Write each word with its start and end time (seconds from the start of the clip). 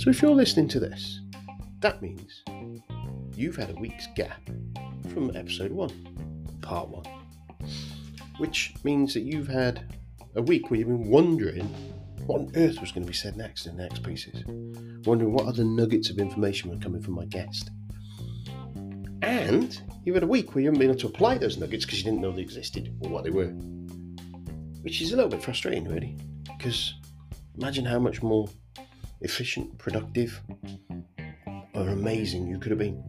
So 0.00 0.08
if 0.08 0.22
you're 0.22 0.34
listening 0.34 0.66
to 0.68 0.80
this, 0.80 1.20
that 1.80 2.00
means 2.00 2.42
you've 3.36 3.56
had 3.56 3.68
a 3.68 3.74
week's 3.74 4.06
gap 4.16 4.40
from 5.12 5.30
episode 5.36 5.70
one, 5.72 5.90
part 6.62 6.88
one, 6.88 7.04
which 8.38 8.72
means 8.82 9.12
that 9.12 9.24
you've 9.24 9.46
had 9.46 9.92
a 10.36 10.40
week 10.40 10.70
where 10.70 10.80
you've 10.80 10.88
been 10.88 11.10
wondering 11.10 11.66
what 12.24 12.40
on 12.40 12.50
earth 12.56 12.80
was 12.80 12.92
going 12.92 13.02
to 13.02 13.10
be 13.10 13.12
said 13.12 13.36
next 13.36 13.66
in 13.66 13.76
the 13.76 13.82
next 13.82 14.02
pieces, 14.02 14.42
wondering 15.04 15.34
what 15.34 15.44
other 15.44 15.64
nuggets 15.64 16.08
of 16.08 16.18
information 16.18 16.70
were 16.70 16.78
coming 16.78 17.02
from 17.02 17.12
my 17.12 17.26
guest. 17.26 17.68
And 19.20 19.78
you've 20.06 20.16
had 20.16 20.22
a 20.22 20.26
week 20.26 20.54
where 20.54 20.62
you 20.62 20.68
haven't 20.68 20.80
been 20.80 20.88
able 20.88 21.00
to 21.00 21.08
apply 21.08 21.36
those 21.36 21.58
nuggets 21.58 21.84
because 21.84 21.98
you 21.98 22.04
didn't 22.04 22.22
know 22.22 22.32
they 22.32 22.40
existed 22.40 22.96
or 23.00 23.10
what 23.10 23.24
they 23.24 23.30
were. 23.30 23.50
Which 24.80 25.02
is 25.02 25.12
a 25.12 25.16
little 25.16 25.30
bit 25.30 25.42
frustrating, 25.42 25.86
really, 25.86 26.16
because 26.56 26.94
imagine 27.58 27.84
how 27.84 27.98
much 27.98 28.22
more 28.22 28.48
efficient, 29.20 29.78
productive, 29.78 30.40
or 31.74 31.88
amazing 31.88 32.46
you 32.46 32.58
could 32.58 32.70
have 32.70 32.78
been. 32.78 33.02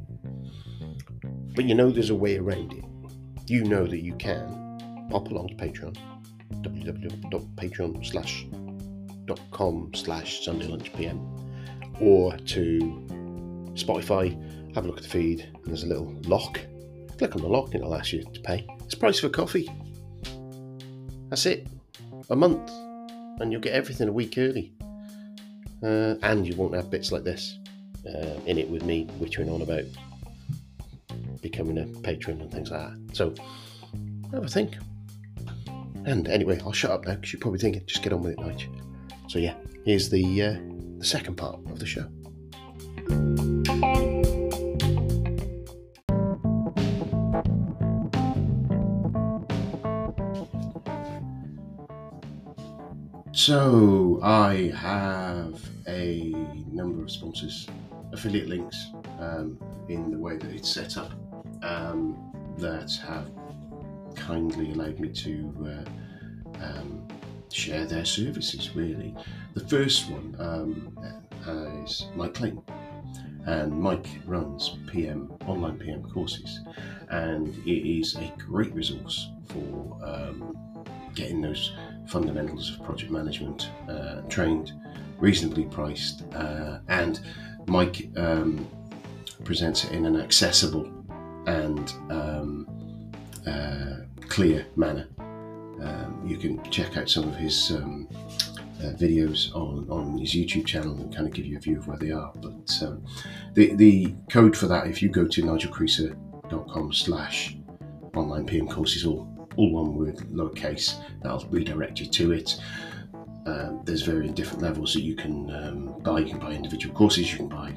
But 1.55 1.65
you 1.65 1.75
know 1.75 1.91
there's 1.91 2.09
a 2.09 2.15
way 2.15 2.37
around 2.37 2.73
it. 2.73 2.85
You 3.47 3.63
know 3.63 3.85
that 3.85 4.01
you 4.01 4.15
can 4.15 5.07
pop 5.09 5.29
along 5.29 5.49
to 5.49 5.55
Patreon, 5.55 5.97
www.patreon 6.61 8.05
slash 8.05 8.45
com 9.51 9.91
slash 9.93 10.43
Sunday 10.43 10.67
Lunch 10.67 10.93
PM, 10.93 11.19
or 11.99 12.35
to 12.37 12.79
Spotify, 13.73 14.35
have 14.75 14.85
a 14.85 14.87
look 14.87 14.97
at 14.97 15.03
the 15.03 15.09
feed, 15.09 15.41
and 15.53 15.65
there's 15.65 15.83
a 15.83 15.87
little 15.87 16.13
lock. 16.25 16.59
Click 17.17 17.35
on 17.35 17.41
the 17.41 17.47
lock 17.47 17.73
and 17.73 17.75
it'll 17.75 17.95
ask 17.95 18.13
you 18.13 18.23
to 18.23 18.39
pay. 18.41 18.65
It's 18.85 18.95
price 18.95 19.19
for 19.19 19.29
coffee. 19.29 19.69
That's 21.29 21.45
it. 21.45 21.67
A 22.29 22.35
month. 22.35 22.69
And 23.39 23.51
you'll 23.51 23.61
get 23.61 23.73
everything 23.73 24.07
a 24.07 24.11
week 24.11 24.37
early. 24.37 24.73
Uh, 25.83 26.15
and 26.23 26.47
you 26.47 26.55
won't 26.55 26.75
have 26.75 26.89
bits 26.89 27.11
like 27.11 27.23
this 27.23 27.57
uh, 28.07 28.39
in 28.45 28.57
it 28.57 28.69
with 28.69 28.83
me 28.83 29.05
whittering 29.17 29.49
on 29.49 29.61
about 29.61 29.83
becoming 31.41 31.77
a 31.79 31.85
patron 32.01 32.39
and 32.41 32.51
things 32.51 32.71
like 32.71 32.89
that. 32.89 33.15
So, 33.15 33.33
have 34.31 34.43
a 34.43 34.47
think. 34.47 34.77
And 36.05 36.27
anyway, 36.27 36.59
I'll 36.65 36.71
shut 36.71 36.91
up 36.91 37.05
now 37.05 37.15
because 37.15 37.33
you're 37.33 37.39
probably 37.39 37.59
thinking, 37.59 37.83
just 37.85 38.03
get 38.03 38.13
on 38.13 38.21
with 38.21 38.33
it, 38.33 38.39
Nige. 38.39 38.67
So 39.27 39.39
yeah, 39.39 39.55
here's 39.85 40.09
the 40.09 40.41
uh, 40.41 40.57
the 40.97 41.05
second 41.05 41.35
part 41.35 41.59
of 41.69 41.79
the 41.79 41.85
show. 41.85 42.07
So 53.33 54.19
I 54.21 54.71
have 54.75 55.70
a 55.87 56.33
number 56.71 57.03
of 57.03 57.11
sponsors, 57.11 57.67
affiliate 58.11 58.47
links 58.47 58.87
um, 59.19 59.57
in 59.89 60.11
the 60.11 60.17
way 60.17 60.37
that 60.37 60.51
it's 60.51 60.69
set 60.69 60.97
up 60.97 61.11
um, 61.63 62.17
that 62.57 62.91
have 63.05 63.29
kindly 64.15 64.71
allowed 64.71 64.99
me 64.99 65.09
to 65.09 65.85
uh, 66.59 66.63
um, 66.63 67.07
share 67.51 67.85
their 67.85 68.05
services. 68.05 68.75
Really, 68.75 69.15
the 69.53 69.67
first 69.67 70.09
one 70.09 70.35
um, 70.39 70.97
is 71.83 72.07
Mike 72.15 72.33
Clayton, 72.33 72.61
and 73.45 73.73
Mike 73.73 74.07
runs 74.25 74.77
PM 74.87 75.31
online 75.47 75.77
PM 75.77 76.03
courses, 76.03 76.61
and 77.09 77.55
it 77.65 77.99
is 77.99 78.15
a 78.15 78.31
great 78.37 78.73
resource 78.73 79.29
for 79.49 79.97
um, 80.03 80.57
getting 81.15 81.41
those 81.41 81.73
fundamentals 82.07 82.71
of 82.71 82.83
project 82.83 83.11
management 83.11 83.69
uh, 83.89 84.21
trained, 84.29 84.73
reasonably 85.21 85.65
priced, 85.65 86.23
uh, 86.33 86.79
and 86.89 87.21
Mike 87.67 88.09
um, 88.17 88.67
presents 89.45 89.85
it 89.85 89.91
in 89.93 90.05
an 90.05 90.19
accessible 90.19 90.91
and 91.45 91.93
um, 92.09 92.67
uh, 93.47 93.97
clear 94.27 94.65
manner. 94.75 95.07
Um, 95.19 96.21
you 96.25 96.37
can 96.37 96.61
check 96.69 96.97
out 96.97 97.09
some 97.09 97.23
of 97.23 97.35
his 97.35 97.71
um, 97.71 98.07
uh, 98.81 98.93
videos 98.93 99.55
on, 99.55 99.87
on 99.89 100.17
his 100.17 100.33
YouTube 100.33 100.65
channel 100.65 100.95
and 100.95 101.13
kind 101.13 101.27
of 101.27 101.33
give 101.33 101.45
you 101.45 101.57
a 101.57 101.59
view 101.59 101.77
of 101.77 101.87
where 101.87 101.97
they 101.97 102.11
are. 102.11 102.31
But 102.35 102.77
um, 102.81 103.03
the, 103.53 103.75
the 103.75 104.13
code 104.29 104.55
for 104.55 104.67
that, 104.67 104.87
if 104.87 105.01
you 105.01 105.09
go 105.09 105.27
to 105.27 105.41
nigelcreaser.com 105.41 106.93
slash 106.93 107.57
online 108.15 108.45
PM 108.45 108.67
courses, 108.67 109.05
all, 109.05 109.49
all 109.55 109.71
one 109.71 109.95
word, 109.95 110.17
lowercase, 110.31 111.01
that'll 111.21 111.47
redirect 111.49 111.99
you 111.99 112.07
to 112.07 112.31
it. 112.31 112.59
Um, 113.45 113.81
there's 113.83 114.03
very 114.03 114.29
different 114.29 114.61
levels 114.61 114.93
that 114.93 115.01
you 115.01 115.15
can 115.15 115.49
um, 115.53 115.99
buy. 116.03 116.19
You 116.19 116.29
can 116.29 116.39
buy 116.39 116.51
individual 116.51 116.93
courses, 116.95 117.31
you 117.31 117.37
can 117.37 117.49
buy 117.49 117.73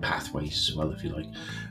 pathways 0.00 0.68
as 0.68 0.76
well, 0.76 0.90
if 0.92 1.04
you 1.04 1.10
like. 1.10 1.26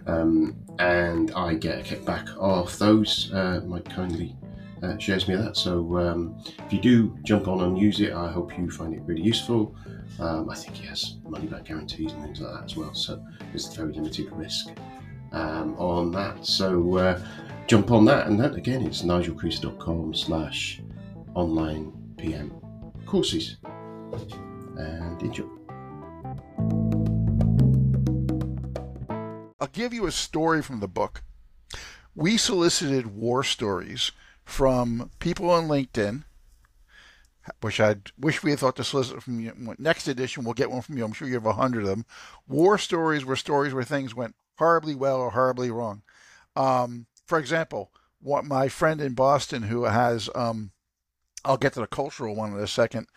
Um, 0.06 0.56
and 0.80 1.32
I 1.32 1.56
get 1.56 1.80
a 1.80 1.84
kickback 1.84 2.38
off 2.38 2.78
those. 2.78 3.32
Uh, 3.34 3.62
Mike 3.66 3.90
kindly 3.90 4.36
uh, 4.84 4.98
shares 4.98 5.28
me 5.28 5.36
that. 5.36 5.58
So 5.58 5.98
um, 5.98 6.38
if 6.66 6.74
you 6.74 6.80
do 6.80 7.18
jump 7.24 7.48
on 7.48 7.62
and 7.62 7.78
use 7.78 8.00
it, 8.00 8.14
I 8.14 8.32
hope 8.32 8.58
you 8.58 8.70
find 8.70 8.94
it 8.94 9.02
really 9.06 9.24
useful. 9.24 9.76
Um, 10.20 10.50
I 10.50 10.56
think 10.56 10.76
he 10.76 10.86
has 10.88 11.16
money 11.28 11.48
back 11.48 11.66
guarantees 11.66 12.12
and 12.12 12.24
things 12.24 12.42
like 12.42 12.54
that 12.54 12.64
as 12.66 12.76
well. 12.76 12.94
So 12.94 13.24
there's 13.52 13.74
very 13.76 13.94
limited 13.94 14.32
risk 14.32 14.70
um, 15.32 15.76
on 15.78 16.12
that. 16.12 16.46
So 16.46 16.98
uh, 16.98 17.22
jump 17.68 17.92
on 17.92 18.06
that. 18.06 18.28
And 18.28 18.40
that 18.40 18.56
again, 18.56 18.86
it's 18.86 19.02
nigelcreaser.com 19.02 20.14
slash 20.14 20.82
online 21.36 21.94
PM 22.18 22.52
courses. 23.08 23.58
And 24.78 25.22
enjoy. 25.22 25.46
I'll 29.60 29.68
give 29.74 29.94
you 29.94 30.06
a 30.06 30.12
story 30.12 30.62
from 30.62 30.82
the 30.82 30.88
book. 30.88 31.24
We 32.14 32.38
solicited 32.38 33.08
war 33.08 33.44
stories 33.44 34.12
from 34.44 35.10
people 35.20 35.50
on 35.50 35.68
LinkedIn, 35.68 36.24
which 37.62 37.80
I 37.80 37.98
wish 38.20 38.44
we 38.44 38.52
had 38.52 38.60
thought 38.60 38.76
to 38.76 38.84
solicit 38.84 39.24
from 39.24 39.40
you. 39.40 39.54
Next 39.78 40.08
edition, 40.08 40.44
we'll 40.44 40.54
get 40.54 40.72
one 40.72 40.82
from 40.82 40.98
you. 40.98 41.06
I'm 41.06 41.14
sure 41.14 41.28
you 41.28 41.34
have 41.36 41.46
a 41.46 41.54
hundred 41.54 41.82
of 41.82 41.90
them. 41.90 42.06
War 42.48 42.78
stories 42.78 43.26
were 43.26 43.36
stories 43.36 43.74
where 43.74 43.84
things 43.84 44.14
went 44.14 44.36
horribly 44.58 44.96
well 44.96 45.20
or 45.20 45.32
horribly 45.32 45.72
wrong. 45.72 46.02
Um, 46.56 47.08
for 47.26 47.40
example, 47.40 47.92
what 48.20 48.46
my 48.46 48.68
friend 48.68 49.00
in 49.02 49.14
Boston 49.14 49.64
who 49.64 49.84
has, 49.84 50.30
um, 50.36 50.72
I'll 51.48 51.58
get 51.58 51.74
to 51.74 51.80
the 51.80 51.88
cultural 51.88 52.36
one 52.36 52.54
in 52.54 52.60
a 52.60 52.68
second, 52.68 53.08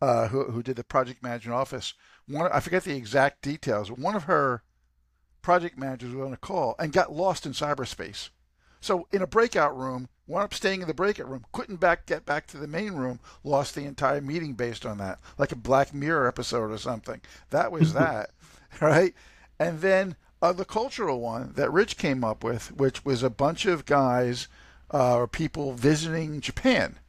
uh, 0.00 0.28
who, 0.28 0.44
who 0.44 0.62
did 0.62 0.76
the 0.76 0.84
project 0.84 1.22
management 1.22 1.56
office. 1.56 1.94
One, 2.26 2.50
I 2.52 2.60
forget 2.60 2.84
the 2.84 2.96
exact 2.96 3.42
details. 3.42 3.90
One 3.90 4.14
of 4.14 4.24
her 4.24 4.62
project 5.42 5.76
managers 5.76 6.14
was 6.14 6.26
on 6.26 6.32
a 6.32 6.38
call 6.38 6.76
and 6.78 6.92
got 6.92 7.12
lost 7.12 7.46
in 7.46 7.52
cyberspace. 7.52 8.30
So 8.80 9.08
in 9.12 9.22
a 9.22 9.26
breakout 9.26 9.76
room, 9.76 10.08
wound 10.26 10.44
up 10.44 10.54
staying 10.54 10.82
in 10.82 10.88
the 10.88 10.94
breakout 10.94 11.28
room, 11.28 11.44
couldn't 11.52 11.80
back 11.80 12.06
get 12.06 12.24
back 12.24 12.46
to 12.48 12.56
the 12.56 12.68
main 12.68 12.92
room, 12.92 13.20
lost 13.42 13.74
the 13.74 13.84
entire 13.84 14.20
meeting 14.20 14.54
based 14.54 14.86
on 14.86 14.98
that, 14.98 15.18
like 15.36 15.52
a 15.52 15.56
Black 15.56 15.92
Mirror 15.92 16.28
episode 16.28 16.70
or 16.70 16.78
something. 16.78 17.20
That 17.50 17.72
was 17.72 17.92
that, 17.94 18.30
right? 18.80 19.14
And 19.58 19.80
then 19.80 20.16
uh, 20.40 20.52
the 20.52 20.64
cultural 20.64 21.20
one 21.20 21.52
that 21.56 21.72
Rich 21.72 21.98
came 21.98 22.22
up 22.22 22.44
with, 22.44 22.72
which 22.72 23.04
was 23.04 23.22
a 23.22 23.30
bunch 23.30 23.66
of 23.66 23.84
guys 23.84 24.48
uh, 24.94 25.16
or 25.16 25.26
people 25.26 25.72
visiting 25.72 26.40
Japan, 26.40 26.99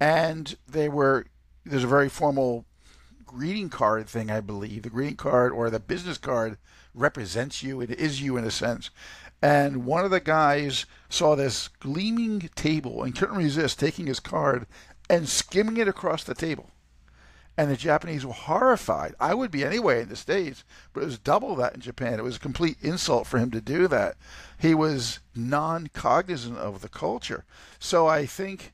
and 0.00 0.56
they 0.66 0.88
were 0.88 1.26
there's 1.64 1.84
a 1.84 1.88
very 1.88 2.08
formal 2.08 2.66
greeting 3.24 3.68
card 3.68 4.08
thing, 4.08 4.30
I 4.30 4.40
believe. 4.40 4.82
The 4.82 4.90
greeting 4.90 5.16
card 5.16 5.52
or 5.52 5.70
the 5.70 5.80
business 5.80 6.18
card 6.18 6.58
represents 6.94 7.62
you. 7.62 7.80
It 7.80 7.90
is 7.90 8.22
you 8.22 8.36
in 8.36 8.44
a 8.44 8.50
sense. 8.50 8.90
And 9.42 9.84
one 9.84 10.04
of 10.04 10.10
the 10.10 10.20
guys 10.20 10.86
saw 11.08 11.34
this 11.34 11.68
gleaming 11.68 12.48
table 12.54 13.02
and 13.02 13.16
couldn't 13.16 13.36
resist 13.36 13.78
taking 13.78 14.06
his 14.06 14.20
card 14.20 14.66
and 15.10 15.28
skimming 15.28 15.76
it 15.76 15.88
across 15.88 16.24
the 16.24 16.34
table. 16.34 16.70
And 17.56 17.70
the 17.70 17.76
Japanese 17.76 18.26
were 18.26 18.32
horrified. 18.32 19.14
I 19.20 19.34
would 19.34 19.50
be 19.50 19.64
anyway 19.64 20.02
in 20.02 20.08
the 20.08 20.16
States, 20.16 20.64
but 20.92 21.02
it 21.02 21.06
was 21.06 21.18
double 21.18 21.54
that 21.56 21.74
in 21.74 21.80
Japan. 21.80 22.18
It 22.18 22.24
was 22.24 22.36
a 22.36 22.40
complete 22.40 22.78
insult 22.82 23.26
for 23.26 23.38
him 23.38 23.50
to 23.52 23.60
do 23.60 23.86
that. 23.88 24.16
He 24.58 24.74
was 24.74 25.20
non 25.34 25.88
cognizant 25.88 26.58
of 26.58 26.80
the 26.80 26.88
culture. 26.88 27.44
So 27.78 28.08
I 28.08 28.26
think 28.26 28.73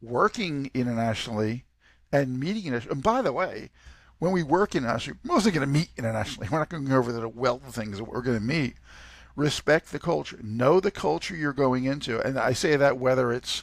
working 0.00 0.70
internationally 0.74 1.64
and 2.12 2.40
meeting 2.40 2.72
and 2.72 3.02
by 3.02 3.22
the 3.22 3.32
way, 3.32 3.70
when 4.18 4.32
we 4.32 4.42
work 4.42 4.74
internationally, 4.74 5.18
we're 5.24 5.34
mostly 5.34 5.52
going 5.52 5.66
to 5.66 5.72
meet 5.72 5.90
internationally. 5.96 6.48
We're 6.52 6.58
not 6.58 6.70
going 6.70 6.84
to 6.84 6.90
go 6.90 6.96
over 6.96 7.12
the 7.12 7.28
wealth 7.28 7.68
of 7.68 7.74
things 7.74 7.98
that 7.98 8.04
we're 8.04 8.22
going 8.22 8.38
to 8.38 8.42
meet. 8.42 8.74
Respect 9.36 9.92
the 9.92 10.00
culture. 10.00 10.40
Know 10.42 10.80
the 10.80 10.90
culture 10.90 11.36
you're 11.36 11.52
going 11.52 11.84
into. 11.84 12.20
And 12.20 12.36
I 12.36 12.52
say 12.52 12.74
that 12.74 12.98
whether 12.98 13.32
it's 13.32 13.62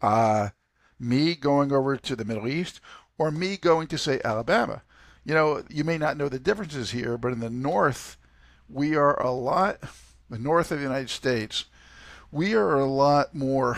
uh, 0.00 0.48
me 0.98 1.34
going 1.34 1.70
over 1.70 1.96
to 1.98 2.16
the 2.16 2.24
Middle 2.24 2.48
East 2.48 2.80
or 3.18 3.30
me 3.30 3.56
going 3.56 3.88
to, 3.88 3.98
say, 3.98 4.20
Alabama. 4.24 4.82
You 5.24 5.34
know, 5.34 5.62
you 5.68 5.84
may 5.84 5.98
not 5.98 6.16
know 6.16 6.28
the 6.28 6.38
differences 6.38 6.92
here, 6.92 7.18
but 7.18 7.32
in 7.32 7.40
the 7.40 7.50
North, 7.50 8.16
we 8.68 8.96
are 8.96 9.20
a 9.20 9.30
lot, 9.30 9.80
the 10.30 10.38
North 10.38 10.70
of 10.70 10.78
the 10.78 10.84
United 10.84 11.10
States, 11.10 11.66
we 12.30 12.54
are 12.54 12.74
a 12.74 12.86
lot 12.86 13.34
more, 13.34 13.76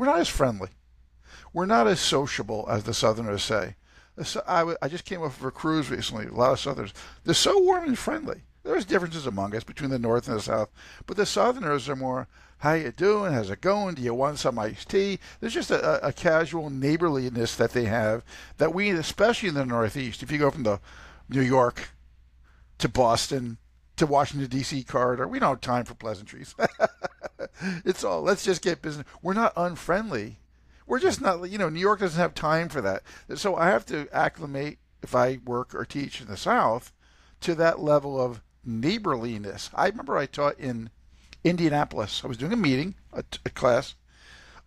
we're 0.00 0.06
not 0.06 0.18
as 0.18 0.28
friendly. 0.28 0.70
We're 1.52 1.66
not 1.66 1.86
as 1.86 2.00
sociable 2.00 2.66
as 2.70 2.84
the 2.84 2.94
Southerners 2.94 3.42
say 3.42 3.76
I 4.46 4.88
just 4.88 5.04
came 5.04 5.22
off 5.22 5.38
of 5.38 5.44
a 5.44 5.50
cruise 5.50 5.90
recently. 5.90 6.26
A 6.26 6.32
lot 6.32 6.52
of 6.52 6.60
Southerners. 6.60 6.92
They're 7.24 7.34
so 7.34 7.60
warm 7.60 7.84
and 7.84 7.98
friendly. 7.98 8.42
There's 8.62 8.84
differences 8.84 9.26
among 9.26 9.54
us 9.54 9.64
between 9.64 9.90
the 9.90 9.98
North 9.98 10.28
and 10.28 10.36
the 10.36 10.42
South, 10.42 10.68
but 11.06 11.16
the 11.16 11.24
Southerners 11.24 11.88
are 11.88 11.96
more, 11.96 12.28
"How 12.58 12.74
you 12.74 12.92
doing? 12.92 13.32
How's 13.32 13.50
it 13.50 13.62
going? 13.62 13.94
Do 13.94 14.02
you 14.02 14.12
want 14.12 14.38
some 14.38 14.58
iced 14.58 14.90
tea?" 14.90 15.18
There's 15.40 15.54
just 15.54 15.70
a, 15.70 16.06
a 16.06 16.12
casual 16.12 16.68
neighborliness 16.68 17.56
that 17.56 17.72
they 17.72 17.84
have 17.84 18.22
that 18.58 18.74
we, 18.74 18.90
especially 18.90 19.48
in 19.48 19.54
the 19.54 19.64
Northeast, 19.64 20.22
if 20.22 20.30
you 20.30 20.38
go 20.38 20.50
from 20.50 20.64
the 20.64 20.80
New 21.28 21.40
York 21.40 21.90
to 22.78 22.88
Boston 22.88 23.58
to 24.00 24.06
Washington 24.06 24.48
D.C. 24.48 24.82
corridor, 24.84 25.28
we 25.28 25.38
don't 25.38 25.50
have 25.50 25.60
time 25.60 25.84
for 25.84 25.94
pleasantries. 25.94 26.54
it's 27.84 28.02
all 28.02 28.22
let's 28.22 28.44
just 28.44 28.62
get 28.62 28.80
business. 28.80 29.06
We're 29.20 29.34
not 29.34 29.52
unfriendly. 29.56 30.38
We're 30.86 31.00
just 31.00 31.20
not. 31.20 31.50
You 31.50 31.58
know, 31.58 31.68
New 31.68 31.80
York 31.80 32.00
doesn't 32.00 32.18
have 32.18 32.34
time 32.34 32.70
for 32.70 32.80
that. 32.80 33.02
So 33.34 33.56
I 33.56 33.66
have 33.66 33.84
to 33.86 34.08
acclimate 34.10 34.78
if 35.02 35.14
I 35.14 35.38
work 35.44 35.74
or 35.74 35.84
teach 35.84 36.22
in 36.22 36.28
the 36.28 36.38
South 36.38 36.92
to 37.42 37.54
that 37.56 37.80
level 37.80 38.18
of 38.18 38.42
neighborliness. 38.64 39.68
I 39.74 39.88
remember 39.88 40.16
I 40.16 40.24
taught 40.24 40.58
in 40.58 40.88
Indianapolis. 41.44 42.22
I 42.24 42.28
was 42.28 42.38
doing 42.38 42.54
a 42.54 42.56
meeting, 42.56 42.94
a, 43.12 43.22
a 43.44 43.50
class. 43.50 43.96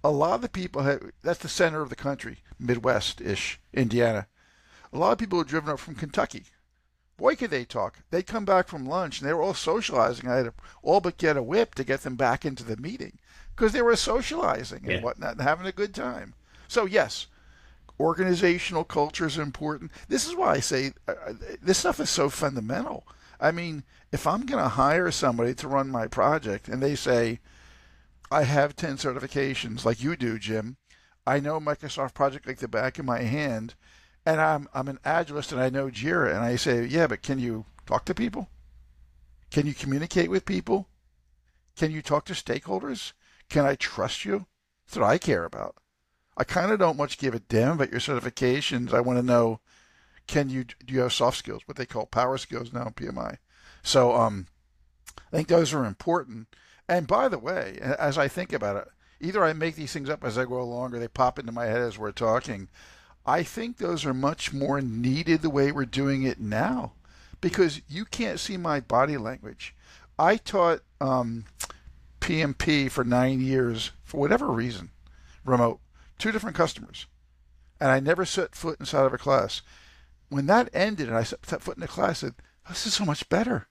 A 0.03 0.11
lot 0.11 0.35
of 0.35 0.41
the 0.41 0.49
people 0.49 0.83
had, 0.83 1.11
that's 1.23 1.39
the 1.39 1.49
center 1.49 1.81
of 1.81 1.89
the 1.89 1.95
country, 1.95 2.39
Midwest 2.59 3.19
ish, 3.21 3.59
Indiana. 3.73 4.27
A 4.91 4.97
lot 4.97 5.13
of 5.13 5.17
people 5.17 5.39
had 5.39 5.47
driven 5.47 5.71
up 5.71 5.79
from 5.79 5.95
Kentucky. 5.95 6.45
Boy, 7.17 7.35
could 7.35 7.51
they 7.51 7.63
talk. 7.65 7.99
They'd 8.09 8.27
come 8.27 8.43
back 8.45 8.67
from 8.67 8.85
lunch 8.85 9.19
and 9.19 9.29
they 9.29 9.33
were 9.33 9.43
all 9.43 9.53
socializing. 9.53 10.27
I 10.27 10.37
had 10.37 10.45
to 10.45 10.53
all 10.81 10.99
but 10.99 11.17
get 11.17 11.37
a 11.37 11.43
whip 11.43 11.75
to 11.75 11.83
get 11.83 12.01
them 12.01 12.15
back 12.15 12.43
into 12.43 12.63
the 12.63 12.77
meeting 12.77 13.19
because 13.55 13.71
they 13.71 13.81
were 13.83 13.95
socializing 13.95 14.79
and 14.83 14.93
Yeah. 14.93 15.01
whatnot 15.01 15.33
and 15.33 15.41
having 15.41 15.67
a 15.67 15.71
good 15.71 15.93
time. 15.93 16.33
So, 16.67 16.85
yes, 16.85 17.27
organizational 17.99 18.83
culture 18.83 19.27
is 19.27 19.37
important. 19.37 19.91
This 20.07 20.27
is 20.27 20.35
why 20.35 20.53
I 20.53 20.59
say 20.59 20.93
uh, 21.07 21.13
uh, 21.27 21.33
this 21.61 21.77
stuff 21.77 21.99
is 21.99 22.09
so 22.09 22.29
fundamental. 22.29 23.05
I 23.39 23.51
mean, 23.51 23.83
if 24.11 24.25
I'm 24.25 24.45
going 24.45 24.63
to 24.63 24.69
hire 24.69 25.11
somebody 25.11 25.53
to 25.55 25.67
run 25.67 25.89
my 25.89 26.07
project 26.07 26.67
and 26.67 26.81
they 26.81 26.95
say, 26.95 27.39
I 28.31 28.43
have 28.43 28.75
10 28.75 28.97
certifications 28.97 29.85
like 29.85 30.01
you 30.01 30.15
do, 30.15 30.39
Jim, 30.39 30.77
I 31.27 31.39
know 31.39 31.59
Microsoft 31.59 32.13
Project 32.15 32.47
like 32.47 32.57
the 32.57 32.67
back 32.67 32.97
of 32.97 33.05
my 33.05 33.21
hand, 33.21 33.75
and 34.25 34.39
I'm, 34.39 34.67
I'm 34.73 34.87
an 34.87 34.99
Agilist 35.05 35.51
and 35.51 35.61
I 35.61 35.69
know 35.69 35.89
Jira, 35.89 36.29
and 36.29 36.39
I 36.39 36.55
say, 36.55 36.85
yeah, 36.85 37.07
but 37.07 37.21
can 37.21 37.39
you 37.39 37.65
talk 37.85 38.05
to 38.05 38.13
people? 38.13 38.49
Can 39.51 39.67
you 39.67 39.73
communicate 39.73 40.29
with 40.29 40.45
people? 40.45 40.87
Can 41.75 41.91
you 41.91 42.01
talk 42.01 42.25
to 42.25 42.33
stakeholders? 42.33 43.13
Can 43.49 43.65
I 43.65 43.75
trust 43.75 44.25
you? 44.25 44.45
That's 44.85 44.97
what 44.97 45.05
I 45.05 45.17
care 45.17 45.45
about. 45.45 45.75
I 46.35 46.43
kind 46.43 46.71
of 46.71 46.79
don't 46.79 46.97
much 46.97 47.17
give 47.17 47.35
a 47.35 47.39
damn 47.39 47.73
about 47.73 47.91
your 47.91 47.99
certifications. 47.99 48.93
I 48.93 49.01
want 49.01 49.19
to 49.19 49.25
know, 49.25 49.59
can 50.25 50.49
you 50.49 50.63
do 50.63 50.93
you 50.93 51.01
have 51.01 51.13
soft 51.13 51.37
skills, 51.37 51.61
what 51.65 51.77
they 51.77 51.85
call 51.85 52.05
power 52.05 52.37
skills 52.37 52.73
now 52.73 52.87
in 52.87 52.93
PMI? 52.93 53.37
So 53.83 54.13
um, 54.15 54.47
I 55.17 55.35
think 55.35 55.47
those 55.47 55.73
are 55.73 55.85
important. 55.85 56.47
And 56.87 57.07
by 57.07 57.27
the 57.27 57.37
way, 57.37 57.77
as 57.81 58.17
I 58.17 58.27
think 58.27 58.53
about 58.53 58.77
it, 58.77 58.87
either 59.19 59.43
I 59.43 59.53
make 59.53 59.75
these 59.75 59.93
things 59.93 60.09
up 60.09 60.23
as 60.23 60.37
I 60.37 60.45
go 60.45 60.59
along 60.59 60.93
or 60.93 60.99
they 60.99 61.07
pop 61.07 61.39
into 61.39 61.51
my 61.51 61.65
head 61.65 61.81
as 61.81 61.97
we're 61.97 62.11
talking. 62.11 62.69
I 63.25 63.43
think 63.43 63.77
those 63.77 64.05
are 64.05 64.13
much 64.13 64.53
more 64.53 64.81
needed 64.81 65.41
the 65.41 65.49
way 65.49 65.71
we're 65.71 65.85
doing 65.85 66.23
it 66.23 66.39
now 66.39 66.93
because 67.39 67.81
you 67.87 68.05
can't 68.05 68.39
see 68.39 68.57
my 68.57 68.79
body 68.79 69.17
language. 69.17 69.75
I 70.19 70.37
taught 70.37 70.81
um, 70.99 71.45
PMP 72.19 72.89
for 72.89 73.03
nine 73.03 73.41
years 73.41 73.91
for 74.03 74.19
whatever 74.19 74.47
reason, 74.47 74.91
remote, 75.45 75.79
two 76.17 76.31
different 76.31 76.55
customers, 76.55 77.07
and 77.79 77.91
I 77.91 77.99
never 77.99 78.25
set 78.25 78.55
foot 78.55 78.79
inside 78.79 79.05
of 79.05 79.13
a 79.13 79.17
class. 79.17 79.61
When 80.29 80.45
that 80.47 80.69
ended 80.73 81.07
and 81.07 81.17
I 81.17 81.23
set 81.23 81.61
foot 81.61 81.77
in 81.77 81.83
a 81.83 81.87
class, 81.87 82.09
I 82.23 82.27
said, 82.27 82.35
"This 82.69 82.85
is 82.85 82.93
so 82.93 83.05
much 83.05 83.27
better." 83.29 83.67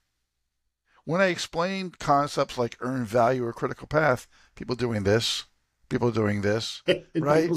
When 1.05 1.21
I 1.21 1.27
explained 1.27 1.99
concepts 1.99 2.57
like 2.59 2.77
earned 2.81 3.07
value 3.07 3.45
or 3.45 3.53
critical 3.53 3.87
path, 3.87 4.27
people 4.55 4.77
doing 4.77 5.03
this, 5.03 5.45
people 5.89 6.11
doing 6.13 6.43
this, 6.43 6.83
Right. 7.15 7.49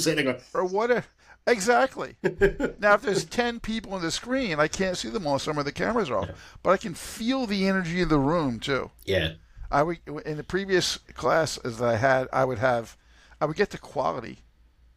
Or 0.54 0.66
what? 0.66 1.06
Exactly. 1.48 2.16
now, 2.80 2.96
if 2.96 3.02
there's 3.04 3.26
10 3.26 3.60
people 3.60 3.94
on 3.94 4.02
the 4.02 4.10
screen, 4.12 4.60
I 4.60 4.68
can't 4.68 4.98
see 4.98 5.10
them 5.10 5.28
all. 5.28 5.38
Some 5.38 5.58
of 5.58 5.66
the 5.66 5.72
cameras 5.72 6.10
are 6.10 6.18
off, 6.18 6.58
but 6.64 6.72
I 6.72 6.78
can 6.78 6.96
feel 6.96 7.46
the 7.46 7.68
energy 7.68 8.02
in 8.02 8.10
the 8.10 8.20
room 8.20 8.60
too. 8.60 8.92
yeah. 9.06 9.34
I 9.72 9.82
would 9.82 9.98
in 10.26 10.38
the 10.38 10.44
previous 10.44 10.98
classes 11.16 11.80
that 11.80 11.90
I 11.90 11.98
had, 11.98 12.28
I 12.32 12.46
would 12.46 12.60
have, 12.60 12.96
I 13.42 13.46
would 13.46 13.58
get 13.58 13.72
to 13.72 13.80
quality. 13.80 14.40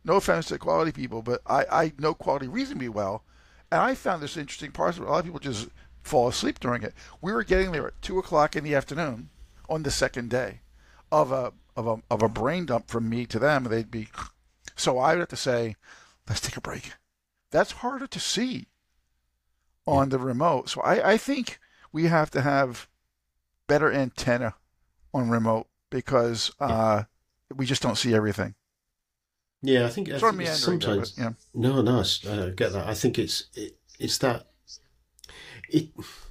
No 0.05 0.17
offense 0.17 0.47
to 0.49 0.59
quality 0.59 0.93
people, 0.93 1.23
but 1.23 1.41
I, 1.47 1.65
I 1.71 1.93
know 1.99 2.13
quality 2.15 2.49
reasonably 2.49 2.91
well, 2.91 3.25
and 3.73 3.81
I 3.81 3.95
found 3.95 4.23
this 4.23 4.37
interesting 4.37 4.71
part 4.71 4.97
of 4.97 5.03
it. 5.03 5.09
A 5.09 5.11
lot 5.11 5.19
of 5.21 5.25
people 5.25 5.41
just 5.41 5.69
fall 6.03 6.29
asleep 6.29 6.61
during 6.61 6.83
it. 6.83 6.95
We 7.23 7.33
were 7.33 7.45
getting 7.45 7.73
there 7.73 7.89
at 7.89 8.01
two 8.03 8.19
o'clock 8.19 8.57
in 8.57 8.63
the 8.63 8.75
afternoon 8.75 9.31
on 9.71 9.83
the 9.83 9.91
second 9.91 10.29
day 10.31 10.61
of 11.11 11.33
a 11.33 11.53
of 11.75 11.87
a 11.87 12.03
of 12.11 12.23
a 12.23 12.29
brain 12.29 12.67
dump 12.67 12.89
from 12.89 13.09
me 13.09 13.25
to 13.27 13.39
them. 13.39 13.65
They'd 13.65 13.91
be, 13.91 14.09
so 14.77 14.99
I 14.99 15.15
would 15.15 15.21
have 15.21 15.29
to 15.29 15.37
say, 15.37 15.77
let's 16.29 16.41
take 16.41 16.57
a 16.57 16.61
break. 16.61 16.93
That's 17.51 17.73
harder 17.73 18.07
to 18.07 18.21
see 18.21 18.69
on 19.87 20.11
the 20.11 20.19
remote. 20.19 20.69
So 20.69 20.81
I, 20.83 21.13
I 21.13 21.17
think 21.17 21.59
we 21.93 22.05
have 22.05 22.31
to 22.33 22.43
have 22.43 22.89
better 23.67 23.91
antenna 23.91 24.55
on 25.15 25.31
remote 25.31 25.67
because 25.91 26.53
uh, 26.61 27.05
we 27.55 27.65
just 27.65 27.83
don't 27.83 27.97
see 27.97 28.15
everything. 28.15 28.55
Yeah, 29.63 29.87
I 29.87 29.89
think, 29.89 30.09
I 30.09 30.19
think 30.19 30.23
it's 30.23 30.23
meandering, 30.23 30.47
there, 30.47 30.55
sometimes 30.55 31.13
but, 31.13 31.23
yeah. 31.23 31.31
No, 31.55 31.83
no, 31.83 32.01
I 32.01 32.51
get 32.51 32.73
that. 32.73 32.87
I 32.87 32.95
think 32.95 33.19
it's 33.19 33.49
it, 33.55 33.77
it's 33.99 34.19
that 34.19 34.47
it 35.69 35.89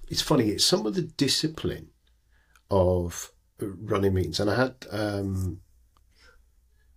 it's 0.08 0.22
funny. 0.22 0.50
It's 0.50 0.64
some 0.64 0.86
of 0.86 0.96
the 0.96 1.02
discipline 1.02 1.90
of 2.72 3.34
running 3.60 4.14
meetings, 4.14 4.40
and 4.40 4.50
I 4.50 4.56
had 4.56 4.76
um, 4.92 5.60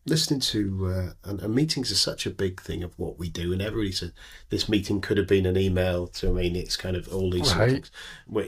listening 0.07 0.41
to 0.41 0.87
uh, 0.87 1.29
and, 1.29 1.41
and 1.41 1.55
meetings 1.55 1.93
are 1.93 1.97
such 1.97 2.27
a 2.27 2.31
big 2.31 2.61
thing 2.61 2.83
of 2.83 2.99
what 2.99 3.19
we 3.19 3.29
do, 3.29 3.53
and 3.53 3.61
everybody 3.61 3.93
said 3.93 4.13
this 4.49 4.69
meeting 4.69 5.01
could 5.01 5.19
have 5.19 5.27
been 5.27 5.47
an 5.47 5.57
email. 5.57 6.07
To 6.09 6.29
I 6.29 6.33
mean, 6.33 6.57
it's 6.57 6.77
kind 6.77 6.97
of 6.97 7.13
all 7.13 7.31
these 7.31 7.55
Right. 7.55 7.71
things, 7.71 7.91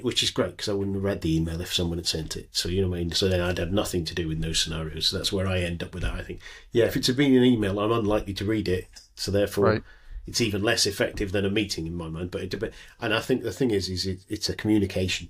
which 0.03 0.23
is 0.23 0.31
great 0.31 0.53
because 0.53 0.69
I 0.69 0.73
wouldn't 0.73 0.97
have 0.97 1.05
read 1.05 1.21
the 1.21 1.37
email 1.37 1.61
if 1.61 1.73
someone 1.73 1.99
had 1.99 2.07
sent 2.07 2.37
it. 2.37 2.49
So 2.53 2.69
you 2.69 2.81
know 2.83 2.89
what 2.89 2.97
I 2.97 3.01
mean. 3.01 3.13
So 3.13 3.29
then 3.29 3.41
I'd 3.41 3.59
have 3.59 3.73
nothing 3.73 4.05
to 4.07 4.15
do 4.15 4.29
with 4.29 4.41
those 4.41 4.59
scenarios. 4.61 5.07
So 5.09 5.19
that's 5.19 5.33
where 5.33 5.47
I 5.47 5.61
end 5.61 5.83
up 5.83 5.95
with 5.95 6.03
that. 6.03 6.15
I 6.15 6.23
think, 6.23 6.41
yeah, 6.73 6.87
if 6.87 6.97
it's 6.97 7.11
been 7.11 7.37
an 7.37 7.45
email, 7.45 7.79
I'm 7.79 7.93
unlikely 7.93 8.35
to 8.35 8.45
read 8.45 8.69
it. 8.69 8.89
So 9.15 9.31
therefore, 9.31 9.67
Right. 9.67 9.83
it's 10.27 10.41
even 10.41 10.63
less 10.63 10.87
effective 10.87 11.33
than 11.33 11.45
a 11.45 11.51
meeting 11.51 11.87
in 11.87 11.95
my 11.95 12.09
mind. 12.09 12.31
But 12.31 12.43
it, 12.43 12.75
and 13.01 13.15
I 13.15 13.21
think 13.21 13.43
the 13.43 13.53
thing 13.53 13.71
is, 13.71 13.89
is 13.89 14.07
it, 14.07 14.21
it's 14.29 14.49
a 14.49 14.57
communication, 14.57 15.29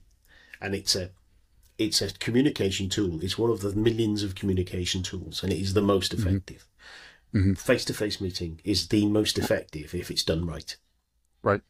and 0.60 0.74
it's 0.74 0.94
a 0.94 1.10
it's 1.78 2.02
a 2.02 2.12
communication 2.12 2.88
tool. 2.88 3.22
It's 3.22 3.38
one 3.38 3.50
of 3.50 3.60
the 3.60 3.74
millions 3.74 4.22
of 4.22 4.34
communication 4.34 5.02
tools, 5.02 5.42
and 5.42 5.52
it 5.52 5.58
is 5.58 5.74
the 5.74 5.82
most 5.82 6.14
mm-hmm. 6.14 6.28
effective. 6.28 6.68
Face 7.54 7.84
to 7.86 7.94
face 7.94 8.20
meeting 8.20 8.60
is 8.62 8.88
the 8.88 9.06
most 9.06 9.38
effective 9.38 9.94
if 9.94 10.10
it's 10.10 10.22
done 10.22 10.46
right. 10.46 10.76
Right. 11.42 11.62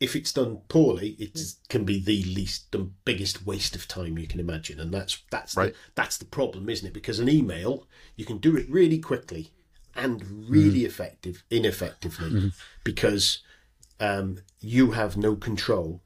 If 0.00 0.14
it's 0.14 0.32
done 0.32 0.58
poorly, 0.68 1.10
it 1.18 1.34
mm. 1.34 1.56
can 1.68 1.84
be 1.84 2.00
the 2.00 2.24
least, 2.24 2.72
the 2.72 2.90
biggest 3.04 3.46
waste 3.46 3.74
of 3.74 3.88
time 3.88 4.18
you 4.18 4.26
can 4.26 4.40
imagine, 4.40 4.80
and 4.80 4.92
that's 4.92 5.22
that's 5.30 5.56
Right. 5.56 5.72
the, 5.72 5.78
that's 5.94 6.18
the 6.18 6.24
problem, 6.24 6.68
isn't 6.68 6.86
it? 6.86 6.92
Because 6.92 7.20
an 7.20 7.28
email, 7.28 7.86
you 8.16 8.24
can 8.24 8.38
do 8.38 8.56
it 8.56 8.68
really 8.68 8.98
quickly 8.98 9.52
and 9.94 10.50
really 10.50 10.80
mm-hmm. 10.80 10.86
effective, 10.86 11.44
ineffectively, 11.50 12.30
mm-hmm. 12.30 12.48
because 12.84 13.40
um, 14.00 14.38
you 14.60 14.90
have 14.90 15.16
no 15.16 15.36
control 15.36 16.02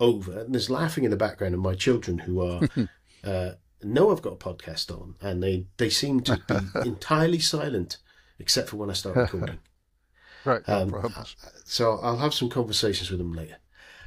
over. 0.00 0.40
And 0.40 0.54
there's 0.54 0.70
laughing 0.70 1.04
in 1.04 1.10
the 1.10 1.16
background 1.16 1.54
of 1.54 1.60
my 1.60 1.74
children 1.74 2.18
who 2.18 2.40
are 2.42 2.68
uh, 3.24 3.50
know 3.82 4.10
I've 4.10 4.22
got 4.22 4.32
a 4.34 4.36
podcast 4.36 4.90
on, 4.90 5.14
and 5.20 5.42
they 5.42 5.66
they 5.76 5.90
seem 5.90 6.20
to 6.22 6.40
be 6.48 6.56
entirely 6.88 7.38
silent 7.38 7.98
except 8.38 8.68
for 8.70 8.76
when 8.76 8.90
I 8.90 8.94
start 8.94 9.16
recording. 9.16 9.58
Right. 10.44 10.62
Um. 10.68 10.94
So 11.64 11.98
I'll 12.04 12.18
have 12.18 12.32
some 12.32 12.48
conversations 12.48 13.10
with 13.10 13.18
them 13.18 13.32
later. 13.32 13.56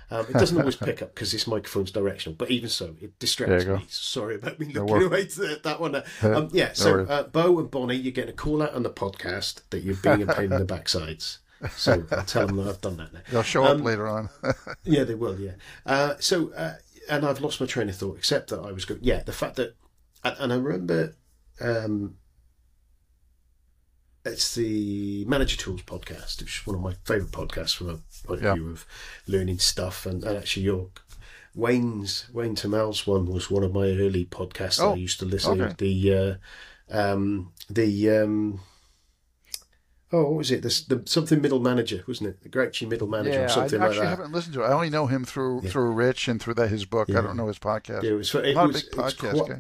Um, 0.10 0.26
it 0.30 0.34
doesn't 0.34 0.58
always 0.58 0.78
pick 0.78 1.02
up 1.02 1.14
because 1.14 1.34
this 1.34 1.46
microphone's 1.48 1.92
directional, 1.92 2.36
but 2.38 2.50
even 2.50 2.70
so, 2.70 2.96
it 3.02 3.20
distracts 3.20 3.66
me. 3.66 3.86
Sorry 3.90 4.36
about 4.36 4.58
me 4.58 4.68
looking 4.68 5.04
away 5.04 5.26
to 5.26 5.40
that- 5.42 5.64
that 5.64 5.82
one. 5.82 6.02
Um, 6.22 6.48
yeah, 6.54 6.72
so 6.72 7.02
uh, 7.02 7.24
Bo 7.24 7.60
and 7.60 7.70
Bonnie, 7.70 7.96
you're 7.98 8.14
getting 8.14 8.30
a 8.30 8.38
call 8.38 8.64
out 8.64 8.74
on 8.74 8.84
the 8.84 8.90
podcast 8.90 9.64
that 9.72 9.84
you're 9.84 9.98
being 9.98 10.22
a 10.24 10.34
pain 10.34 10.46
in 10.54 10.66
the 10.66 10.66
backsides. 10.66 11.40
So 11.72 12.06
I'll 12.12 12.24
tell 12.24 12.48
them 12.48 12.58
that 12.58 12.68
I've 12.68 12.82
done 12.82 12.98
that 12.98 13.14
now. 13.14 13.20
They'll 13.32 13.44
show 13.44 13.66
um, 13.66 13.78
up 13.80 13.84
later 13.86 14.08
on. 14.08 14.30
Yeah, 14.84 15.04
they 15.04 15.16
will. 15.16 15.40
Yeah. 15.40 15.54
Uh, 15.86 16.14
so, 16.20 16.54
uh, 16.54 16.76
and 17.10 17.26
I've 17.26 17.42
lost 17.42 17.60
my 17.60 17.68
train 17.68 17.90
of 17.90 17.96
thought. 17.96 18.18
Except 18.18 18.50
that 18.52 18.60
I 18.62 18.72
was 18.72 18.86
going. 18.86 19.02
Yeah, 19.04 19.24
the 19.24 19.34
fact 19.34 19.56
that, 19.58 19.76
and, 20.24 20.36
and 20.40 20.54
I 20.54 20.56
remember, 20.56 21.16
um, 21.60 22.16
it's 24.26 24.56
the 24.56 25.26
Manager 25.26 25.58
Tools 25.58 25.82
podcast, 25.84 26.40
which 26.42 26.60
is 26.62 26.68
one 26.68 26.76
of 26.76 26.82
my 26.82 26.94
favourite 27.06 27.32
podcasts 27.32 27.76
from 27.76 27.90
a 27.90 28.28
point 28.28 28.44
of 28.46 28.56
view 28.56 28.70
of 28.70 28.86
learning 29.28 29.60
stuff. 29.60 30.06
And, 30.06 30.24
and 30.24 30.38
actually, 30.38 30.64
your 30.64 30.90
Wayne's 31.56 32.30
Wayne 32.32 32.56
Turmel's 32.56 33.08
one 33.08 33.26
was 33.26 33.50
one 33.50 33.64
of 33.64 33.74
my 33.74 33.86
early 33.88 34.26
podcasts 34.26 34.78
that 34.78 34.86
Oh, 34.86 34.92
I 34.94 34.96
used 34.96 35.20
to 35.20 35.26
listen 35.26 35.62
okay. 35.62 35.72
to. 35.72 35.78
The 35.78 36.38
uh, 36.92 36.98
um, 37.14 37.54
the 37.70 38.10
um, 38.12 38.60
oh, 40.12 40.24
what 40.24 40.34
was 40.38 40.52
it? 40.52 40.62
The, 40.62 40.96
the 40.96 41.04
something 41.08 41.42
middle 41.42 41.60
manager, 41.60 42.04
wasn't 42.08 42.30
it? 42.30 42.42
The 42.42 42.50
Grouchy 42.50 42.86
middle 42.88 43.08
manager 43.08 43.40
yeah, 43.40 43.46
or 43.46 43.50
something 43.50 43.80
I 43.80 43.84
like 43.86 43.92
actually 43.92 44.08
haven't 44.08 44.32
listened 44.32 44.54
to 44.56 44.64
it. 44.64 44.68
I 44.68 44.74
only 44.74 44.90
know 44.90 45.08
him 45.08 45.24
through 45.26 45.62
Yeah. 45.64 45.70
through 45.70 45.92
Rich 45.92 46.28
and 46.28 46.42
through 46.42 46.56
that 46.56 46.70
his 46.70 46.86
book. 46.86 47.08
Yeah. 47.10 47.20
I 47.20 47.22
don't 47.22 47.38
know 47.38 47.48
his 47.48 47.60
podcast. 47.60 48.04
Yeah, 48.04 48.12
it 48.12 48.14
was. 48.14 48.34
It 48.36 48.58
I'm 48.58 48.68
was, 48.68 48.82
a 48.82 48.86
big 48.86 48.94
it 48.94 48.98
was 48.98 49.14
podcast 49.16 49.46
quite. 49.46 49.60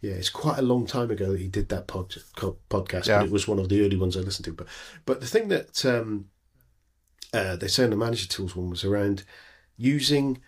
Yeah, 0.00 0.12
it's 0.12 0.28
quite 0.30 0.58
a 0.58 0.62
long 0.62 0.86
time 0.86 1.10
ago 1.10 1.32
that 1.32 1.40
he 1.40 1.48
did 1.48 1.70
that 1.70 1.86
pod, 1.86 2.14
podcast, 2.68 3.06
Yeah. 3.06 3.20
but 3.20 3.26
it 3.26 3.32
was 3.32 3.48
one 3.48 3.58
of 3.58 3.70
the 3.70 3.82
early 3.84 3.96
ones 3.96 4.16
I 4.16 4.20
listened 4.20 4.44
to. 4.44 4.52
But 4.52 4.66
but 5.06 5.20
the 5.20 5.26
thing 5.26 5.48
that 5.48 5.84
um, 5.86 6.26
uh, 7.32 7.56
they 7.56 7.68
say 7.68 7.84
in 7.84 7.90
the 7.90 7.96
manager 7.96 8.28
tools 8.28 8.54
one 8.54 8.68
was 8.70 8.84
around 8.84 9.24
using 9.78 10.42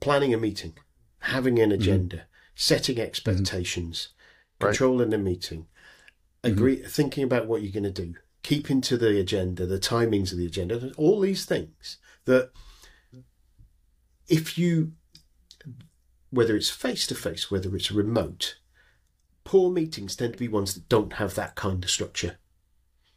planning 0.00 0.32
a 0.34 0.36
meeting, 0.38 0.74
having 1.20 1.58
an 1.58 1.72
agenda, 1.72 2.26
setting 2.54 2.98
expectations, 3.00 4.08
Right. 4.60 4.68
controlling 4.70 5.10
the 5.10 5.18
meeting, 5.18 5.66
Mm-hmm. 6.48 6.58
agree, 6.58 6.76
thinking 6.82 7.24
about 7.24 7.46
what 7.46 7.62
you're 7.62 7.72
going 7.72 7.92
to 7.92 8.02
do, 8.02 8.14
keeping 8.42 8.80
to 8.82 8.96
the 8.96 9.18
agenda, 9.18 9.66
the 9.66 9.78
timings 9.78 10.32
of 10.32 10.38
the 10.38 10.46
agenda, 10.46 10.92
all 10.96 11.20
these 11.20 11.44
things 11.44 11.98
that 12.24 12.50
if 14.28 14.58
you 14.58 14.92
whether 16.30 16.56
it's 16.56 16.70
face 16.70 17.06
to 17.06 17.14
face, 17.14 17.50
whether 17.50 17.74
it's 17.74 17.90
remote, 17.90 18.58
poor 19.44 19.70
meetings 19.70 20.14
tend 20.14 20.34
to 20.34 20.38
be 20.38 20.48
ones 20.48 20.74
that 20.74 20.88
don't 20.88 21.14
have 21.14 21.34
that 21.34 21.54
kind 21.54 21.82
of 21.82 21.90
structure. 21.90 22.36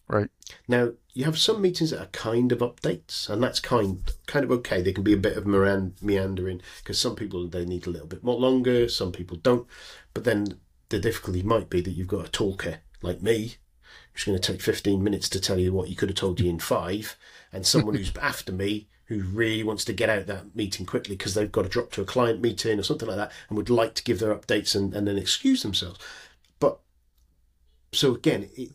Right. 0.07 0.29
Now, 0.67 0.91
you 1.13 1.25
have 1.25 1.37
some 1.37 1.61
meetings 1.61 1.91
that 1.91 2.01
are 2.01 2.07
kind 2.07 2.51
of 2.51 2.59
updates, 2.59 3.29
and 3.29 3.41
that's 3.41 3.59
kind 3.59 4.01
kind 4.27 4.43
of 4.43 4.51
okay. 4.51 4.81
They 4.81 4.93
can 4.93 5.03
be 5.03 5.13
a 5.13 5.17
bit 5.17 5.37
of 5.37 5.45
meandering 5.45 6.61
because 6.79 6.99
some 6.99 7.15
people 7.15 7.47
they 7.47 7.65
need 7.65 7.87
a 7.87 7.89
little 7.89 8.07
bit 8.07 8.23
more 8.23 8.39
longer, 8.39 8.89
some 8.89 9.11
people 9.11 9.37
don't. 9.37 9.67
But 10.13 10.25
then 10.25 10.59
the 10.89 10.99
difficulty 10.99 11.43
might 11.43 11.69
be 11.69 11.81
that 11.81 11.91
you've 11.91 12.07
got 12.07 12.27
a 12.27 12.31
talker 12.31 12.79
like 13.01 13.21
me, 13.21 13.55
who's 14.13 14.23
going 14.23 14.37
to 14.37 14.51
take 14.51 14.61
15 14.61 15.03
minutes 15.03 15.29
to 15.29 15.39
tell 15.39 15.59
you 15.59 15.73
what 15.73 15.89
you 15.89 15.95
could 15.95 16.09
have 16.09 16.17
told 16.17 16.39
you 16.39 16.49
in 16.49 16.59
five, 16.59 17.17
and 17.51 17.65
someone 17.65 17.95
who's 17.95 18.15
after 18.21 18.51
me 18.51 18.87
who 19.05 19.23
really 19.23 19.63
wants 19.63 19.83
to 19.83 19.91
get 19.91 20.09
out 20.09 20.25
that 20.27 20.55
meeting 20.55 20.85
quickly 20.85 21.17
because 21.17 21.33
they've 21.33 21.51
got 21.51 21.63
to 21.63 21.69
drop 21.69 21.91
to 21.91 22.01
a 22.01 22.05
client 22.05 22.39
meeting 22.39 22.79
or 22.79 22.83
something 22.83 23.09
like 23.09 23.17
that 23.17 23.31
and 23.49 23.57
would 23.57 23.69
like 23.69 23.93
to 23.93 24.03
give 24.05 24.19
their 24.19 24.33
updates 24.33 24.73
and, 24.73 24.93
and 24.93 25.05
then 25.05 25.17
excuse 25.17 25.63
themselves. 25.63 25.99
But 26.61 26.79
so 27.91 28.15
again, 28.15 28.49
it, 28.55 28.71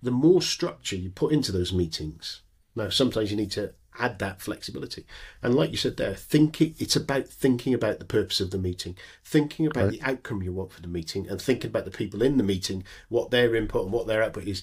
the 0.00 0.12
more 0.12 0.42
structure 0.42 0.94
you 0.94 1.10
put 1.10 1.32
into 1.32 1.50
those 1.50 1.72
meetings, 1.72 2.42
now 2.76 2.88
sometimes 2.88 3.32
you 3.32 3.36
need 3.36 3.50
to 3.50 3.72
add 3.98 4.18
that 4.20 4.40
flexibility. 4.40 5.04
And 5.42 5.54
like 5.54 5.70
you 5.70 5.76
said 5.76 5.96
there, 5.96 6.14
thinking 6.14 6.74
it's 6.78 6.96
about 6.96 7.26
thinking 7.28 7.74
about 7.74 7.98
the 7.98 8.04
purpose 8.04 8.40
of 8.40 8.50
the 8.50 8.58
meeting, 8.58 8.96
thinking 9.24 9.66
about 9.66 9.84
Right. 9.84 9.92
the 9.92 10.02
outcome 10.02 10.42
you 10.42 10.52
want 10.52 10.72
for 10.72 10.80
the 10.80 10.88
meeting, 10.88 11.28
and 11.28 11.40
thinking 11.40 11.68
about 11.70 11.84
the 11.84 11.90
people 11.90 12.22
in 12.22 12.36
the 12.36 12.42
meeting, 12.44 12.84
what 13.08 13.30
their 13.30 13.54
input 13.54 13.84
and 13.84 13.92
what 13.92 14.06
their 14.06 14.22
output 14.22 14.44
is, 14.44 14.62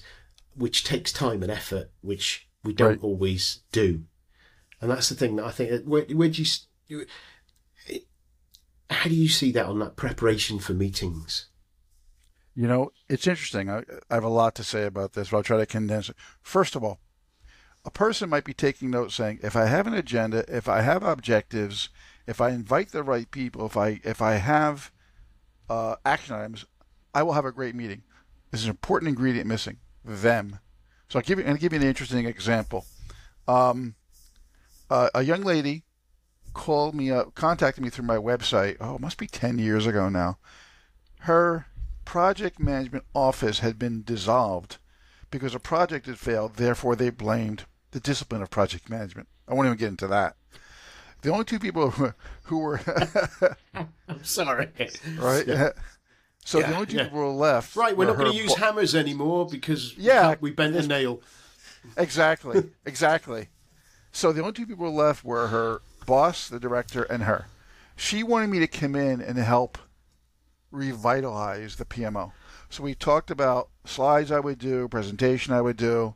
which 0.54 0.82
takes 0.84 1.12
time 1.12 1.42
and 1.42 1.52
effort, 1.52 1.90
which 2.00 2.48
we 2.64 2.72
don't 2.72 2.88
Right. 2.88 3.02
always 3.02 3.60
do. 3.70 4.04
And 4.80 4.90
that's 4.90 5.08
the 5.08 5.14
thing 5.14 5.36
that 5.36 5.44
I 5.44 5.50
think. 5.50 5.72
Uh, 5.72 5.78
where, 5.84 6.04
where 6.04 6.28
do 6.28 6.42
you, 6.42 6.48
you? 6.86 7.06
How 8.90 9.08
do 9.08 9.14
you 9.14 9.28
see 9.28 9.52
that 9.52 9.66
on 9.66 9.78
that 9.80 9.96
preparation 9.96 10.58
for 10.58 10.72
meetings? 10.72 11.46
You 12.54 12.66
know, 12.66 12.90
it's 13.08 13.26
interesting. 13.26 13.70
I, 13.70 13.84
I 14.10 14.14
have 14.14 14.24
a 14.24 14.28
lot 14.28 14.54
to 14.56 14.64
say 14.64 14.84
about 14.84 15.12
this, 15.12 15.30
but 15.30 15.36
I'll 15.36 15.42
try 15.42 15.58
to 15.58 15.66
condense 15.66 16.08
it. 16.08 16.16
First 16.42 16.74
of 16.74 16.82
all, 16.82 16.98
a 17.88 17.90
person 17.90 18.28
might 18.28 18.44
be 18.44 18.52
taking 18.52 18.90
notes 18.90 19.14
saying, 19.14 19.40
if 19.42 19.56
I 19.56 19.64
have 19.64 19.86
an 19.86 19.94
agenda, 19.94 20.44
if 20.46 20.68
I 20.68 20.82
have 20.82 21.02
objectives, 21.02 21.88
if 22.26 22.38
I 22.38 22.50
invite 22.50 22.92
the 22.92 23.02
right 23.02 23.30
people, 23.30 23.64
if 23.64 23.78
I 23.78 24.02
if 24.04 24.20
I 24.20 24.34
have 24.34 24.92
uh, 25.70 25.96
action 26.04 26.34
items, 26.34 26.66
I 27.14 27.22
will 27.22 27.32
have 27.32 27.46
a 27.46 27.50
great 27.50 27.74
meeting. 27.74 28.02
There's 28.50 28.64
an 28.64 28.70
important 28.70 29.08
ingredient 29.08 29.46
missing: 29.46 29.78
them. 30.04 30.58
So 31.08 31.18
I'll 31.18 31.22
give 31.22 31.38
you, 31.38 31.46
and 31.46 31.58
give 31.58 31.72
you 31.72 31.80
an 31.80 31.86
interesting 31.86 32.26
example. 32.26 32.84
Um, 33.46 33.94
uh, 34.90 35.08
a 35.14 35.22
young 35.22 35.40
lady 35.40 35.84
called 36.52 36.94
me 36.94 37.10
up, 37.10 37.34
contacted 37.34 37.82
me 37.82 37.88
through 37.88 38.04
my 38.04 38.18
website. 38.18 38.76
Oh, 38.80 38.96
it 38.96 39.00
must 39.00 39.16
be 39.16 39.26
ten 39.26 39.58
years 39.58 39.86
ago 39.86 40.10
now. 40.10 40.36
Her 41.20 41.68
project 42.04 42.60
management 42.60 43.06
office 43.14 43.60
had 43.60 43.78
been 43.78 44.02
dissolved 44.02 44.76
because 45.30 45.54
a 45.54 45.58
project 45.58 46.04
had 46.04 46.18
failed. 46.18 46.56
Therefore, 46.56 46.94
they 46.94 47.08
blamed 47.08 47.64
the 47.90 48.00
discipline 48.00 48.42
of 48.42 48.50
project 48.50 48.88
management. 48.90 49.28
I 49.46 49.54
won't 49.54 49.66
even 49.66 49.78
get 49.78 49.88
into 49.88 50.06
that. 50.08 50.36
The 51.22 51.30
only 51.30 51.44
two 51.44 51.58
people 51.58 51.90
who, 51.90 52.12
who 52.44 52.58
were 52.58 52.80
I'm 53.74 54.22
sorry. 54.22 54.68
right. 55.18 55.46
Yeah. 55.46 55.70
So 56.44 56.60
the 56.60 56.74
only 56.74 56.86
two 56.86 56.96
yeah. 56.96 57.04
people 57.04 57.18
who 57.18 57.24
were 57.26 57.32
left. 57.32 57.76
Right, 57.76 57.96
we're 57.96 58.06
were 58.06 58.12
not 58.12 58.18
going 58.18 58.32
to 58.32 58.38
use 58.38 58.54
bo- 58.54 58.60
hammers 58.60 58.94
anymore 58.94 59.46
because 59.46 59.96
Yeah, 59.98 60.36
we 60.40 60.50
bent 60.50 60.74
the 60.74 60.86
nail. 60.86 61.20
Exactly. 61.96 62.70
Exactly. 62.86 63.48
So 64.12 64.32
the 64.32 64.40
only 64.40 64.52
two 64.52 64.66
people 64.66 64.92
left 64.94 65.24
were 65.24 65.48
her 65.48 65.82
boss, 66.06 66.48
the 66.48 66.58
director, 66.58 67.02
and 67.02 67.24
her. 67.24 67.46
She 67.96 68.22
wanted 68.22 68.48
me 68.48 68.58
to 68.60 68.66
come 68.66 68.94
in 68.94 69.20
and 69.20 69.36
help 69.38 69.76
revitalize 70.70 71.76
the 71.76 71.84
PMO. 71.84 72.32
So 72.70 72.82
we 72.82 72.94
talked 72.94 73.30
about 73.30 73.68
slides 73.84 74.30
I 74.32 74.40
would 74.40 74.58
do, 74.58 74.88
presentation 74.88 75.52
I 75.52 75.60
would 75.60 75.76
do, 75.76 76.14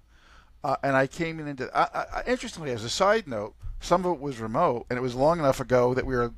uh, 0.64 0.76
and 0.83 0.97
I 0.97 1.07
came 1.07 1.40
in 1.40 1.49
into. 1.49 1.71
I, 1.76 2.07
I, 2.19 2.23
interestingly, 2.26 2.71
as 2.71 2.85
a 2.85 2.90
side 2.90 3.26
note, 3.26 3.54
some 3.81 4.04
of 4.04 4.12
it 4.14 4.21
was 4.21 4.38
remote, 4.38 4.87
and 4.88 4.97
it 4.97 5.02
was 5.02 5.14
long 5.14 5.38
enough 5.38 5.61
ago 5.61 5.95
that 5.95 6.07
we 6.07 6.14
were 6.14 6.33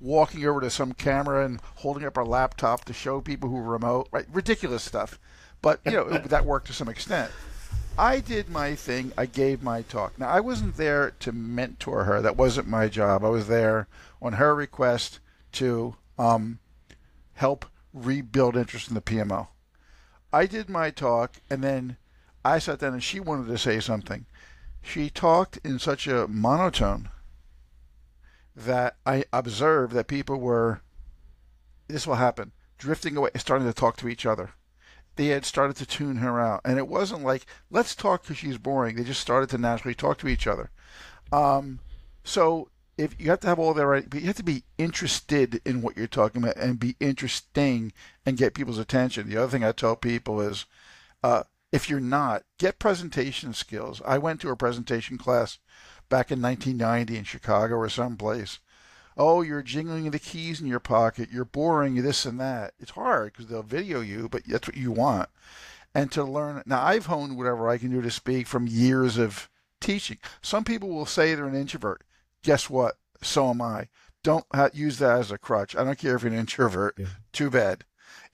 walking 0.00 0.44
over 0.46 0.60
to 0.60 0.70
some 0.70 0.92
camera 0.92 1.44
and 1.44 1.60
holding 1.76 2.04
up 2.04 2.18
our 2.18 2.24
laptop 2.24 2.84
to 2.84 2.92
show 2.92 3.20
people 3.20 3.48
who 3.48 3.56
were 3.56 3.72
remote. 3.72 4.08
Right, 4.10 4.26
ridiculous 4.32 4.82
stuff, 4.82 5.18
but 5.62 5.80
you 5.84 5.92
know 5.92 6.04
that 6.08 6.44
worked 6.44 6.68
to 6.68 6.72
some 6.72 6.88
extent. 6.88 7.30
I 7.98 8.20
did 8.20 8.50
my 8.50 8.74
thing. 8.74 9.12
I 9.16 9.24
gave 9.24 9.62
my 9.62 9.80
talk. 9.82 10.18
Now, 10.18 10.28
I 10.28 10.40
wasn't 10.40 10.76
there 10.76 11.12
to 11.20 11.32
mentor 11.32 12.04
her. 12.04 12.20
That 12.20 12.36
wasn't 12.36 12.68
my 12.68 12.88
job. 12.88 13.24
I 13.24 13.30
was 13.30 13.48
there 13.48 13.88
on 14.20 14.34
her 14.34 14.54
request 14.54 15.18
to 15.52 15.96
um, 16.18 16.58
help 17.34 17.64
rebuild 17.94 18.54
interest 18.54 18.88
in 18.88 18.94
the 18.94 19.00
PMO. 19.00 19.48
I 20.30 20.44
did 20.44 20.68
my 20.68 20.90
talk, 20.90 21.36
and 21.48 21.64
then 21.64 21.96
I 22.46 22.58
sat 22.58 22.78
down 22.78 22.94
and 22.94 23.02
she 23.02 23.20
wanted 23.20 23.48
to 23.48 23.58
say 23.58 23.80
something. 23.80 24.26
She 24.82 25.10
talked 25.10 25.58
in 25.64 25.78
such 25.78 26.06
a 26.06 26.28
monotone 26.28 27.08
that 28.54 28.96
I 29.04 29.24
observed 29.32 29.92
that 29.94 30.06
people 30.06 30.38
were, 30.38 30.80
this 31.88 32.06
will 32.06 32.14
happen, 32.14 32.52
drifting 32.78 33.16
away, 33.16 33.30
starting 33.36 33.66
to 33.66 33.74
talk 33.74 33.96
to 33.98 34.08
each 34.08 34.24
other 34.24 34.52
they 35.16 35.28
had 35.28 35.44
started 35.44 35.76
to 35.76 35.86
tune 35.86 36.18
her 36.18 36.40
out. 36.40 36.60
And 36.64 36.78
it 36.78 36.88
wasn't 36.88 37.24
like, 37.24 37.46
let's 37.70 37.94
talk 37.94 38.22
because 38.22 38.36
she's 38.36 38.58
boring. 38.58 38.96
They 38.96 39.04
just 39.04 39.20
started 39.20 39.50
to 39.50 39.58
naturally 39.58 39.94
talk 39.94 40.18
to 40.18 40.28
each 40.28 40.46
other. 40.46 40.70
Um, 41.32 41.80
so 42.22 42.68
if 42.96 43.18
you 43.18 43.30
have 43.30 43.40
to 43.40 43.46
have 43.48 43.58
all 43.58 43.74
that 43.74 43.86
right, 43.86 44.08
but 44.08 44.20
you 44.20 44.26
have 44.26 44.36
to 44.36 44.42
be 44.42 44.64
interested 44.78 45.60
in 45.64 45.82
what 45.82 45.96
you're 45.96 46.06
talking 46.06 46.42
about 46.42 46.56
and 46.56 46.78
be 46.78 46.96
interesting 47.00 47.92
and 48.24 48.36
get 48.36 48.54
people's 48.54 48.78
attention. 48.78 49.28
The 49.28 49.38
other 49.38 49.50
thing 49.50 49.64
I 49.64 49.72
tell 49.72 49.96
people 49.96 50.40
is, 50.40 50.66
uh, 51.22 51.44
if 51.72 51.90
you're 51.90 52.00
not, 52.00 52.44
get 52.58 52.78
presentation 52.78 53.52
skills. 53.52 54.00
I 54.04 54.18
went 54.18 54.40
to 54.40 54.50
a 54.50 54.56
presentation 54.56 55.18
class 55.18 55.58
back 56.08 56.30
in 56.30 56.40
1990 56.40 57.18
in 57.18 57.24
Chicago 57.24 57.74
or 57.74 57.88
someplace. 57.88 58.60
Oh, 59.16 59.42
you're 59.42 59.62
jingling 59.62 60.10
the 60.10 60.18
keys 60.18 60.60
in 60.60 60.66
your 60.66 60.80
pocket. 60.80 61.30
You're 61.32 61.44
boring, 61.44 61.94
this 62.02 62.26
and 62.26 62.38
that. 62.38 62.74
It's 62.78 62.90
hard 62.92 63.32
because 63.32 63.46
they'll 63.46 63.62
video 63.62 64.00
you, 64.00 64.28
but 64.28 64.42
that's 64.46 64.68
what 64.68 64.76
you 64.76 64.92
want. 64.92 65.28
And 65.94 66.12
to 66.12 66.22
learn. 66.22 66.62
Now, 66.66 66.84
I've 66.84 67.06
honed 67.06 67.38
whatever 67.38 67.68
I 67.68 67.78
can 67.78 67.90
do 67.90 68.02
to 68.02 68.10
speak 68.10 68.46
from 68.46 68.66
years 68.66 69.16
of 69.16 69.48
teaching. 69.80 70.18
Some 70.42 70.64
people 70.64 70.90
will 70.90 71.06
say 71.06 71.34
they're 71.34 71.46
an 71.46 71.54
introvert. 71.54 72.04
Guess 72.42 72.68
what? 72.68 72.96
So 73.22 73.48
am 73.50 73.62
I. 73.62 73.88
Don't 74.22 74.44
use 74.74 74.98
that 74.98 75.18
as 75.18 75.30
a 75.30 75.38
crutch. 75.38 75.74
I 75.74 75.84
don't 75.84 75.98
care 75.98 76.16
if 76.16 76.22
you're 76.22 76.32
an 76.32 76.38
introvert. 76.38 76.96
Yeah. 76.98 77.06
Too 77.32 77.48
bad. 77.48 77.84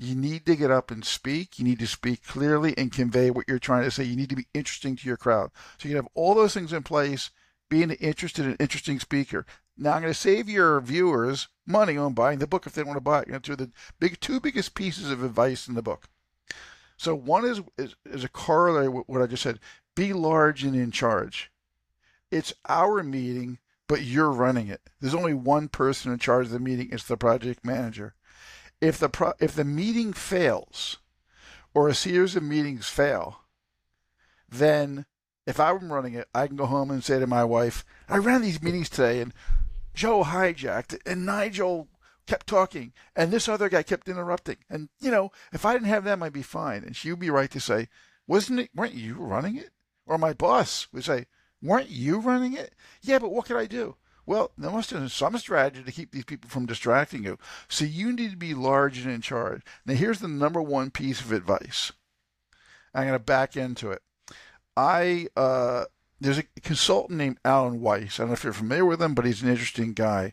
You 0.03 0.17
need 0.17 0.47
to 0.47 0.57
get 0.57 0.73
up 0.73 0.91
and 0.91 1.05
speak. 1.05 1.61
You 1.61 1.65
need 1.65 1.79
to 1.79 1.87
speak 1.87 2.27
clearly 2.27 2.75
and 2.77 2.91
convey 2.91 3.31
what 3.31 3.47
you're 3.47 3.61
trying 3.61 3.85
to 3.85 3.91
say. 3.93 4.03
You 4.03 4.17
need 4.17 4.31
to 4.31 4.37
be 4.37 4.49
interesting 4.53 4.97
to 4.97 5.07
your 5.07 5.17
crowd. 5.17 5.53
So 5.79 5.89
you 5.89 5.95
have 5.95 6.09
all 6.15 6.35
those 6.35 6.55
things 6.55 6.73
in 6.73 6.83
place, 6.83 7.31
being 7.69 7.85
an 7.85 7.99
interested 8.01 8.45
and 8.45 8.57
interesting 8.59 8.99
speaker. 8.99 9.47
Now 9.77 9.93
I'm 9.93 10.03
going 10.03 10.13
to 10.13 10.19
save 10.19 10.49
your 10.49 10.81
viewers 10.81 11.47
money 11.67 11.97
on 11.97 12.15
buying 12.15 12.41
the 12.41 12.49
book 12.49 12.67
if 12.67 12.73
they 12.73 12.83
want 12.83 12.97
to 12.97 13.01
buy 13.01 13.21
it. 13.21 13.29
You 13.29 13.35
know, 13.35 13.39
two 13.39 13.55
the 13.55 13.71
big 14.01 14.19
two 14.19 14.41
biggest 14.41 14.75
pieces 14.75 15.09
of 15.09 15.23
advice 15.23 15.69
in 15.69 15.75
the 15.75 15.83
book. 15.83 16.09
So 16.97 17.15
one 17.15 17.45
is 17.45 17.61
is, 17.79 17.95
is 18.05 18.25
a 18.25 18.29
corollary 18.29 18.89
with 18.89 19.05
what 19.07 19.23
I 19.23 19.27
just 19.27 19.45
said. 19.45 19.61
Be 19.95 20.13
large 20.13 20.65
and 20.65 20.75
in 20.75 20.91
charge. 20.91 21.53
It's 22.33 22.53
our 22.69 23.05
meeting, 23.05 23.59
but 23.87 24.03
you're 24.03 24.33
running 24.33 24.67
it. 24.67 24.81
There's 25.01 25.15
only 25.15 25.35
one 25.35 25.69
person 25.69 26.13
in 26.13 26.19
charge 26.19 26.47
of 26.47 26.53
the 26.53 26.59
meeting. 26.59 26.89
It's 26.91 27.05
the 27.05 27.17
project 27.17 27.65
manager. 27.65 28.15
If 28.83 28.99
the 28.99 29.09
pro, 29.09 29.33
if 29.39 29.55
the 29.55 29.65
meeting 29.65 30.13
fails, 30.13 30.99
or 31.73 31.89
a 31.89 31.95
series 31.95 32.37
of 32.37 32.43
meetings 32.43 32.89
fail, 32.89 33.43
then 34.49 35.07
if 35.47 35.59
I'm 35.59 35.93
running 35.93 36.15
it, 36.15 36.29
I 36.35 36.47
can 36.47 36.57
go 36.57 36.67
home 36.67 36.91
and 36.91 37.03
say 37.03 37.19
to 37.19 37.27
my 37.27 37.45
wife, 37.45 37.85
I 38.09 38.19
ran 38.19 38.43
these 38.43 38.63
meetings 38.63 38.89
today 38.89 39.21
and 39.21 39.33
Joe 39.95 40.25
hijacked 40.25 40.99
and 41.07 41.25
Nigel 41.25 41.89
kept 42.27 42.47
talking 42.47 42.93
and 43.17 43.31
this 43.31 43.49
other 43.49 43.69
guy 43.69 43.83
kept 43.83 44.09
interrupting. 44.09 44.59
And, 44.69 44.89
you 45.01 45.11
know, 45.11 45.31
if 45.53 45.65
I 45.65 45.73
didn't 45.73 45.89
have 45.89 46.05
them, 46.05 46.23
I'd 46.23 46.33
be 46.33 46.43
fine. 46.43 46.85
And 46.85 46.95
she 46.95 47.11
would 47.11 47.21
be 47.21 47.31
right 47.31 47.51
to 47.51 47.61
say, 47.61 47.89
wasn't 48.27 48.61
it? 48.61 48.71
Weren't 48.75 48.95
you 48.95 49.15
running 49.15 49.57
it? 49.57 49.71
Or 50.07 50.19
my 50.19 50.33
boss 50.33 50.89
would 50.93 51.05
say, 51.05 51.27
weren't 51.63 51.89
you 51.89 52.19
running 52.19 52.55
it? 52.55 52.75
Yeah, 53.01 53.19
but 53.19 53.31
what 53.31 53.47
could 53.47 53.57
I 53.57 53.67
do? 53.67 53.97
Well, 54.25 54.53
there 54.57 54.71
must 54.71 54.93
been 54.93 55.09
some 55.09 55.37
strategy 55.39 55.83
to 55.83 55.93
keep 55.93 56.13
these 56.13 56.25
people 56.25 56.49
from 56.49 56.67
distracting 56.67 57.25
you. 57.25 57.39
So 57.69 57.85
you 57.85 58.13
need 58.13 58.31
to 58.31 58.37
be 58.37 58.55
large 58.55 58.99
and 58.99 59.11
in 59.11 59.21
charge. 59.21 59.63
Now, 59.85 59.95
here's 59.95 60.21
the 60.21 60.29
number 60.29 60.63
one 60.63 60.91
piece 60.91 61.21
of 61.21 61.33
advice. 61.33 61.93
I'm 62.95 63.07
going 63.07 63.15
to 63.15 63.19
back 63.19 63.57
into 63.57 63.91
it. 63.91 64.03
I 64.77 65.27
uh, 65.37 65.85
there's 66.21 66.39
a 66.39 66.45
consultant 66.63 67.19
named 67.19 67.39
Alan 67.45 67.81
Weiss. 67.81 68.19
I 68.19 68.23
don't 68.23 68.29
know 68.29 68.35
if 68.35 68.45
you're 68.45 68.53
familiar 68.53 68.85
with 68.85 69.03
him, 69.03 69.15
but 69.15 69.25
he's 69.25 69.43
an 69.43 69.51
interesting 69.51 69.93
guy. 69.93 70.33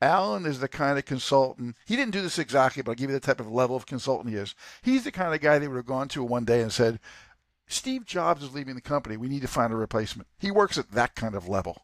Alan 0.00 0.46
is 0.46 0.60
the 0.60 0.68
kind 0.68 0.98
of 0.98 1.04
consultant. 1.04 1.76
He 1.86 1.96
didn't 1.96 2.12
do 2.12 2.22
this 2.22 2.38
exactly, 2.38 2.82
but 2.82 2.92
I'll 2.92 2.96
give 2.96 3.08
you 3.08 3.14
the 3.14 3.20
type 3.20 3.40
of 3.40 3.50
level 3.50 3.76
of 3.76 3.86
consultant 3.86 4.30
he 4.30 4.36
is. 4.36 4.54
He's 4.82 5.04
the 5.04 5.12
kind 5.12 5.32
of 5.32 5.40
guy 5.40 5.58
they 5.58 5.68
would 5.68 5.76
have 5.76 5.86
gone 5.86 6.08
to 6.08 6.24
one 6.24 6.44
day 6.44 6.60
and 6.60 6.72
said, 6.72 6.98
Steve 7.68 8.04
Jobs 8.04 8.42
is 8.42 8.52
leaving 8.52 8.74
the 8.74 8.80
company. 8.80 9.16
We 9.16 9.28
need 9.28 9.42
to 9.42 9.48
find 9.48 9.72
a 9.72 9.76
replacement. 9.76 10.28
He 10.38 10.50
works 10.50 10.76
at 10.76 10.90
that 10.90 11.14
kind 11.14 11.34
of 11.34 11.48
level. 11.48 11.82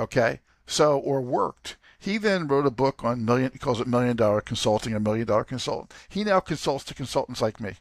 Okay. 0.00 0.40
So, 0.66 0.98
or 0.98 1.20
worked. 1.20 1.76
He 1.98 2.16
then 2.16 2.48
wrote 2.48 2.64
a 2.64 2.70
book 2.70 3.04
on 3.04 3.26
million, 3.26 3.52
he 3.52 3.58
calls 3.58 3.80
it 3.80 3.86
Million 3.86 4.16
Dollar 4.16 4.40
Consulting, 4.40 4.94
a 4.94 5.00
million 5.00 5.26
dollar 5.26 5.44
consultant. 5.44 5.92
He 6.08 6.24
now 6.24 6.40
consults 6.40 6.84
to 6.84 6.94
consultants 6.94 7.42
like 7.42 7.60
me. 7.60 7.74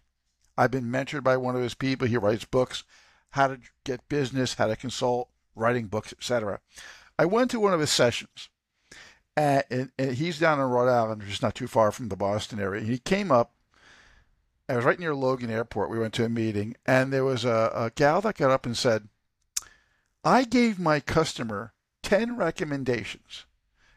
I've 0.58 0.72
been 0.72 0.92
mentored 0.92 1.24
by 1.24 1.38
one 1.38 1.56
of 1.56 1.62
his 1.62 1.74
people. 1.74 2.06
He 2.06 2.18
writes 2.18 2.44
books, 2.44 2.84
how 3.30 3.48
to 3.48 3.60
get 3.86 4.10
business, 4.10 4.56
how 4.56 4.68
to 4.68 4.76
consult, 4.76 5.30
writing 5.56 5.88
books, 5.88 6.12
etc. 6.12 6.60
I 7.18 7.24
went 7.26 7.50
to 7.52 7.62
one 7.62 7.74
of 7.74 7.80
his 7.80 7.92
sessions, 7.92 8.50
and, 9.38 9.64
and, 9.98 10.12
he's 10.16 10.38
down 10.38 10.60
in 10.60 10.66
Rhode 10.66 10.90
Island, 10.90 11.22
just 11.26 11.42
not 11.42 11.56
too 11.56 11.68
far 11.68 11.94
from 11.94 12.10
the 12.10 12.18
Boston 12.18 12.60
area. 12.60 12.84
He 12.84 12.98
came 12.98 13.32
up. 13.32 13.54
I 14.68 14.76
was 14.76 14.84
right 14.84 15.00
near 15.00 15.16
Logan 15.16 15.50
Airport. 15.50 15.90
We 15.90 16.00
went 16.00 16.14
to 16.16 16.26
a 16.26 16.30
meeting, 16.30 16.76
and 16.86 17.14
there 17.14 17.24
was 17.24 17.46
a, 17.46 17.72
a 17.74 17.92
gal 17.96 18.20
that 18.22 18.38
got 18.38 18.52
up 18.52 18.66
and 18.66 18.76
said, 18.76 19.08
"I 20.26 20.44
gave 20.44 20.78
my 20.78 21.00
customer 21.00 21.72
10 22.10 22.38
recommendations, 22.38 23.46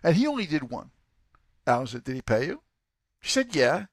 and 0.02 0.16
he 0.16 0.26
only 0.26 0.44
did 0.44 0.70
one. 0.70 0.90
Alan 1.66 1.86
said, 1.86 2.04
Did 2.04 2.16
he 2.16 2.20
pay 2.20 2.44
you? 2.44 2.62
She 3.22 3.30
said, 3.30 3.56
Yeah. 3.56 3.86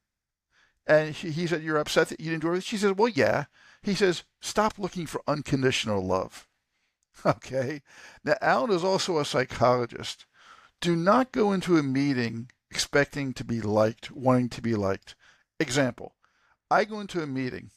And 0.85 1.15
he, 1.15 1.31
he 1.31 1.47
said, 1.47 1.63
You're 1.63 1.77
upset 1.77 2.09
that 2.09 2.19
you 2.19 2.31
didn't 2.31 2.41
do 2.41 2.53
it? 2.53 2.65
She 2.65 2.75
said, 2.75 2.97
Well, 2.99 3.07
yeah. 3.07 3.45
He 3.81 3.95
says, 3.95 4.23
Stop 4.41 4.77
looking 4.77 5.05
for 5.05 5.21
unconditional 5.25 6.05
love. 6.05 6.47
Okay. 7.25 7.81
Now, 8.23 8.35
Alan 8.41 8.71
is 8.71 8.83
also 8.83 9.19
a 9.19 9.25
psychologist. 9.25 10.25
Do 10.79 10.95
not 10.95 11.33
go 11.33 11.51
into 11.51 11.77
a 11.77 11.83
meeting 11.83 12.49
expecting 12.71 13.33
to 13.33 13.43
be 13.43 13.59
liked, 13.59 14.09
wanting 14.11 14.47
to 14.49 14.61
be 14.61 14.75
liked. 14.75 15.15
Example 15.59 16.15
I 16.71 16.85
go 16.85 16.99
into 17.01 17.21
a 17.21 17.27
meeting. 17.27 17.71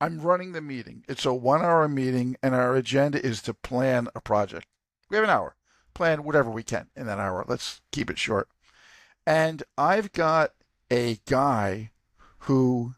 I'm 0.00 0.20
running 0.20 0.52
the 0.52 0.60
meeting. 0.60 1.04
It's 1.08 1.26
a 1.26 1.34
one 1.34 1.62
hour 1.62 1.88
meeting, 1.88 2.36
and 2.42 2.54
our 2.54 2.76
agenda 2.76 3.24
is 3.24 3.42
to 3.42 3.54
plan 3.54 4.08
a 4.14 4.20
project. 4.20 4.68
We 5.08 5.16
have 5.16 5.24
an 5.24 5.30
hour. 5.30 5.56
Plan 5.94 6.24
whatever 6.24 6.50
we 6.50 6.62
can 6.62 6.88
in 6.96 7.06
that 7.06 7.18
hour. 7.18 7.44
Let's 7.46 7.80
keep 7.92 8.10
it 8.10 8.18
short. 8.18 8.48
And 9.26 9.62
I've 9.78 10.12
got 10.12 10.52
a 10.90 11.18
guy 11.26 11.90
who 12.40 12.94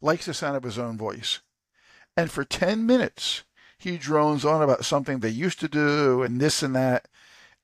likes 0.00 0.26
the 0.26 0.34
sound 0.34 0.56
of 0.56 0.62
his 0.62 0.78
own 0.78 0.98
voice. 0.98 1.40
And 2.16 2.30
for 2.30 2.44
10 2.44 2.84
minutes, 2.84 3.44
he 3.78 3.98
drones 3.98 4.44
on 4.44 4.62
about 4.62 4.84
something 4.84 5.18
they 5.18 5.28
used 5.28 5.60
to 5.60 5.68
do 5.68 6.22
and 6.22 6.40
this 6.40 6.62
and 6.62 6.74
that. 6.74 7.08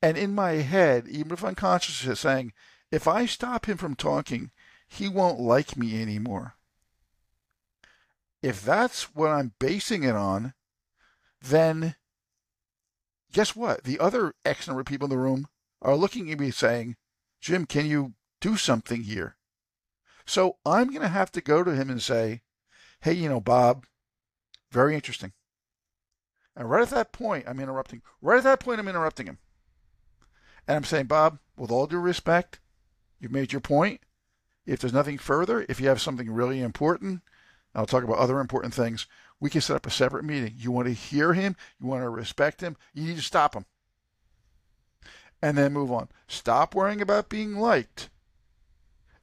And 0.01 0.17
in 0.17 0.35
my 0.35 0.53
head, 0.53 1.07
even 1.09 1.33
if 1.33 1.45
unconscious, 1.45 2.05
is 2.07 2.21
saying, 2.21 2.53
if 2.91 3.07
I 3.07 3.27
stop 3.27 3.67
him 3.67 3.77
from 3.77 3.95
talking, 3.95 4.51
he 4.87 5.09
won't 5.09 5.41
like 5.41 5.77
me 5.77 6.01
anymore. 6.01 6.55
If 8.43 8.63
that's 8.63 9.15
what 9.15 9.31
I'm 9.31 9.53
basing 9.59 10.05
it 10.05 10.15
on, 10.15 10.55
then 11.43 11.97
guess 13.33 13.55
what? 13.55 13.85
The 13.85 13.99
other 13.99 14.35
X 14.45 14.67
number 14.67 14.81
of 14.81 14.87
people 14.87 15.07
in 15.07 15.11
the 15.11 15.19
room 15.19 15.49
are 15.83 15.97
looking 15.97 16.31
at 16.31 16.41
me 16.41 16.51
saying, 16.51 16.97
Jim, 17.41 17.67
can 17.67 17.87
you 17.87 18.15
do 18.41 18.57
something 18.57 19.03
here? 19.03 19.37
So 20.27 20.57
I'm 20.67 20.89
going 20.89 21.03
to 21.03 21.09
have 21.09 21.33
to 21.33 21.41
go 21.41 21.65
to 21.65 21.75
him 21.75 21.89
and 21.89 22.03
say, 22.03 22.43
hey, 23.01 23.13
you 23.13 23.29
know, 23.29 23.41
Bob, 23.41 23.87
very 24.71 24.95
interesting. 24.95 25.33
And 26.57 26.69
right 26.69 26.83
at 26.83 26.91
that 26.91 27.13
point, 27.13 27.45
I'm 27.47 27.61
interrupting. 27.61 28.03
Right 28.21 28.39
at 28.39 28.45
that 28.45 28.61
point, 28.61 28.81
I'm 28.81 28.89
interrupting 28.89 29.27
him. 29.27 29.39
And 30.67 30.77
I'm 30.77 30.85
saying, 30.85 31.07
Bob, 31.07 31.39
with 31.57 31.71
all 31.71 31.87
due 31.87 31.99
respect, 31.99 32.61
you've 33.21 33.33
made 33.33 33.53
your 33.53 33.61
point. 33.61 34.01
If 34.67 34.81
there's 34.81 34.93
nothing 34.93 35.17
further, 35.17 35.65
if 35.69 35.81
you 35.81 35.89
have 35.89 36.01
something 36.01 36.31
really 36.31 36.61
important, 36.61 37.23
I'll 37.75 37.87
talk 37.87 38.05
about 38.05 38.19
other 38.19 38.41
important 38.41 38.75
things 38.75 39.07
we 39.41 39.51
can 39.51 39.61
set 39.61 39.77
up 39.77 39.87
a 39.87 39.91
separate 39.91 40.25
meeting. 40.25 40.55
You 40.57 40.71
want 40.71 40.89
to 40.89 40.95
hear 40.95 41.33
him, 41.33 41.57
you 41.81 41.87
want 41.87 42.03
to 42.03 42.09
respect 42.09 42.61
him, 42.61 42.77
you 42.95 43.05
need 43.05 43.17
to 43.17 43.23
stop 43.23 43.55
him. 43.55 43.67
And 45.41 45.57
then 45.57 45.73
move 45.73 45.93
on. 45.93 46.09
Stop 46.27 46.75
worrying 46.75 47.01
about 47.01 47.29
being 47.29 47.57
liked 47.57 48.09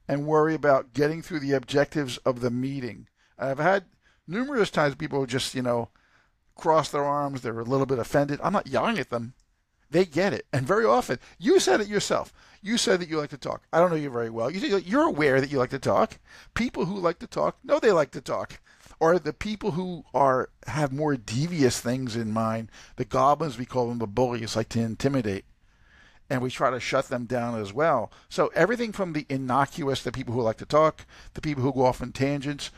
and 0.08 0.26
worry 0.26 0.54
about 0.54 0.94
getting 0.94 1.20
through 1.20 1.40
the 1.40 1.52
objectives 1.52 2.16
of 2.18 2.40
the 2.40 2.50
meeting. 2.50 3.08
I've 3.38 3.58
had 3.58 3.84
numerous 4.26 4.70
times 4.70 4.94
people 4.94 5.26
just, 5.26 5.54
you 5.54 5.62
know, 5.62 5.90
cross 6.54 6.88
their 6.88 7.04
arms, 7.04 7.42
they're 7.42 7.60
a 7.60 7.64
little 7.64 7.86
bit 7.86 7.98
offended. 7.98 8.40
I'm 8.42 8.52
not 8.52 8.66
yelling 8.66 8.98
at 8.98 9.10
them. 9.10 9.34
They 9.90 10.04
get 10.04 10.32
it. 10.32 10.46
And 10.52 10.66
very 10.66 10.84
often, 10.84 11.18
you 11.38 11.60
said 11.60 11.80
it 11.80 11.86
yourself. 11.86 12.32
You 12.60 12.76
said 12.76 13.00
that 13.00 13.08
you 13.08 13.18
like 13.18 13.30
to 13.30 13.38
talk. 13.38 13.62
I 13.72 13.78
don't 13.78 13.90
know 13.90 13.96
you 13.96 14.10
very 14.10 14.30
well. 14.30 14.50
You 14.50 14.78
you're 14.78 15.06
aware 15.06 15.40
that 15.40 15.52
you 15.52 15.58
like 15.58 15.70
to 15.70 15.78
talk. 15.78 16.18
People 16.54 16.86
who 16.86 16.98
like 16.98 17.20
to 17.20 17.26
talk 17.26 17.58
know 17.62 17.78
they 17.78 17.92
like 17.92 18.10
to 18.12 18.20
talk 18.20 18.58
or 18.98 19.18
the 19.18 19.32
people 19.32 19.72
who 19.72 20.04
are 20.14 20.50
have 20.66 20.92
more 20.92 21.16
devious 21.16 21.80
things 21.80 22.16
in 22.16 22.32
mind. 22.32 22.70
The 22.96 23.04
goblins, 23.04 23.58
we 23.58 23.66
call 23.66 23.88
them 23.88 23.98
the 23.98 24.06
bullies, 24.06 24.56
like 24.56 24.68
to 24.70 24.80
intimidate, 24.80 25.44
and 26.30 26.42
we 26.42 26.50
try 26.50 26.70
to 26.70 26.80
shut 26.80 27.08
them 27.08 27.24
down 27.24 27.60
as 27.60 27.72
well. 27.72 28.10
So 28.28 28.50
everything 28.54 28.92
from 28.92 29.12
the 29.12 29.26
innocuous, 29.28 30.02
the 30.02 30.12
people 30.12 30.34
who 30.34 30.42
like 30.42 30.58
to 30.58 30.66
talk, 30.66 31.06
the 31.34 31.40
people 31.40 31.62
who 31.62 31.72
go 31.72 31.86
off 31.86 32.02
on 32.02 32.12
tangents, 32.12 32.70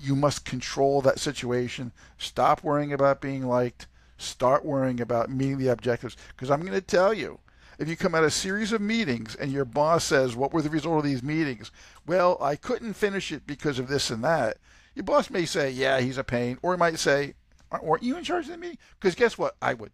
you 0.00 0.16
must 0.16 0.44
control 0.44 1.00
that 1.02 1.20
situation. 1.20 1.92
Stop 2.16 2.64
worrying 2.64 2.92
about 2.92 3.20
being 3.20 3.46
liked. 3.46 3.86
Start 4.16 4.64
worrying 4.64 5.00
about 5.00 5.30
meeting 5.30 5.58
the 5.58 5.68
objectives. 5.68 6.16
Because 6.30 6.50
I'm 6.50 6.60
going 6.60 6.72
to 6.72 6.80
tell 6.80 7.14
you, 7.14 7.38
if 7.78 7.88
you 7.88 7.96
come 7.96 8.16
at 8.16 8.24
a 8.24 8.30
series 8.30 8.72
of 8.72 8.80
meetings 8.80 9.36
and 9.36 9.52
your 9.52 9.64
boss 9.64 10.04
says, 10.04 10.34
What 10.34 10.52
were 10.52 10.62
the 10.62 10.70
result 10.70 10.98
of 10.98 11.04
these 11.04 11.22
meetings? 11.22 11.70
Well, 12.04 12.36
I 12.40 12.56
couldn't 12.56 12.94
finish 12.94 13.30
it 13.30 13.46
because 13.46 13.78
of 13.78 13.86
this 13.86 14.10
and 14.10 14.24
that. 14.24 14.56
Your 14.98 15.04
boss 15.04 15.30
may 15.30 15.44
say, 15.44 15.70
yeah, 15.70 16.00
he's 16.00 16.18
a 16.18 16.24
pain, 16.24 16.58
or 16.60 16.74
he 16.74 16.76
might 16.76 16.98
say, 16.98 17.34
aren't 17.70 18.02
you 18.02 18.16
in 18.16 18.24
charge 18.24 18.46
of 18.46 18.50
the 18.50 18.58
meeting? 18.58 18.78
Because 18.98 19.14
guess 19.14 19.38
what? 19.38 19.54
I 19.62 19.72
would. 19.72 19.92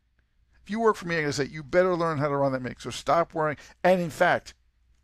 If 0.63 0.71
you 0.71 0.81
work 0.81 0.97
for 0.97 1.07
me, 1.07 1.17
I'm 1.17 1.25
going 1.25 1.31
to 1.31 1.33
say, 1.35 1.45
you 1.45 1.63
better 1.63 1.95
learn 1.95 2.17
how 2.17 2.29
to 2.29 2.37
run 2.39 2.53
that 2.53 2.63
meeting. 2.63 2.79
So 2.81 2.89
stop 2.89 3.35
worrying. 3.35 3.59
And 3.85 4.01
in 4.01 4.09
fact, 4.09 4.55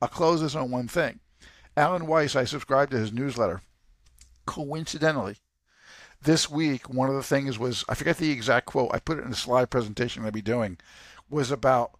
I'll 0.00 0.08
close 0.08 0.40
this 0.40 0.54
on 0.54 0.70
one 0.70 0.88
thing. 0.88 1.20
Alan 1.76 2.06
Weiss, 2.06 2.34
I 2.34 2.44
subscribed 2.44 2.92
to 2.92 2.98
his 2.98 3.12
newsletter. 3.12 3.60
Coincidentally, 4.46 5.36
this 6.22 6.48
week, 6.48 6.88
one 6.88 7.10
of 7.10 7.14
the 7.14 7.22
things 7.22 7.58
was, 7.58 7.84
I 7.86 7.94
forget 7.94 8.16
the 8.16 8.30
exact 8.30 8.64
quote, 8.64 8.94
I 8.94 9.00
put 9.00 9.18
it 9.18 9.26
in 9.26 9.32
a 9.32 9.36
slide 9.36 9.68
presentation 9.68 10.24
I'll 10.24 10.30
be 10.30 10.40
doing, 10.40 10.78
was 11.28 11.50
about 11.50 11.98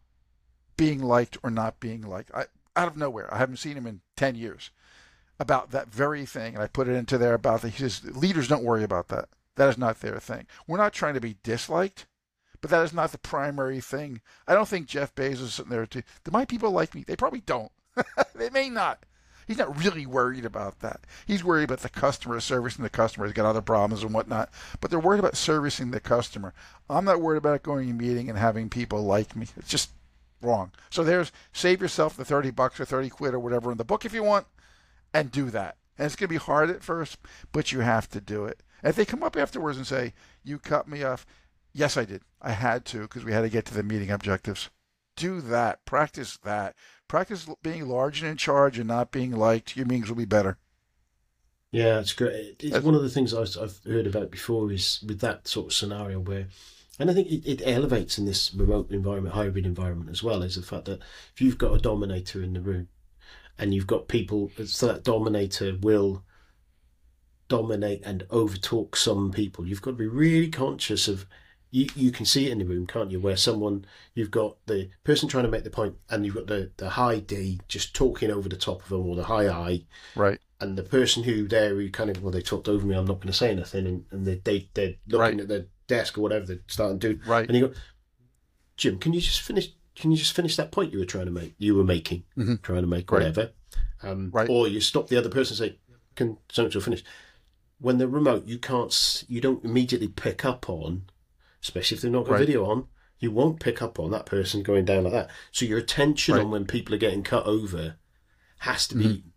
being 0.78 1.02
liked 1.02 1.36
or 1.42 1.50
not 1.50 1.80
being 1.80 2.00
liked. 2.00 2.30
I, 2.32 2.46
out 2.76 2.88
of 2.88 2.96
nowhere. 2.96 3.28
I 3.32 3.36
haven't 3.36 3.58
seen 3.58 3.76
him 3.76 3.86
in 3.86 4.00
10 4.16 4.36
years 4.36 4.70
about 5.40 5.70
that 5.70 5.88
very 5.88 6.26
thing, 6.26 6.55
and 6.55 6.62
I 6.62 6.66
put 6.66 6.87
it 6.87 6.94
into 6.94 7.16
there 7.16 7.35
about 7.35 7.62
that. 7.62 7.70
He 7.70 7.79
says 7.79 8.05
leaders 8.05 8.46
don't 8.46 8.62
worry 8.62 8.85
about 8.85 9.09
that. 9.09 9.31
That 9.57 9.70
is 9.70 9.79
not 9.79 10.00
their 10.00 10.20
thing. 10.20 10.46
We're 10.66 10.76
not 10.76 10.92
trying 10.92 11.14
to 11.14 11.20
be 11.20 11.38
disliked, 11.42 12.07
but 12.61 12.70
that 12.70 12.85
is 12.85 12.92
not 12.92 13.11
the 13.11 13.18
primary 13.18 13.81
thing. 13.81 14.20
I 14.46 14.55
don't 14.55 14.68
think 14.68 14.87
Jeff 14.87 15.14
Bezos 15.14 15.40
is 15.40 15.55
sitting 15.55 15.70
there 15.70 15.87
to. 15.87 16.03
Do 16.24 16.31
my 16.31 16.44
people 16.44 16.70
like 16.70 16.94
me? 16.94 17.05
They 17.07 17.16
probably 17.16 17.40
don't. 17.40 17.72
they 18.35 18.50
may 18.50 18.68
not. 18.68 19.07
He's 19.46 19.59
not 19.59 19.83
really 19.83 20.07
worried 20.07 20.44
about 20.44 20.79
that. 20.81 21.00
He's 21.26 21.42
worried 21.42 21.64
about 21.64 21.81
the 21.81 21.88
customer, 21.88 22.38
servicing 22.38 22.85
the 22.85 22.90
customer. 22.90 23.26
He's 23.26 23.35
got 23.35 23.46
other 23.46 23.62
problems 23.62 24.05
and 24.05 24.14
whatnot, 24.14 24.50
but 24.81 24.90
they're 24.90 25.00
worried 25.00 25.18
about 25.18 25.37
servicing 25.37 25.90
the 25.90 26.00
customer. 26.00 26.53
I'm 26.88 27.07
not 27.07 27.20
worried 27.20 27.38
about 27.38 27.62
going 27.62 27.87
to 27.87 27.92
a 27.92 27.96
meeting 27.96 28.29
and 28.29 28.38
having 28.38 28.68
people 28.68 29.03
like 29.03 29.35
me. 29.35 29.46
It's 29.57 29.70
just 29.70 29.90
wrong. 30.42 30.70
So 30.90 31.03
there's 31.03 31.33
save 31.53 31.81
yourself 31.81 32.16
the 32.16 32.24
30 32.24 32.50
bucks 32.50 32.79
or 32.79 32.85
30 32.85 33.09
quid 33.09 33.35
or 33.35 33.40
whatever 33.40 33.72
in 33.72 33.79
the 33.79 33.85
book 33.85 34.05
if 34.05 34.12
you 34.12 34.22
want 34.22 34.46
and 35.12 35.31
do 35.31 35.51
that. 35.51 35.77
And 35.99 36.07
it's 36.07 36.16
going 36.16 36.29
to 36.29 36.35
be 36.35 36.37
hard 36.37 36.70
at 36.70 36.83
first, 36.83 37.18
but 37.53 37.73
you 37.73 37.81
have 37.81 38.09
to 38.11 38.20
do 38.20 38.44
it. 38.44 38.62
And 38.83 38.90
if 38.90 38.96
they 38.96 39.05
come 39.05 39.23
up 39.23 39.37
afterwards 39.37 39.77
and 39.77 39.87
say, 39.87 40.14
You 40.42 40.59
cut 40.59 40.88
me 40.88 41.03
off, 41.03 41.27
yes, 41.73 41.96
I 41.96 42.05
did. 42.05 42.23
I 42.40 42.53
had 42.53 42.85
to 42.87 43.03
because 43.03 43.25
we 43.25 43.33
had 43.33 43.42
to 43.42 43.51
get 43.51 43.66
to 43.66 43.75
the 43.75 43.83
meeting 43.83 44.11
objectives. 44.11 44.70
Do 45.16 45.40
that. 45.42 45.85
Practice 45.85 46.38
that. 46.44 46.75
Practice 47.09 47.49
being 47.62 47.88
large 47.88 48.23
and 48.23 48.31
in 48.31 48.37
charge 48.37 48.79
and 48.79 48.88
not 48.88 49.11
being 49.11 49.33
liked. 49.33 49.77
Your 49.77 49.87
meetings 49.87 50.09
will 50.09 50.16
be 50.16 50.25
better. 50.25 50.57
Yeah, 51.73 52.01
it's 52.01 52.12
great. 52.12 52.57
It's 52.61 52.85
one 52.85 52.94
of 52.94 53.03
the 53.03 53.11
things 53.11 53.33
I've 53.33 53.81
heard 53.85 54.07
about 54.07 54.31
before 54.31 54.73
is 54.73 55.05
with 55.07 55.20
that 55.20 55.46
sort 55.46 55.66
of 55.66 55.73
scenario 55.73 56.18
where, 56.18 56.49
and 56.99 57.11
I 57.11 57.14
think 57.14 57.29
it, 57.29 57.46
it 57.46 57.62
elevates 57.64 58.18
in 58.18 58.27
this 58.27 58.53
remote 58.53 58.90
environment, 58.90 59.35
hybrid 59.35 59.66
environment 59.66 60.11
as 60.11 60.23
well, 60.23 60.42
is 60.42 60.57
the 60.57 60.62
fact 60.62 60.87
that 60.87 61.01
if 61.33 61.40
you've 61.40 61.59
got 61.59 61.75
a 61.75 61.79
dominator 61.79 62.42
in 62.42 62.55
the 62.55 62.61
room, 62.61 62.88
and 63.61 63.75
you've 63.75 63.87
got 63.87 64.09
people 64.09 64.51
so 64.64 64.87
that 64.88 65.05
dominator 65.05 65.77
will 65.81 66.25
dominate 67.49 68.03
and 68.05 68.23
overtalk 68.29 68.96
some 68.96 69.31
people. 69.31 69.66
You've 69.66 69.83
got 69.83 69.92
to 69.92 69.96
be 69.96 70.07
really 70.07 70.49
conscious 70.49 71.07
of. 71.09 71.27
You, 71.73 71.87
you 71.94 72.11
can 72.11 72.27
see 72.27 72.46
it 72.46 72.51
in 72.51 72.59
the 72.59 72.64
room, 72.64 72.85
can't 72.85 73.12
you? 73.12 73.20
Where 73.20 73.37
someone 73.37 73.85
you've 74.14 74.33
got 74.33 74.57
the 74.66 74.90
person 75.05 75.29
trying 75.29 75.44
to 75.44 75.51
make 75.51 75.62
the 75.62 75.70
point, 75.70 75.94
and 76.09 76.27
you've 76.27 76.35
got 76.35 76.49
the 76.49 76.73
the 76.79 76.90
high 76.90 77.20
D 77.20 77.61
just 77.68 77.94
talking 77.94 78.29
over 78.33 78.49
the 78.49 78.57
top 78.57 78.83
of 78.83 78.88
them, 78.88 79.07
or 79.07 79.14
the 79.14 79.23
high 79.23 79.49
I, 79.49 79.85
Right. 80.16 80.40
and 80.61 80.77
the 80.77 80.83
person 80.83 81.23
who 81.23 81.46
there 81.46 81.77
who 81.77 81.88
kind 81.90 82.11
of 82.11 82.25
well 82.25 82.33
they 82.33 82.42
talked 82.42 82.66
over 82.68 82.85
me, 82.85 82.96
I'm 82.96 83.05
not 83.05 83.20
going 83.20 83.29
to 83.29 83.33
say 83.33 83.53
anything, 83.53 83.87
and, 83.87 84.05
and 84.11 84.27
they 84.27 84.40
they 84.42 84.68
they're 84.75 84.94
looking 85.07 85.20
Right. 85.20 85.40
at 85.42 85.49
their 85.49 85.66
desk 85.87 86.18
or 86.18 86.23
whatever 86.23 86.46
they're 86.46 86.59
starting 86.66 86.99
to 86.99 87.14
do, 87.14 87.20
Right. 87.25 87.46
and 87.49 87.57
you 87.57 87.68
go, 87.68 87.75
Jim, 88.77 88.99
can 88.99 89.12
you 89.12 89.20
just 89.20 89.42
finish? 89.42 89.73
Can 89.96 90.11
you 90.11 90.16
just 90.16 90.33
finish 90.35 90.57
that 90.57 90.72
point 90.72 90.92
you 90.92 90.98
were 90.98 91.05
trying 91.05 91.26
to 91.26 91.31
make? 91.33 91.55
You 91.59 91.74
were 91.74 91.85
making, 91.85 92.24
Mhm. 92.37 92.62
trying 92.62 92.83
to 92.83 92.87
make, 92.87 93.11
Right. 93.11 93.18
whatever. 93.18 93.53
Um, 94.03 94.31
Right. 94.31 94.48
Or 94.48 94.66
you 94.68 94.81
stop 94.81 95.09
the 95.09 95.16
other 95.16 95.29
person 95.29 95.53
and 95.62 95.72
say, 95.72 95.79
"Can 96.16 96.38
so 96.50 96.68
so 96.70 96.81
finish?" 96.81 97.03
When 97.79 97.98
they're 97.98 98.09
remote, 98.09 98.46
you 98.46 98.59
can't. 98.59 99.24
You 99.29 99.40
don't 99.40 99.64
immediately 99.64 100.09
pick 100.09 100.44
up 100.44 100.68
on, 100.70 101.05
especially 101.62 101.96
if 101.96 102.03
they've 102.03 102.12
not 102.12 102.24
got 102.24 102.33
Right. 102.33 102.38
video 102.46 102.64
on. 102.66 102.87
You 103.18 103.31
won't 103.31 103.61
pick 103.61 103.83
up 103.83 103.98
on 103.98 104.11
that 104.12 104.24
person 104.26 104.62
going 104.62 104.87
down 104.87 105.05
like 105.05 105.12
that. 105.12 105.31
So 105.53 105.66
your 105.66 105.79
attention 105.79 106.35
on 106.37 106.50
when 106.50 106.64
people 106.66 106.94
are 106.94 106.98
getting 106.98 107.22
cut 107.22 107.44
over 107.46 107.96
has 108.61 108.87
to 108.88 108.94
be 108.96 109.05
Mm-hmm. 109.05 109.29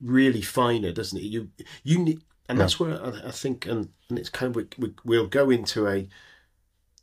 really 0.00 0.42
finer, 0.42 0.92
doesn't 0.92 1.18
it? 1.18 1.24
You 1.24 1.50
you 1.82 1.98
need, 1.98 2.20
and 2.48 2.60
that's 2.60 2.78
where 2.78 3.02
I, 3.02 3.28
I 3.28 3.30
think, 3.30 3.64
and, 3.66 3.90
and 4.10 4.18
it's 4.18 4.28
kind 4.28 4.50
of 4.50 4.56
we, 4.56 4.68
we, 4.78 4.94
we'll 5.04 5.26
go 5.26 5.48
into 5.50 5.86
a 5.88 6.08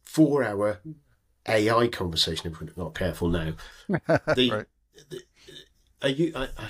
four-hour 0.04 0.82
AI 1.48 1.88
conversation 1.88 2.52
if 2.52 2.60
we're 2.62 2.70
not 2.84 2.96
careful 2.96 3.30
now. 3.30 3.54
The, 4.36 4.50
Right. 4.52 4.66
the 5.10 5.22
are 6.02 6.10
you? 6.10 6.32
I, 6.36 6.50
I 6.58 6.70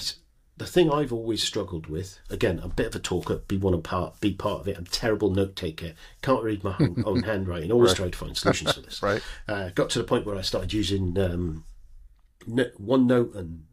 the 0.57 0.65
thing 0.67 0.91
I've 0.91 1.11
always 1.11 1.41
struggled 1.41 1.87
with. 1.87 2.19
Again, 2.29 2.59
I'm 2.63 2.71
a 2.71 2.73
bit 2.75 2.85
of 2.87 2.95
a 2.95 2.99
talker. 2.99 3.37
Be 3.37 3.57
one 3.57 3.73
of 3.73 3.81
part. 3.83 4.19
Be 4.21 4.33
part 4.33 4.61
of 4.61 4.67
it. 4.67 4.77
I'm 4.77 4.83
a 4.83 4.87
terrible 4.87 5.31
note 5.31 5.55
taker. 5.55 5.93
Can't 6.21 6.43
read 6.43 6.63
my 6.63 6.75
own, 6.79 7.03
own 7.05 7.23
handwriting. 7.31 7.71
Always 7.71 7.89
Right. 7.91 7.97
tried 7.97 8.11
to 8.13 8.17
find 8.19 8.37
solutions 8.37 8.73
for 8.73 8.81
this. 8.81 9.01
Right. 9.03 9.21
Uh, 9.47 9.69
got 9.69 9.89
to 9.91 9.99
the 9.99 10.05
point 10.05 10.25
where 10.27 10.35
I 10.37 10.41
started 10.41 10.71
using 10.73 11.17
um, 11.17 11.65
no- 12.45 12.69
OneNote 12.79 13.35
and 13.35 13.65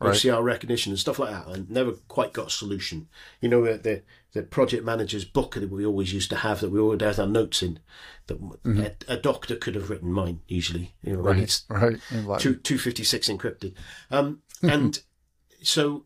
Right. 0.00 0.14
OCR 0.14 0.44
recognition 0.44 0.92
and 0.92 0.98
stuff 0.98 1.18
like 1.18 1.30
that, 1.30 1.48
and 1.48 1.68
never 1.68 1.92
quite 2.06 2.32
got 2.32 2.46
a 2.46 2.50
solution. 2.50 3.08
You 3.40 3.48
know, 3.48 3.64
the 3.76 4.02
the 4.32 4.42
project 4.44 4.84
manager's 4.84 5.24
book 5.24 5.54
that 5.54 5.70
we 5.70 5.84
always 5.84 6.12
used 6.12 6.30
to 6.30 6.36
have 6.36 6.60
that 6.60 6.70
we 6.70 6.78
always 6.78 7.00
had 7.00 7.18
our 7.18 7.26
notes 7.26 7.62
in. 7.62 7.80
That 8.28 8.40
mm-hmm. 8.40 8.80
a, 8.80 9.14
a 9.14 9.16
doctor 9.16 9.56
could 9.56 9.74
have 9.74 9.90
written 9.90 10.12
mine 10.12 10.40
usually. 10.46 10.94
You 11.02 11.14
know, 11.14 11.22
when 11.22 11.34
Right. 11.34 11.42
it's 11.42 11.64
Right. 11.68 12.40
Two 12.40 12.54
two 12.54 12.78
fifty 12.78 13.02
six 13.02 13.28
encrypted. 13.28 13.74
Um, 14.10 14.42
mm-hmm. 14.62 14.68
and 14.68 15.02
so 15.62 16.04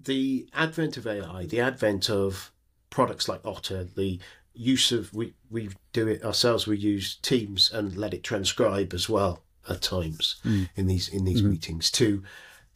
the 0.00 0.48
advent 0.52 0.96
of 0.96 1.06
AI, 1.06 1.46
the 1.46 1.60
advent 1.60 2.10
of 2.10 2.50
products 2.90 3.28
like 3.28 3.44
Otter, 3.44 3.84
the 3.84 4.18
use 4.52 4.90
of 4.90 5.14
we 5.14 5.34
we 5.48 5.70
do 5.92 6.08
it 6.08 6.24
ourselves. 6.24 6.66
We 6.66 6.76
use 6.76 7.16
Teams 7.16 7.70
and 7.72 7.96
let 7.96 8.14
it 8.14 8.24
transcribe 8.24 8.92
as 8.92 9.08
well 9.08 9.44
at 9.68 9.82
times 9.82 10.40
mm. 10.44 10.68
in 10.74 10.86
these 10.86 11.08
in 11.08 11.24
these 11.24 11.40
mm-hmm. 11.40 11.50
meetings 11.50 11.90
to 11.92 12.22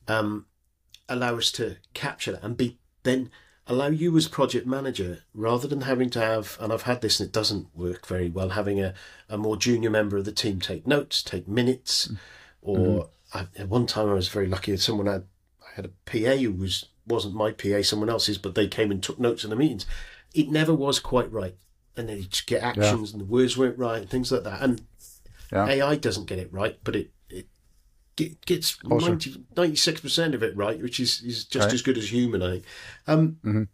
um, 0.09 0.47
allow 1.09 1.37
us 1.37 1.51
to 1.53 1.77
capture 1.95 2.33
that 2.33 2.43
and 2.43 2.57
be 2.57 2.79
then 3.03 3.31
allow 3.67 3.87
you 3.89 4.17
as 4.17 4.27
project 4.29 4.67
manager 4.67 5.21
rather 5.35 5.69
than 5.69 5.83
having 5.83 6.11
to 6.11 6.21
have 6.21 6.57
and 6.61 6.73
I've 6.73 6.83
had 6.83 7.01
this 7.01 7.21
and 7.21 7.29
it 7.29 7.33
doesn't 7.33 7.69
work 7.75 8.07
very 8.07 8.29
well 8.29 8.51
having 8.51 8.81
a, 8.81 8.93
a 9.29 9.39
more 9.39 9.57
junior 9.57 9.91
member 9.91 10.17
of 10.17 10.25
the 10.25 10.33
team 10.33 10.61
take 10.61 10.87
notes 10.87 11.23
take 11.23 11.47
minutes 11.47 12.11
or 12.61 13.09
I, 13.33 13.47
at 13.57 13.69
one 13.69 13.87
time 13.87 14.09
I 14.09 14.15
was 14.15 14.29
very 14.29 14.47
lucky 14.47 14.73
that 14.73 14.79
someone 14.79 15.07
had 15.07 15.25
I 15.63 15.75
had 15.77 15.85
a 15.87 15.91
PA 16.07 16.37
who 16.37 16.53
was 16.53 16.87
wasn't 17.07 17.35
my 17.35 17.53
PA 17.53 17.83
someone 17.83 18.11
else's 18.11 18.39
but 18.39 18.55
they 18.55 18.69
came 18.69 18.91
and 18.91 19.03
took 19.03 19.19
notes 19.19 19.45
in 19.45 19.51
the 19.51 19.57
meetings. 19.57 19.87
It 20.35 20.49
never 20.51 20.75
was 20.75 20.99
quite 21.01 21.31
right. 21.33 21.57
And 21.97 22.09
then 22.09 22.19
you 22.19 22.25
just 22.25 22.47
get 22.47 22.63
actions 22.63 23.13
and 23.13 23.21
the 23.21 23.27
words 23.27 23.57
weren't 23.57 23.79
right 23.79 24.03
and 24.03 24.11
things 24.11 24.33
like 24.33 24.45
that. 24.45 24.63
And 24.63 24.83
Yeah. 25.53 25.67
AI 25.67 25.97
doesn't 25.97 26.27
get 26.27 26.39
it 26.39 26.53
right 26.53 26.79
but 26.85 26.97
it 26.97 27.11
get, 28.17 28.45
gets 28.47 28.79
Awesome. 28.91 29.19
96 29.57 30.01
percent 30.01 30.35
of 30.35 30.43
it 30.43 30.57
right, 30.57 30.81
which 30.81 31.01
is, 31.01 31.23
is 31.23 31.45
just 31.45 31.67
Right. 31.67 31.75
as 31.75 31.83
good 31.83 31.99
as 31.99 32.11
human. 32.13 32.43
I 32.43 32.51
think. 32.53 32.65
Um, 33.07 33.39
Mhm. 33.45 33.69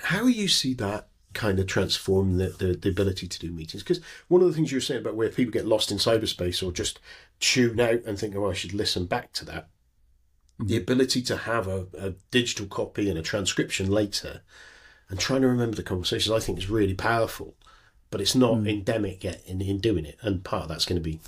How 0.00 0.26
you 0.26 0.46
see 0.48 0.74
that 0.74 1.08
kind 1.34 1.58
of 1.58 1.66
transform 1.66 2.38
the, 2.38 2.48
the, 2.50 2.74
the 2.74 2.88
ability 2.88 3.26
to 3.28 3.38
do 3.38 3.50
meetings? 3.50 3.82
Because 3.82 4.00
one 4.28 4.40
of 4.42 4.48
the 4.48 4.54
things 4.54 4.70
you 4.70 4.76
were 4.76 4.80
saying 4.82 5.00
about 5.00 5.16
where 5.16 5.28
people 5.28 5.52
get 5.52 5.66
lost 5.66 5.90
in 5.90 5.98
cyberspace 5.98 6.62
or 6.66 6.70
just 6.72 7.00
tune 7.40 7.80
out 7.80 8.02
and 8.06 8.18
think, 8.18 8.34
oh, 8.36 8.48
I 8.50 8.54
should 8.54 8.74
listen 8.74 9.06
back 9.06 9.32
to 9.34 9.44
that. 9.46 9.68
The 10.60 10.76
ability 10.76 11.22
to 11.22 11.36
have 11.36 11.66
a, 11.68 11.86
a 11.98 12.14
digital 12.30 12.66
copy 12.66 13.08
and 13.10 13.18
a 13.18 13.22
transcription 13.22 13.90
later 13.90 14.42
and 15.08 15.18
trying 15.18 15.42
to 15.42 15.48
remember 15.48 15.76
the 15.76 15.82
conversations, 15.82 16.30
I 16.32 16.40
think 16.44 16.58
is 16.58 16.70
really 16.70 16.94
powerful. 16.94 17.56
But 18.10 18.20
it's 18.20 18.34
not 18.34 18.66
endemic 18.66 19.22
yet 19.24 19.42
in, 19.46 19.60
in 19.60 19.78
doing 19.78 20.04
it. 20.06 20.16
And 20.22 20.42
part 20.44 20.62
of 20.64 20.68
that's 20.68 20.84
going 20.86 21.00
to 21.00 21.04
be 21.04 21.20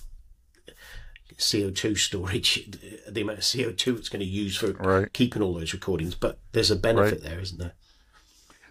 CO2 1.40 1.96
storage, 1.98 2.70
the 3.08 3.20
amount 3.22 3.38
of 3.38 3.44
CO2 3.44 3.98
it's 3.98 4.08
going 4.08 4.20
to 4.20 4.26
use 4.26 4.56
for 4.56 4.72
Right. 4.72 5.12
keeping 5.12 5.42
all 5.42 5.54
those 5.54 5.72
recordings. 5.72 6.14
But 6.14 6.38
there's 6.52 6.70
a 6.70 6.76
benefit 6.76 7.22
there, 7.22 7.40
isn't 7.40 7.58
there? 7.58 7.72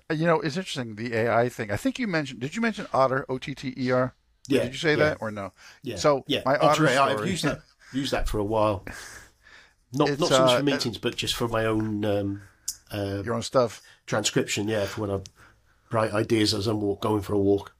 Uh, 0.09 0.13
You 0.13 0.25
know, 0.25 0.39
it's 0.39 0.57
interesting 0.57 0.95
the 0.95 1.13
AI 1.15 1.49
thing. 1.49 1.71
I 1.71 1.77
think 1.77 1.99
you 1.99 2.07
mentioned. 2.07 2.39
Did 2.39 2.55
you 2.55 2.61
mention 2.61 2.87
Otter? 2.93 3.25
O 3.29 3.37
T 3.37 3.53
T 3.55 3.73
E 3.77 3.91
R. 3.91 4.13
Yeah, 4.47 4.63
Did 4.63 4.71
you 4.73 4.79
say 4.79 4.91
yeah. 4.91 4.95
that 5.09 5.17
or 5.21 5.29
no? 5.31 5.51
Yeah. 5.83 5.97
So 5.97 6.23
yeah, 6.27 6.41
my 6.45 6.55
Otter 6.57 6.85
Otter 6.85 6.87
AI, 6.87 7.13
I've 7.13 7.27
used 7.27 7.43
that 7.43 7.61
used 7.93 8.11
that 8.13 8.27
for 8.27 8.39
a 8.39 8.43
while. 8.43 8.85
Not 9.93 10.09
It's, 10.09 10.19
not 10.19 10.29
so 10.29 10.39
much 10.41 10.51
uh, 10.51 10.57
for 10.57 10.63
meetings, 10.63 10.97
but 10.97 11.15
just 11.15 11.35
for 11.35 11.47
my 11.47 11.65
own 11.65 12.05
um, 12.05 12.41
uh, 12.91 13.21
Your 13.25 13.33
own 13.35 13.41
stuff. 13.43 13.81
transcription. 14.05 14.67
Yeah, 14.67 14.85
for 14.85 15.01
when 15.01 15.11
I 15.11 15.19
write 15.91 16.13
ideas 16.13 16.53
as 16.53 16.67
I'm 16.67 16.81
walk, 16.81 17.01
going 17.01 17.21
for 17.21 17.33
a 17.33 17.39
walk. 17.39 17.73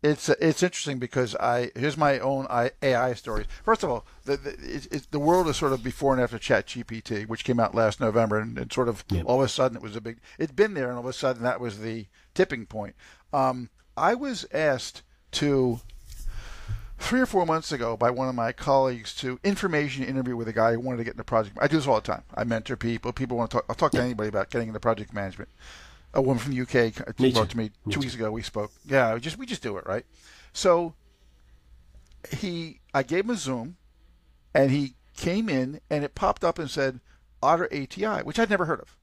It's 0.00 0.28
it's 0.28 0.62
interesting 0.62 0.98
because 1.00 1.34
I 1.36 1.72
here's 1.74 1.96
my 1.96 2.20
own 2.20 2.46
AI 2.82 3.14
stories. 3.14 3.46
First 3.64 3.82
of 3.82 3.90
all, 3.90 4.06
the 4.24 4.36
the, 4.36 4.50
it, 4.50 4.86
it, 4.92 5.06
the 5.10 5.18
world 5.18 5.48
is 5.48 5.56
sort 5.56 5.72
of 5.72 5.82
before 5.82 6.12
and 6.12 6.22
after 6.22 6.38
Chat 6.38 6.66
GPT, 6.68 7.26
which 7.26 7.42
came 7.42 7.58
out 7.58 7.74
last 7.74 7.98
November, 8.00 8.38
and, 8.38 8.56
and 8.58 8.72
sort 8.72 8.88
of 8.88 9.04
Yeah. 9.10 9.22
all 9.22 9.40
of 9.40 9.46
a 9.46 9.48
sudden 9.48 9.76
it 9.76 9.82
was 9.82 9.96
a 9.96 10.00
big. 10.00 10.18
It'd 10.38 10.54
been 10.54 10.74
there, 10.74 10.88
and 10.88 10.94
all 10.94 11.00
of 11.00 11.06
a 11.06 11.12
sudden 11.12 11.42
that 11.42 11.60
was 11.60 11.80
the 11.80 12.06
tipping 12.32 12.64
point. 12.66 12.94
Um, 13.32 13.70
I 13.96 14.14
was 14.14 14.46
asked 14.52 15.02
to 15.32 15.80
three 17.00 17.20
or 17.20 17.26
four 17.26 17.44
months 17.46 17.72
ago 17.72 17.96
by 17.96 18.10
one 18.10 18.28
of 18.28 18.34
my 18.34 18.52
colleagues 18.52 19.14
to 19.16 19.38
information 19.44 20.04
interview 20.04 20.36
with 20.36 20.48
a 20.48 20.52
guy 20.52 20.72
who 20.72 20.80
wanted 20.80 20.98
to 20.98 21.04
get 21.04 21.14
into 21.14 21.24
project. 21.24 21.56
I 21.60 21.66
do 21.68 21.76
this 21.76 21.86
all 21.88 21.96
the 21.96 22.00
time. 22.02 22.22
I 22.34 22.44
mentor 22.44 22.76
people. 22.76 23.12
People 23.12 23.36
want 23.36 23.50
to 23.50 23.56
talk. 23.56 23.66
I'll 23.68 23.74
talk 23.74 23.92
to 23.92 24.02
anybody 24.02 24.28
about 24.28 24.50
getting 24.50 24.68
into 24.68 24.80
project 24.80 25.12
management. 25.12 25.48
A 26.14 26.22
woman 26.22 26.38
from 26.38 26.54
the 26.54 26.62
UK 26.62 27.00
uh, 27.06 27.12
Me 27.18 27.32
wrote 27.32 27.50
to 27.50 27.56
me 27.56 27.64
Me 27.64 27.70
two 27.86 27.90
too. 27.92 28.00
weeks 28.00 28.14
ago. 28.14 28.30
We 28.30 28.42
spoke. 28.42 28.72
Yeah, 28.86 29.14
we 29.14 29.20
just 29.20 29.38
we 29.38 29.46
just 29.46 29.62
do 29.62 29.76
it 29.76 29.86
right. 29.86 30.04
So 30.52 30.94
he, 32.30 32.80
I 32.94 33.02
gave 33.02 33.24
him 33.24 33.30
a 33.30 33.36
Zoom, 33.36 33.76
and 34.54 34.70
he 34.70 34.94
came 35.16 35.48
in, 35.48 35.80
and 35.90 36.04
it 36.04 36.14
popped 36.14 36.44
up 36.44 36.58
and 36.58 36.70
said 36.70 37.00
Otter 37.42 37.68
AI, 37.70 38.22
which 38.22 38.38
I'd 38.38 38.50
never 38.50 38.64
heard 38.64 38.80
of. 38.80 38.96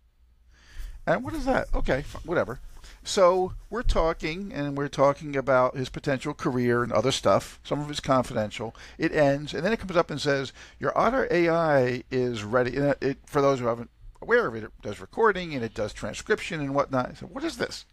And 1.07 1.23
what 1.23 1.33
is 1.35 1.45
that? 1.45 1.67
Okay, 1.73 2.03
whatever. 2.23 2.59
So 3.03 3.53
we're 3.69 3.83
talking, 3.83 4.51
and 4.51 4.75
we're 4.75 4.87
talking 4.87 5.35
about 5.35 5.77
his 5.77 5.89
potential 5.89 6.33
career 6.33 6.81
and 6.81 6.91
other 6.91 7.11
stuff. 7.11 7.59
Some 7.63 7.79
of 7.79 7.89
it's 7.91 7.99
confidential. 7.99 8.75
It 8.97 9.11
ends, 9.11 9.53
and 9.53 9.63
then 9.63 9.71
it 9.73 9.79
comes 9.79 9.95
up 9.95 10.09
and 10.09 10.19
says, 10.19 10.51
"Your 10.79 10.97
Otter 10.97 11.27
AI 11.29 12.03
is 12.09 12.43
ready." 12.43 12.75
It, 12.75 13.19
for 13.27 13.41
those 13.41 13.59
who 13.59 13.67
haven't 13.67 13.91
aware 14.25 14.47
of 14.47 14.55
it, 14.55 14.63
it 14.63 14.71
does 14.81 14.99
recording 14.99 15.53
and 15.53 15.63
it 15.63 15.73
does 15.75 15.93
transcription 15.93 16.59
and 16.59 16.73
whatnot. 16.73 17.09
I 17.11 17.13
said, 17.13 17.29
"What 17.29 17.43
is 17.43 17.57
this?" 17.57 17.85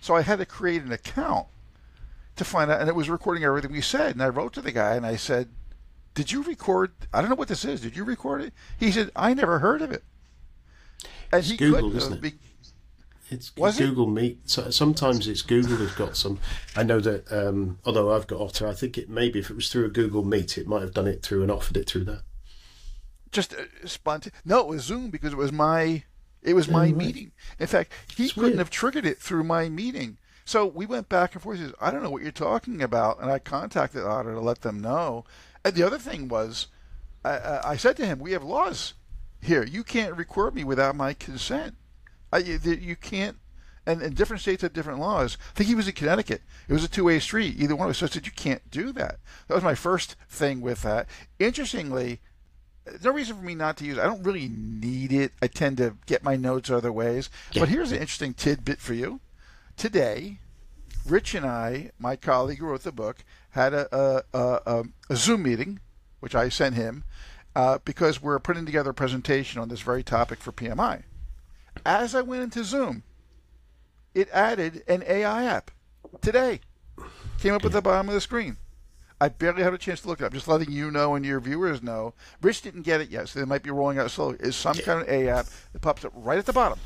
So 0.00 0.14
I 0.14 0.22
had 0.22 0.38
to 0.38 0.46
create 0.46 0.82
an 0.82 0.92
account 0.92 1.46
to 2.36 2.44
find 2.44 2.70
out, 2.70 2.80
and 2.80 2.88
it 2.88 2.94
was 2.94 3.08
recording 3.08 3.44
everything 3.44 3.72
we 3.72 3.80
said. 3.80 4.12
And 4.12 4.22
I 4.22 4.28
wrote 4.28 4.52
to 4.54 4.62
the 4.62 4.72
guy 4.72 4.94
and 4.94 5.06
I 5.06 5.16
said, 5.16 5.48
"Did 6.14 6.30
you 6.32 6.42
record? 6.42 6.92
I 7.12 7.20
don't 7.20 7.30
know 7.30 7.36
what 7.36 7.48
this 7.48 7.64
is. 7.64 7.80
Did 7.80 7.96
you 7.96 8.04
record 8.04 8.42
it?" 8.42 8.52
He 8.78 8.92
said, 8.92 9.10
"I 9.16 9.32
never 9.34 9.58
heard 9.60 9.82
of 9.82 9.90
it." 9.90 10.04
And 11.32 11.44
he 11.44 11.56
Google, 11.56 11.96
isn't 11.96 12.14
it? 12.14 12.20
be- 12.20 12.38
It's 13.30 13.54
Was 13.56 13.78
it? 13.78 13.86
Google 13.86 14.06
Meet. 14.08 14.50
So, 14.50 14.70
sometimes 14.70 15.28
it's 15.28 15.42
Google 15.42 15.76
has 15.78 15.92
got 15.92 16.16
some. 16.16 16.40
I 16.76 16.82
know 16.82 16.98
that. 17.00 17.30
Um, 17.32 17.78
although 17.84 18.12
I've 18.14 18.26
got 18.26 18.40
Otter, 18.40 18.66
I 18.66 18.74
think 18.74 18.98
it 18.98 19.08
maybe 19.08 19.38
if 19.38 19.50
it 19.50 19.56
was 19.56 19.68
through 19.68 19.86
a 19.86 19.88
Google 19.88 20.24
Meet, 20.24 20.58
it 20.58 20.66
might 20.66 20.82
have 20.82 20.92
done 20.92 21.06
it 21.06 21.22
through 21.22 21.42
and 21.42 21.50
offered 21.50 21.76
it 21.76 21.88
through 21.88 22.04
that. 22.04 22.22
Just 23.32 23.54
uh, 23.54 23.64
spontaneous. 23.84 24.40
No, 24.44 24.60
it 24.60 24.68
was 24.68 24.82
Zoom 24.82 25.10
because 25.10 25.32
it 25.32 25.38
was 25.38 25.52
my 25.52 26.04
it 26.42 26.54
was 26.54 26.68
my 26.68 26.84
right. 26.84 26.96
meeting. 26.96 27.32
In 27.58 27.66
fact, 27.66 27.92
he 28.16 28.24
It's 28.24 28.32
couldn't 28.32 28.58
have 28.58 28.70
triggered 28.70 29.06
it 29.06 29.18
through 29.18 29.44
my 29.44 29.68
meeting. 29.68 30.18
So 30.44 30.66
we 30.66 30.86
went 30.86 31.08
back 31.08 31.34
and 31.34 31.42
forth. 31.42 31.58
He 31.58 31.64
says, 31.64 31.74
"I 31.80 31.90
don't 31.90 32.02
know 32.02 32.10
what 32.10 32.22
you're 32.22 32.32
talking 32.32 32.82
about," 32.82 33.20
and 33.20 33.30
I 33.30 33.38
contacted 33.38 34.04
Otter 34.04 34.32
to 34.32 34.40
let 34.40 34.62
them 34.62 34.80
know. 34.80 35.24
And 35.64 35.74
the 35.74 35.82
other 35.82 35.98
thing 35.98 36.28
was, 36.28 36.68
I, 37.24 37.60
I 37.64 37.76
said 37.76 37.96
to 37.98 38.06
him, 38.06 38.18
"We 38.18 38.32
have 38.32 38.42
laws 38.42 38.94
here. 39.40 39.62
You 39.62 39.84
can't 39.84 40.16
record 40.16 40.54
me 40.54 40.64
without 40.64 40.96
my 40.96 41.12
consent. 41.12 41.76
I, 42.32 42.38
you, 42.38 42.58
you 42.58 42.96
can't." 42.96 43.36
And, 43.86 44.02
and 44.02 44.14
different 44.14 44.42
states 44.42 44.62
have 44.62 44.72
different 44.72 45.00
laws. 45.00 45.38
I 45.50 45.54
think 45.54 45.68
he 45.68 45.74
was 45.74 45.88
in 45.88 45.94
Connecticut. 45.94 46.42
It 46.68 46.72
was 46.72 46.84
a 46.84 46.88
two-way 46.88 47.18
street. 47.18 47.56
Either 47.58 47.74
one 47.74 47.86
of 47.86 47.90
us. 47.90 47.98
So 47.98 48.06
I 48.06 48.08
said, 48.08 48.26
"You 48.26 48.32
can't 48.32 48.70
do 48.70 48.92
that." 48.92 49.18
That 49.46 49.54
was 49.54 49.64
my 49.64 49.74
first 49.74 50.16
thing 50.28 50.60
with 50.60 50.82
that. 50.82 51.06
Interestingly, 51.38 52.20
there's 52.90 53.04
no 53.04 53.12
reason 53.12 53.36
for 53.36 53.42
me 53.42 53.54
not 53.54 53.76
to 53.78 53.84
use 53.84 53.96
it. 53.96 54.00
I 54.00 54.06
don't 54.06 54.22
really 54.22 54.48
need 54.48 55.12
it. 55.12 55.32
I 55.40 55.46
tend 55.46 55.78
to 55.78 55.96
get 56.06 56.24
my 56.24 56.36
notes 56.36 56.70
other 56.70 56.92
ways. 56.92 57.30
Yeah. 57.52 57.60
But 57.60 57.68
here's 57.68 57.92
an 57.92 57.98
interesting 57.98 58.34
tidbit 58.34 58.78
for 58.78 58.94
you. 58.94 59.20
Today, 59.76 60.38
Rich 61.06 61.34
and 61.34 61.46
I, 61.46 61.90
my 61.98 62.16
colleague 62.16 62.58
who 62.58 62.66
wrote 62.66 62.82
the 62.82 62.92
book, 62.92 63.24
had 63.50 63.72
a, 63.72 63.88
a, 63.96 64.22
a, 64.34 64.84
a 65.08 65.16
Zoom 65.16 65.42
meeting, 65.42 65.80
which 66.20 66.34
I 66.34 66.48
sent 66.48 66.74
him, 66.74 67.04
uh, 67.56 67.78
because 67.84 68.22
we're 68.22 68.38
putting 68.38 68.66
together 68.66 68.90
a 68.90 68.94
presentation 68.94 69.60
on 69.60 69.68
this 69.68 69.80
very 69.80 70.02
topic 70.02 70.40
for 70.40 70.52
PMI. 70.52 71.02
As 71.84 72.14
I 72.14 72.20
went 72.20 72.42
into 72.42 72.64
Zoom, 72.64 73.02
it 74.14 74.28
added 74.32 74.82
an 74.86 75.02
AI 75.06 75.44
app 75.44 75.70
today. 76.20 76.60
Came 77.38 77.54
up 77.54 77.64
at 77.64 77.72
the 77.72 77.80
bottom 77.80 78.08
of 78.08 78.14
the 78.14 78.20
screen. 78.20 78.56
I 79.20 79.28
barely 79.28 79.62
had 79.62 79.74
a 79.74 79.78
chance 79.78 80.00
to 80.00 80.08
look 80.08 80.20
it 80.20 80.24
up. 80.24 80.32
Just 80.32 80.48
letting 80.48 80.72
you 80.72 80.90
know 80.90 81.14
and 81.14 81.26
your 81.26 81.40
viewers 81.40 81.82
know. 81.82 82.14
Rich 82.40 82.62
didn't 82.62 82.82
get 82.82 83.02
it 83.02 83.10
yet, 83.10 83.28
so 83.28 83.38
they 83.38 83.44
might 83.44 83.62
be 83.62 83.70
rolling 83.70 83.98
out 83.98 84.10
slowly. 84.10 84.38
Is 84.40 84.56
some 84.56 84.76
kind 84.76 85.02
of 85.02 85.08
A 85.08 85.28
app 85.28 85.46
that 85.72 85.82
pops 85.82 86.04
up 86.04 86.12
right 86.14 86.38
at 86.38 86.46
the 86.46 86.52
bottom, 86.54 86.78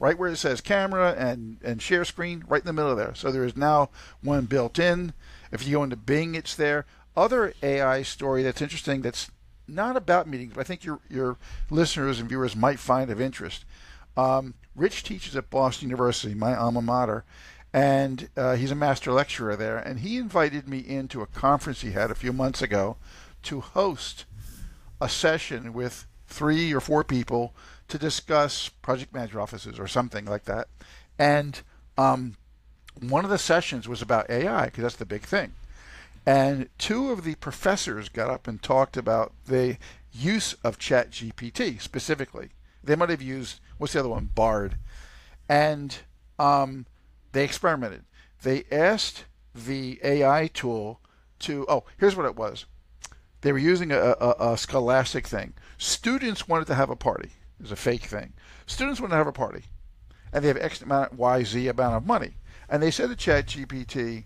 right 0.00 0.18
where 0.18 0.30
it 0.30 0.36
says 0.36 0.60
camera 0.60 1.14
and, 1.16 1.58
and 1.62 1.80
share 1.80 2.04
screen, 2.04 2.44
right 2.48 2.60
in 2.60 2.66
the 2.66 2.72
middle 2.72 2.90
of 2.90 2.96
there. 2.96 3.14
So 3.14 3.30
there 3.30 3.44
is 3.44 3.56
now 3.56 3.90
one 4.20 4.46
built 4.46 4.78
in. 4.78 5.12
If 5.52 5.64
you 5.66 5.76
go 5.76 5.84
into 5.84 5.96
Bing, 5.96 6.34
it's 6.34 6.56
there. 6.56 6.86
Other 7.16 7.54
AI 7.62 8.02
story 8.02 8.42
that's 8.42 8.60
interesting 8.60 9.02
that's 9.02 9.30
not 9.68 9.96
about 9.96 10.26
meetings, 10.26 10.54
but 10.54 10.62
I 10.62 10.64
think 10.64 10.84
your 10.84 10.98
your 11.08 11.36
listeners 11.70 12.18
and 12.18 12.28
viewers 12.28 12.56
might 12.56 12.80
find 12.80 13.10
of 13.10 13.20
interest. 13.20 13.64
Um, 14.16 14.54
Rich 14.74 15.04
teaches 15.04 15.36
at 15.36 15.50
Boston 15.50 15.88
University, 15.88 16.34
my 16.34 16.56
alma 16.56 16.82
mater, 16.82 17.24
and 17.74 18.28
uh, 18.36 18.54
he's 18.54 18.70
a 18.70 18.76
master 18.76 19.10
lecturer 19.10 19.56
there. 19.56 19.76
And 19.76 19.98
he 19.98 20.16
invited 20.16 20.68
me 20.68 20.78
into 20.78 21.22
a 21.22 21.26
conference 21.26 21.80
he 21.80 21.90
had 21.90 22.08
a 22.08 22.14
few 22.14 22.32
months 22.32 22.62
ago 22.62 22.96
to 23.42 23.60
host 23.60 24.26
a 25.00 25.08
session 25.08 25.72
with 25.72 26.06
three 26.28 26.72
or 26.72 26.80
four 26.80 27.02
people 27.02 27.52
to 27.88 27.98
discuss 27.98 28.68
project 28.68 29.12
manager 29.12 29.40
offices 29.40 29.80
or 29.80 29.88
something 29.88 30.24
like 30.24 30.44
that. 30.44 30.68
And 31.18 31.60
um, 31.98 32.36
one 33.00 33.24
of 33.24 33.30
the 33.30 33.38
sessions 33.38 33.88
was 33.88 34.00
about 34.00 34.30
AI 34.30 34.66
because 34.66 34.82
that's 34.82 34.96
the 34.96 35.04
big 35.04 35.22
thing. 35.22 35.54
And 36.24 36.68
two 36.78 37.10
of 37.10 37.24
the 37.24 37.34
professors 37.34 38.08
got 38.08 38.30
up 38.30 38.46
and 38.46 38.62
talked 38.62 38.96
about 38.96 39.32
the 39.46 39.78
use 40.12 40.54
of 40.62 40.78
ChatGPT 40.78 41.82
specifically. 41.82 42.50
They 42.84 42.94
might 42.94 43.10
have 43.10 43.20
used 43.20 43.58
what's 43.78 43.94
the 43.94 43.98
other 43.98 44.08
one, 44.10 44.30
Bard, 44.32 44.76
and 45.48 45.98
um, 46.38 46.86
they 47.34 47.44
experimented. 47.44 48.04
They 48.42 48.64
asked 48.72 49.24
the 49.54 50.00
AI 50.02 50.48
tool 50.52 51.00
to. 51.40 51.66
Oh, 51.68 51.84
here's 51.98 52.16
what 52.16 52.26
it 52.26 52.36
was. 52.36 52.64
They 53.42 53.52
were 53.52 53.58
using 53.58 53.92
a, 53.92 54.14
a, 54.20 54.52
a 54.52 54.56
scholastic 54.56 55.26
thing. 55.26 55.52
Students 55.76 56.48
wanted 56.48 56.66
to 56.68 56.74
have 56.74 56.88
a 56.88 56.96
party. 56.96 57.30
It 57.58 57.62
was 57.62 57.72
a 57.72 57.76
fake 57.76 58.04
thing. 58.04 58.32
Students 58.66 59.00
wanted 59.00 59.12
to 59.12 59.18
have 59.18 59.26
a 59.26 59.32
party, 59.32 59.64
and 60.32 60.42
they 60.42 60.48
have 60.48 60.56
X 60.56 60.80
amount, 60.80 61.12
Y, 61.12 61.42
Z 61.44 61.68
amount 61.68 61.96
of 61.96 62.06
money. 62.06 62.38
And 62.68 62.82
they 62.82 62.90
said 62.90 63.10
to 63.10 63.16
ChatGPT, 63.16 64.24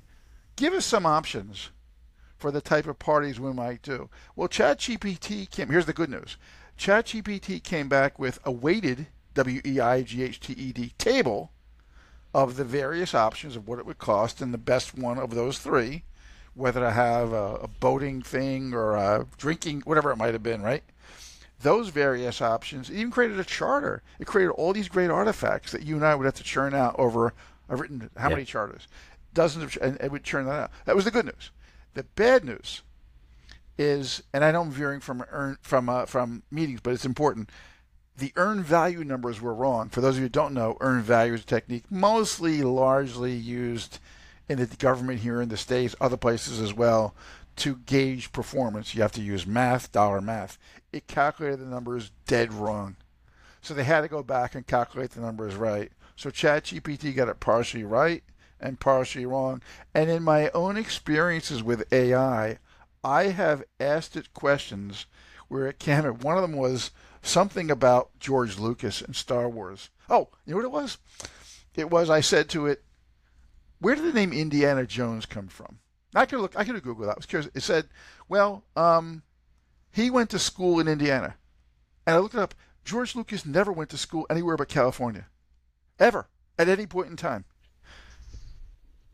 "Give 0.55 0.73
us 0.73 0.87
some 0.87 1.07
options." 1.07 1.71
for 2.37 2.53
the 2.53 2.61
type 2.61 2.87
of 2.87 3.01
parties 3.01 3.41
we 3.41 3.53
might 3.53 3.83
do. 3.83 4.09
Well, 4.37 4.47
ChatGPT 4.47 5.51
came. 5.51 5.71
Here's 5.71 5.87
the 5.87 5.93
good 5.93 6.09
news. 6.09 6.37
ChatGPT 6.79 7.61
came 7.61 7.89
back 7.89 8.17
with 8.17 8.39
a 8.45 8.53
weighted 8.53 9.09
W 9.35 9.61
E 9.67 9.81
I 9.81 10.03
G 10.03 10.23
H 10.23 10.39
T 10.39 10.53
E 10.53 10.73
D 10.73 10.93
table 10.99 11.51
of 12.43 12.57
the 12.57 12.65
various 12.65 13.15
options 13.15 13.57
of 13.57 13.67
what 13.67 13.79
it 13.79 13.87
would 13.87 13.99
cost, 13.99 14.41
and 14.41 14.55
the 14.55 14.59
best 14.59 14.97
one 14.97 15.19
of 15.19 15.35
those 15.35 15.59
three, 15.59 16.05
whether 16.55 16.81
to 16.81 16.91
have 16.91 17.33
a, 17.33 17.57
a 17.57 17.69
boating 17.69 18.23
thing 18.23 18.73
or 18.73 18.95
a 18.97 19.27
drinking, 19.37 19.83
whatever 19.85 20.11
it 20.13 20.17
might 20.17 20.35
have 20.35 20.43
been, 20.43 20.63
right? 20.63 20.85
Those 21.61 21.89
various 21.89 22.41
options. 22.41 22.89
It 22.89 22.97
even 22.97 23.11
created 23.11 23.41
a 23.41 23.45
charter. 23.45 24.03
It 24.21 24.27
created 24.27 24.53
all 24.53 24.73
these 24.73 24.89
great 24.89 25.11
artifacts 25.11 25.73
that 25.73 25.83
you 25.83 25.97
and 25.97 26.07
I 26.07 26.15
would 26.15 26.25
have 26.25 26.35
to 26.35 26.45
churn 26.45 26.75
out 26.75 26.95
over. 26.99 27.35
I've 27.69 27.81
written 27.81 28.09
how 28.17 28.29
Yeah. 28.29 28.35
many 28.37 28.45
charters? 28.45 28.87
Dozens 29.35 29.65
of, 29.65 29.79
and 29.83 30.01
it 30.01 30.13
would 30.13 30.23
churn 30.25 30.47
that 30.47 30.61
out. 30.61 30.71
That 30.85 30.95
was 30.97 31.05
the 31.05 31.11
good 31.11 31.27
news. 31.27 31.51
The 31.95 32.05
bad 32.05 32.45
news 32.45 32.83
is, 33.77 34.23
and 34.33 34.45
I 34.45 34.53
know 34.53 34.63
I'm 34.63 34.71
veering 34.71 35.01
from 35.01 35.25
from 35.63 35.89
uh, 35.89 36.07
from 36.07 36.45
meetings, 36.51 36.81
but 36.81 36.93
it's 36.93 37.05
important. 37.05 37.51
The 38.19 38.33
earned 38.35 38.65
value 38.65 39.05
numbers 39.05 39.41
were 39.41 39.55
wrong. 39.55 39.91
For 39.91 40.01
those 40.01 40.17
of 40.17 40.19
you 40.19 40.25
who 40.25 40.31
don't 40.31 40.53
know, 40.53 40.77
earned 40.81 41.05
value 41.05 41.35
is 41.35 41.43
a 41.43 41.47
technique 41.47 41.85
mostly 41.89 42.63
largely 42.63 43.33
used 43.33 44.01
in 44.49 44.59
the 44.59 44.67
government 44.67 45.21
here 45.21 45.41
in 45.41 45.51
the 45.51 45.57
states, 45.57 45.95
other 46.01 46.17
places 46.17 46.61
as 46.61 46.75
well, 46.75 47.15
to 47.55 47.77
gauge 47.77 48.33
performance. 48.33 48.93
You 48.93 49.03
have 49.03 49.13
to 49.13 49.23
use 49.23 49.47
math, 49.47 49.93
dollar 49.93 50.21
math. 50.21 50.59
It 50.93 51.07
calculated 51.07 51.61
the 51.61 51.67
numbers 51.67 52.11
dead 52.27 52.53
wrong. 52.53 52.97
So 53.61 53.73
they 53.73 53.85
had 53.85 54.01
to 54.01 54.09
go 54.09 54.25
back 54.25 54.57
and 54.57 54.67
calculate 54.67 55.11
the 55.11 55.21
numbers 55.21 55.55
right. 55.55 55.93
So 56.17 56.29
ChatGPT 56.29 57.15
got 57.15 57.29
it 57.29 57.39
partially 57.39 57.85
right 57.85 58.25
and 58.59 58.81
partially 58.81 59.27
wrong. 59.27 59.63
And 59.95 60.11
in 60.11 60.25
my 60.25 60.51
own 60.51 60.77
experiences 60.77 61.63
with 61.63 61.93
AI, 61.93 62.59
I 63.05 63.25
have 63.27 63.63
asked 63.79 64.17
it 64.17 64.35
questions 64.35 65.07
where 65.47 65.69
it 65.69 65.79
came. 65.79 66.03
One 66.03 66.37
of 66.37 66.43
them 66.43 66.57
was 66.57 66.91
something 67.23 67.71
about 67.71 68.11
George 68.19 68.59
Lucas 68.59 69.03
and 69.03 69.15
Star 69.15 69.49
Wars. 69.49 69.91
Oh, 70.09 70.29
you 70.45 70.53
know 70.53 70.57
what 70.57 70.65
it 70.65 70.71
was? 70.71 70.99
It 71.75 71.91
was 71.91 72.11
I 72.11 72.21
said 72.21 72.49
to 72.51 72.67
it, 72.67 72.85
"Where 73.79 73.95
did 73.95 74.05
the 74.05 74.13
name 74.13 74.33
Indiana 74.33 74.87
Jones 74.87 75.27
come 75.27 75.49
from?" 75.49 75.79
I 76.15 76.27
could 76.27 76.41
look. 76.41 76.57
I 76.57 76.65
could 76.65 76.83
Google 76.83 77.07
that. 77.07 77.13
I 77.13 77.17
was 77.17 77.27
curious. 77.27 77.51
It 77.55 77.63
said, 77.63 77.89
"Well, 78.29 78.65
um, 78.75 79.23
he 79.91 80.11
went 80.11 80.31
to 80.31 80.39
school 80.39 80.81
in 80.81 80.89
Indiana," 80.89 81.37
and 82.07 82.17
I 82.17 82.19
looked 82.19 82.35
it 82.35 82.41
up. 82.41 82.55
George 82.85 83.15
Lucas 83.15 83.45
never 83.45 83.71
went 83.71 83.91
to 83.91 83.99
school 83.99 84.27
anywhere 84.31 84.57
but 84.57 84.69
California, 84.69 85.29
ever 85.99 86.29
at 86.59 86.69
any 86.69 86.87
point 86.87 87.11
in 87.11 87.17
time, 87.17 87.45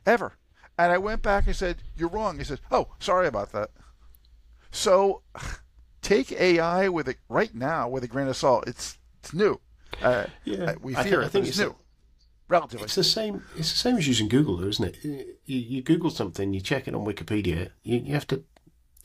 ever. 0.06 0.34
And 0.78 0.92
I 0.92 0.98
went 0.98 1.22
back 1.22 1.46
and 1.46 1.56
said, 1.56 1.82
"You're 1.96 2.08
wrong." 2.08 2.38
He 2.38 2.44
said, 2.44 2.60
"Oh, 2.70 2.94
sorry 2.98 3.26
about 3.26 3.52
that." 3.52 3.70
So, 4.70 5.22
take 6.04 6.30
AI 6.32 6.88
with 6.88 7.08
it 7.08 7.16
right 7.28 7.54
now 7.54 7.88
with 7.88 8.04
a 8.04 8.08
grain 8.08 8.28
of 8.28 8.36
salt. 8.36 8.64
It's 8.68 8.98
it's 9.20 9.34
new. 9.34 9.60
Uh, 10.02 10.26
Yeah, 10.44 10.74
we 10.82 10.94
I 10.94 11.02
fear 11.02 11.10
think- 11.12 11.22
I 11.22 11.26
it, 11.26 11.30
think 11.32 11.46
it's 11.48 11.58
it's 11.58 11.66
new, 11.68 11.76
relatively. 12.48 12.84
It's 12.84 12.94
the 12.94 13.04
same. 13.04 13.42
It's 13.56 13.72
the 13.72 13.78
same 13.78 13.96
as 13.96 14.06
using 14.06 14.28
Google, 14.28 14.56
though, 14.58 14.68
isn't 14.68 14.84
it? 14.84 15.04
You, 15.46 15.58
you 15.58 15.82
Google 15.82 16.10
something, 16.10 16.52
you 16.54 16.60
check 16.60 16.86
it 16.88 16.94
on 16.94 17.04
Wikipedia. 17.04 17.70
You, 17.82 17.98
you 17.98 18.12
have 18.14 18.26
to. 18.28 18.44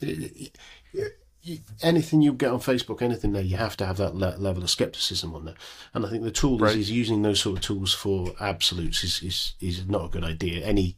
you- 0.00 1.58
anything 1.82 2.20
you 2.20 2.34
get 2.34 2.50
on 2.50 2.60
Facebook, 2.60 3.00
anything 3.00 3.32
there, 3.32 3.42
you 3.42 3.56
have 3.56 3.74
to 3.78 3.86
have 3.86 3.96
that 3.96 4.14
le- 4.14 4.36
level 4.36 4.62
of 4.62 4.68
skepticism 4.68 5.34
on 5.34 5.46
there. 5.46 5.54
And 5.94 6.04
I 6.04 6.10
think 6.10 6.22
the 6.22 6.30
tool 6.30 6.58
Right. 6.58 6.72
is, 6.72 6.80
is 6.82 6.90
using 6.90 7.22
those 7.22 7.40
sort 7.40 7.56
of 7.56 7.62
tools 7.64 7.94
for 7.94 8.34
absolutes 8.40 9.02
is, 9.04 9.22
is, 9.22 9.54
is 9.60 9.88
not 9.88 10.04
a 10.04 10.08
good 10.08 10.24
idea. 10.24 10.62
Any 10.66 10.96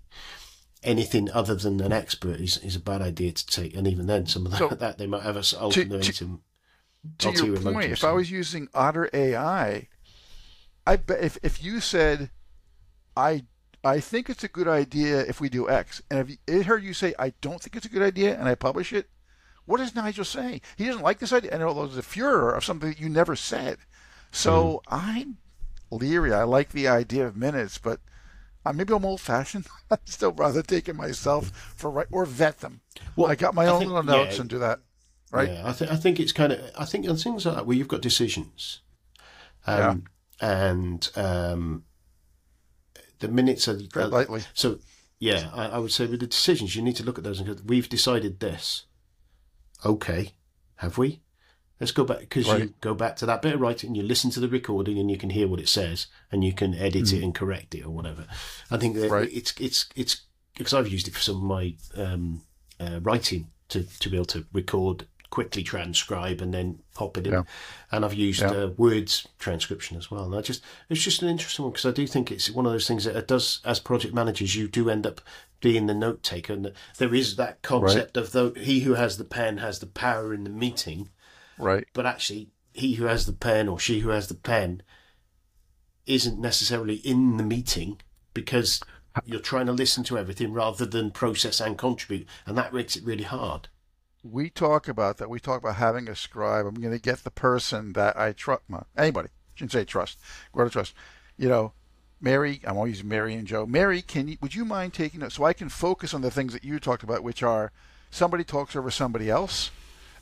anything 0.83 1.31
other 1.31 1.55
than 1.55 1.81
an 1.81 1.93
expert 1.93 2.41
is, 2.41 2.59
is 2.59 2.77
a 2.77 2.81
bad 2.81 3.03
idea 3.03 3.33
to 3.33 3.47
take. 3.47 3.75
And 3.75 3.87
even 3.87 4.07
then, 4.07 4.27
some 4.27 4.47
of 4.47 4.53
that, 4.53 4.59
So, 4.59 4.69
that 4.69 4.99
they 4.99 5.07
might 5.07 5.23
have 5.23 5.37
us 5.37 5.51
to- 5.51 5.61
ultimatum. 5.61 6.43
to 7.19 7.47
your 7.47 7.61
point, 7.61 7.93
if 7.93 8.05
I 8.05 8.13
was 8.13 8.31
using 8.31 8.69
Otter 8.75 9.11
AI, 9.13 9.89
I 10.87 10.97
bet 10.97 11.23
if, 11.23 11.39
if 11.43 11.63
you 11.63 11.81
said, 11.81 12.31
I 13.17 13.45
I 13.85 13.99
think 13.99 14.31
it's 14.31 14.45
a 14.45 14.49
good 14.49 14.69
idea 14.69 15.21
if 15.21 15.41
we 15.41 15.49
do 15.49 15.69
X, 15.69 16.03
and 16.09 16.21
if 16.21 16.39
it 16.47 16.67
heard 16.67 16.85
you 16.85 16.95
say 16.95 17.15
I 17.19 17.33
don't 17.41 17.61
think 17.61 17.75
it's 17.75 17.87
a 17.87 17.91
good 17.91 18.03
idea, 18.03 18.39
and 18.39 18.49
I 18.49 18.55
publish 18.55 18.93
it, 18.93 19.09
what 19.65 19.81
is 19.81 19.95
Nigel 19.95 20.25
saying? 20.25 20.61
He 20.77 20.87
doesn't 20.87 21.03
like 21.03 21.19
this 21.19 21.33
idea, 21.33 21.51
and 21.53 21.63
although 21.63 21.87
there's 21.87 21.99
a 21.99 22.03
furor 22.03 22.55
of 22.55 22.65
something 22.65 22.91
that 22.91 23.01
you 23.01 23.09
never 23.09 23.35
said. 23.37 23.79
So 24.31 24.83
mm-hmm. 24.87 24.95
I'm 24.95 25.39
leery. 25.91 26.33
I 26.33 26.45
like 26.45 26.71
the 26.71 26.89
idea 26.89 27.27
of 27.27 27.37
minutes, 27.37 27.79
but 27.79 28.01
uh, 28.65 28.73
maybe 28.73 28.95
I'm 28.95 29.05
old-fashioned. 29.05 29.67
I'd 29.91 30.09
still 30.09 30.33
rather 30.33 30.63
take 30.63 30.89
it 30.89 30.97
myself 30.97 31.51
for 31.77 31.91
right 31.91 32.07
or 32.11 32.25
vet 32.25 32.59
them. 32.61 32.81
Well, 33.17 33.31
I 33.31 33.35
got 33.35 33.55
my 33.55 33.65
I 33.65 33.69
own 33.69 33.81
think- 33.81 33.91
little 33.91 34.05
notes 34.05 34.37
yeah. 34.37 34.41
and 34.43 34.51
do 34.51 34.59
that. 34.59 34.81
Right? 35.31 35.49
Yeah, 35.49 35.67
I 35.67 35.73
think 35.73 35.91
I 35.91 35.97
think 35.97 36.21
it's 36.21 36.33
kind 36.33 36.53
of 36.53 36.61
I 36.79 36.85
think 36.85 37.09
on 37.09 37.17
things 37.17 37.47
like 37.47 37.55
that 37.55 37.67
where 37.67 37.75
you've 37.75 37.89
got 37.89 38.03
decisions, 38.03 38.81
um, 39.67 40.05
and 40.43 41.09
um, 41.17 41.85
the 43.21 43.29
minutes 43.29 43.67
are 43.67 43.81
Tread 43.87 44.11
lightly. 44.11 44.43
So 44.53 44.79
yeah, 45.19 45.49
I, 45.55 45.69
I 45.69 45.79
would 45.79 45.91
say 45.91 46.05
with 46.05 46.21
the 46.21 46.27
decisions 46.27 46.77
you 46.77 46.83
need 46.83 46.97
to 46.97 47.03
look 47.03 47.17
at 47.17 47.25
those 47.25 47.39
and 47.41 47.49
go, 47.49 47.57
we've 47.65 47.89
decided 47.89 48.41
this. 48.41 48.85
Okay, 49.87 50.33
have 50.77 50.99
we? 50.99 51.23
Let's 51.83 51.91
go 51.91 52.05
back 52.05 52.21
because 52.21 52.47
you 52.47 52.75
go 52.81 52.95
back 52.95 53.17
to 53.17 53.27
that 53.27 53.43
bit 53.43 53.55
of 53.55 53.61
writing. 53.61 53.97
You 53.97 54.05
listen 54.05 54.31
to 54.31 54.41
the 54.41 54.47
recording 54.49 54.99
and 55.01 55.11
you 55.11 55.19
can 55.19 55.31
hear 55.31 55.49
what 55.49 55.59
it 55.59 55.69
says, 55.69 56.07
and 56.31 56.45
you 56.45 56.53
can 56.53 56.75
edit 56.77 57.13
it 57.13 57.25
and 57.25 57.35
correct 57.35 57.75
it 57.75 57.85
or 57.85 57.91
whatever. 57.91 58.25
I 58.71 58.77
think 58.77 58.95
that 58.95 59.09
Hmm. 59.09 59.13
Right. 59.15 59.31
it's 59.33 59.53
it's 59.59 59.87
it's 59.97 60.23
because 60.57 60.75
I've 60.75 60.87
used 60.87 61.09
it 61.09 61.15
for 61.15 61.21
some 61.21 61.37
of 61.39 61.43
my 61.43 61.75
um, 61.97 62.43
uh, 62.79 63.01
writing 63.03 63.51
to 63.71 63.83
to 63.99 64.09
be 64.09 64.17
able 64.17 64.27
to 64.27 64.47
record 64.53 65.07
quickly 65.31 65.65
transcribe 65.65 66.41
and 66.41 66.55
then 66.55 66.79
pop 66.95 67.17
it 67.19 67.27
in 67.27 67.33
Yeah. 67.33 67.43
and 67.91 68.05
I've 68.05 68.15
used 68.15 68.43
Yeah. 68.43 68.51
uh, 68.53 68.67
words 68.77 69.27
transcription 69.41 69.97
as 69.97 70.09
well 70.11 70.25
and 70.27 70.35
I 70.37 70.41
just 70.43 70.63
it's 70.91 71.03
just 71.03 71.23
an 71.23 71.29
interesting 71.31 71.65
one 71.65 71.73
because 71.73 71.87
I 71.87 71.91
do 71.91 72.07
think 72.07 72.31
it's 72.31 72.49
one 72.51 72.67
of 72.67 72.71
those 72.73 72.87
things 72.87 73.05
that 73.05 73.17
it 73.17 73.27
does 73.29 73.61
as 73.65 73.81
project 73.81 74.13
managers 74.15 74.55
you 74.55 74.69
do 74.69 74.89
end 74.91 75.07
up 75.07 75.21
being 75.61 75.87
the 75.87 75.95
note 75.95 76.23
taker 76.23 76.53
and 76.53 76.73
there 76.99 77.15
is 77.15 77.37
that 77.37 77.63
concept 77.63 78.17
of 78.19 78.33
the 78.33 78.53
he 78.57 78.81
who 78.81 78.93
has 78.95 79.17
the 79.17 79.25
pen 79.25 79.57
has 79.57 79.79
the 79.81 79.87
power 79.87 80.35
in 80.35 80.45
the 80.45 80.51
meeting 80.51 81.09
Right. 81.59 81.87
But 81.93 82.07
actually, 82.07 82.51
he 82.73 82.95
who 82.95 83.05
has 83.05 83.27
the 83.27 83.33
pen 83.33 83.69
or 83.69 83.79
she 83.79 84.01
who 84.01 84.11
has 84.11 84.29
the 84.29 84.35
pen 84.35 84.83
isn't 86.07 86.41
necessarily 86.41 86.97
in 86.97 87.37
the 87.37 87.43
meeting 87.43 88.01
because 88.35 88.81
you're 89.25 89.41
trying 89.41 89.67
to 89.67 89.73
listen 89.73 90.05
to 90.05 90.19
everything 90.19 90.53
rather 90.53 90.87
than 90.87 91.11
process 91.11 91.61
and 91.61 91.77
contribute, 91.79 92.27
and 92.47 92.57
that 92.57 92.73
makes 92.73 92.97
it 92.97 93.05
really 93.05 93.25
hard. 93.25 93.69
We 94.25 94.51
talk 94.51 94.89
about 94.89 95.19
that. 95.19 95.29
We 95.29 95.41
talk 95.41 95.61
about 95.61 95.77
having 95.77 96.09
a 96.09 96.15
scribe. 96.15 96.65
I'm 96.67 96.75
going 96.75 96.95
to 96.95 97.01
get 97.01 97.25
the 97.25 97.31
person 97.31 97.93
that 97.95 98.17
I 98.17 98.33
trust. 98.33 98.63
Anybody 98.97 99.29
shouldn't 99.55 99.73
say 99.73 99.85
trust. 99.85 100.19
Go 100.55 100.65
to 100.65 100.71
trust. 100.71 100.95
You 101.37 101.49
know, 101.49 101.73
Mary. 102.21 102.61
I'm 102.65 102.77
always 102.77 102.99
using 102.99 103.09
Mary 103.09 103.35
and 103.35 103.47
Joe. 103.47 103.67
Mary, 103.67 104.01
can 104.01 104.29
you? 104.29 104.37
Would 104.41 104.55
you 104.55 104.65
mind 104.65 104.95
taking 104.95 105.23
it 105.23 105.33
so 105.33 105.45
I 105.45 105.53
can 105.53 105.69
focus 105.69 106.15
on 106.15 106.23
the 106.23 106.31
things 106.31 106.53
that 106.53 106.65
you 106.65 106.79
talked 106.79 107.03
about, 107.03 107.25
which 107.25 107.43
are 107.43 107.73
somebody 108.13 108.45
talks 108.45 108.77
over 108.77 108.91
somebody 108.91 109.29
else. 109.29 109.73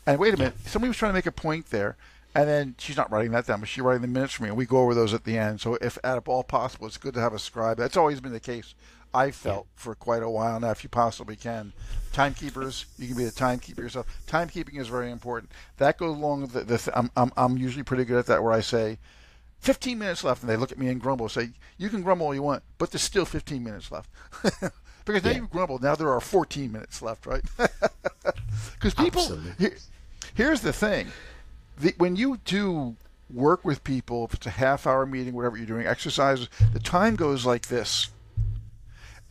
And 0.06 0.18
wait 0.18 0.34
a 0.34 0.36
minute, 0.36 0.54
somebody 0.66 0.88
was 0.88 0.96
trying 0.96 1.10
to 1.10 1.14
make 1.14 1.26
a 1.26 1.32
point 1.32 1.66
there, 1.66 1.96
and 2.34 2.48
then 2.48 2.74
she's 2.78 2.96
not 2.96 3.10
writing 3.10 3.32
that 3.32 3.46
down, 3.46 3.60
but 3.60 3.68
she's 3.68 3.82
writing 3.82 4.02
the 4.02 4.08
minutes 4.08 4.34
for 4.34 4.44
me, 4.44 4.48
and 4.48 4.58
we 4.58 4.66
go 4.66 4.78
over 4.78 4.94
those 4.94 5.12
at 5.14 5.24
the 5.24 5.36
end. 5.36 5.60
So 5.60 5.76
if 5.80 5.98
at 6.02 6.26
all 6.26 6.42
possible, 6.42 6.86
it's 6.86 6.96
good 6.96 7.14
to 7.14 7.20
have 7.20 7.34
a 7.34 7.38
scribe. 7.38 7.76
That's 7.76 7.96
always 7.96 8.20
been 8.20 8.32
the 8.32 8.40
case. 8.40 8.74
I 9.12 9.32
felt 9.32 9.66
for 9.74 9.94
quite 9.96 10.22
a 10.22 10.30
while 10.30 10.60
now, 10.60 10.70
if 10.70 10.84
you 10.84 10.88
possibly 10.88 11.34
can. 11.34 11.72
Timekeepers, 12.12 12.86
you 12.96 13.08
can 13.08 13.16
be 13.16 13.24
the 13.24 13.32
timekeeper 13.32 13.82
yourself. 13.82 14.06
Timekeeping 14.28 14.78
is 14.78 14.86
very 14.86 15.10
important. 15.10 15.50
That 15.78 15.98
goes 15.98 16.16
along 16.16 16.42
with 16.42 16.52
the. 16.52 16.62
the 16.62 16.92
I'm, 16.96 17.10
I'm, 17.16 17.32
I'm 17.36 17.58
usually 17.58 17.82
pretty 17.82 18.04
good 18.04 18.18
at 18.18 18.26
that, 18.26 18.42
where 18.42 18.52
I 18.52 18.60
say, 18.60 18.98
15 19.60 19.98
minutes 19.98 20.24
left, 20.24 20.42
and 20.42 20.50
they 20.50 20.56
look 20.56 20.72
at 20.72 20.78
me 20.78 20.88
and 20.88 21.00
grumble. 21.00 21.28
Say, 21.28 21.50
you 21.76 21.88
can 21.88 22.02
grumble 22.02 22.26
all 22.26 22.34
you 22.34 22.42
want, 22.42 22.62
but 22.78 22.92
there's 22.92 23.02
still 23.02 23.24
15 23.24 23.62
minutes 23.62 23.90
left. 23.90 24.08
because 25.04 25.24
now 25.24 25.30
yeah. 25.30 25.36
you've 25.36 25.50
grumbled. 25.50 25.82
Now 25.82 25.94
there 25.94 26.10
are 26.10 26.20
14 26.20 26.70
minutes 26.72 27.02
left, 27.02 27.26
right? 27.26 27.42
Because 28.74 28.94
people. 28.94 29.38
Here, 29.58 29.76
here's 30.34 30.62
the 30.62 30.72
thing: 30.72 31.08
the, 31.78 31.94
when 31.98 32.16
you 32.16 32.40
do 32.44 32.96
work 33.28 33.64
with 33.64 33.84
people, 33.84 34.24
if 34.24 34.34
it's 34.34 34.46
a 34.46 34.50
half-hour 34.50 35.06
meeting, 35.06 35.34
whatever 35.34 35.56
you're 35.56 35.66
doing, 35.66 35.86
exercises, 35.86 36.48
the 36.72 36.80
time 36.80 37.14
goes 37.14 37.44
like 37.44 37.68
this, 37.68 38.08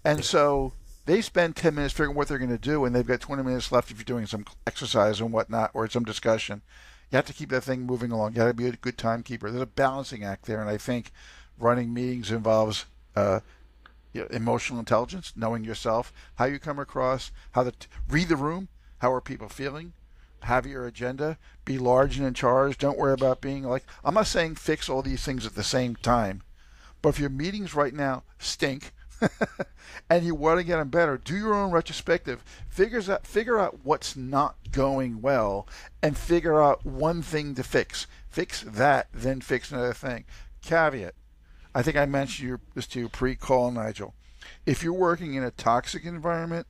and 0.05 0.23
so 0.23 0.73
they 1.05 1.21
spend 1.21 1.55
10 1.55 1.73
minutes 1.73 1.93
figuring 1.93 2.15
what 2.15 2.27
they're 2.27 2.37
going 2.37 2.51
to 2.51 2.57
do, 2.57 2.85
and 2.85 2.95
they've 2.95 3.07
got 3.07 3.19
20 3.19 3.41
minutes 3.41 3.71
left 3.71 3.89
if 3.89 3.97
you're 3.97 4.03
doing 4.03 4.27
some 4.27 4.45
exercise 4.67 5.19
and 5.19 5.33
whatnot 5.33 5.71
or 5.73 5.89
some 5.89 6.03
discussion. 6.03 6.61
You 7.11 7.15
have 7.15 7.25
to 7.25 7.33
keep 7.33 7.49
that 7.49 7.63
thing 7.63 7.81
moving 7.81 8.11
along. 8.11 8.33
You 8.33 8.37
got 8.37 8.45
to 8.45 8.53
be 8.53 8.67
a 8.67 8.73
good 8.73 8.97
timekeeper. 8.97 9.49
There's 9.49 9.63
a 9.63 9.65
balancing 9.65 10.23
act 10.23 10.45
there, 10.45 10.61
and 10.61 10.69
I 10.69 10.77
think 10.77 11.11
running 11.57 11.91
meetings 11.91 12.29
involves 12.29 12.85
uh, 13.15 13.39
emotional 14.13 14.79
intelligence, 14.79 15.33
knowing 15.35 15.63
yourself, 15.63 16.11
how 16.35 16.45
you 16.45 16.59
come 16.59 16.79
across, 16.79 17.31
how 17.51 17.63
to 17.63 17.73
read 18.07 18.29
the 18.29 18.35
room, 18.35 18.67
how 18.99 19.13
are 19.13 19.21
people 19.21 19.49
feeling, 19.49 19.93
have 20.43 20.65
your 20.65 20.85
agenda, 20.85 21.37
be 21.65 21.77
large 21.77 22.17
and 22.17 22.25
in 22.25 22.33
charge. 22.33 22.77
Don't 22.77 22.97
worry 22.97 23.13
about 23.13 23.41
being 23.41 23.63
like. 23.63 23.85
I'm 24.03 24.13
not 24.13 24.27
saying 24.27 24.55
fix 24.55 24.89
all 24.89 25.01
these 25.01 25.23
things 25.23 25.45
at 25.45 25.55
the 25.55 25.63
same 25.63 25.95
time, 25.95 26.43
but 27.01 27.09
if 27.09 27.19
your 27.19 27.29
meetings 27.29 27.75
right 27.75 27.93
now 27.93 28.23
stink. 28.37 28.93
and 30.09 30.23
you 30.23 30.33
want 30.33 30.57
to 30.57 30.63
get 30.63 30.77
them 30.77 30.87
better, 30.87 31.17
do 31.17 31.35
your 31.35 31.53
own 31.53 31.71
retrospective. 31.71 32.41
Figures 32.69 33.09
out, 33.09 33.27
figure 33.27 33.59
out 33.59 33.79
what's 33.83 34.15
not 34.15 34.55
going 34.71 35.21
well, 35.21 35.67
and 36.01 36.17
figure 36.17 36.61
out 36.61 36.85
one 36.85 37.21
thing 37.21 37.53
to 37.55 37.63
fix. 37.63 38.07
Fix 38.29 38.61
that, 38.65 39.07
then 39.13 39.41
fix 39.41 39.71
another 39.71 39.93
thing. 39.93 40.23
Caveat: 40.61 41.15
I 41.73 41.81
think 41.81 41.97
I 41.97 42.05
mentioned 42.05 42.59
this 42.73 42.87
to 42.87 42.99
you 42.99 43.09
pre-call, 43.09 43.71
Nigel. 43.71 44.13
If 44.65 44.83
you're 44.83 44.93
working 44.93 45.35
in 45.35 45.43
a 45.43 45.51
toxic 45.51 46.05
environment, 46.05 46.67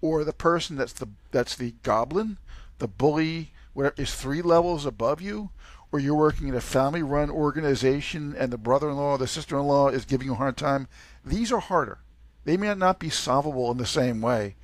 or 0.00 0.24
the 0.24 0.32
person 0.32 0.76
that's 0.76 0.92
the 0.92 1.08
that's 1.30 1.56
the 1.56 1.74
goblin, 1.82 2.38
the 2.78 2.86
bully, 2.86 3.52
whatever 3.72 3.94
is 3.98 4.14
three 4.14 4.42
levels 4.42 4.86
above 4.86 5.20
you, 5.20 5.50
or 5.90 5.98
you're 5.98 6.14
working 6.14 6.48
in 6.48 6.54
a 6.54 6.60
family-run 6.60 7.30
organization 7.30 8.34
and 8.36 8.52
the 8.52 8.58
brother-in-law 8.58 9.12
or 9.12 9.18
the 9.18 9.26
sister-in-law 9.26 9.88
is 9.88 10.04
giving 10.04 10.26
you 10.26 10.34
a 10.34 10.36
hard 10.36 10.56
time, 10.56 10.88
these 11.24 11.50
are 11.50 11.60
harder. 11.60 11.98
They 12.44 12.56
may 12.56 12.74
not 12.74 13.00
be 13.00 13.10
solvable 13.10 13.70
in 13.70 13.78
the 13.78 13.86
same 13.86 14.20
way. 14.20 14.56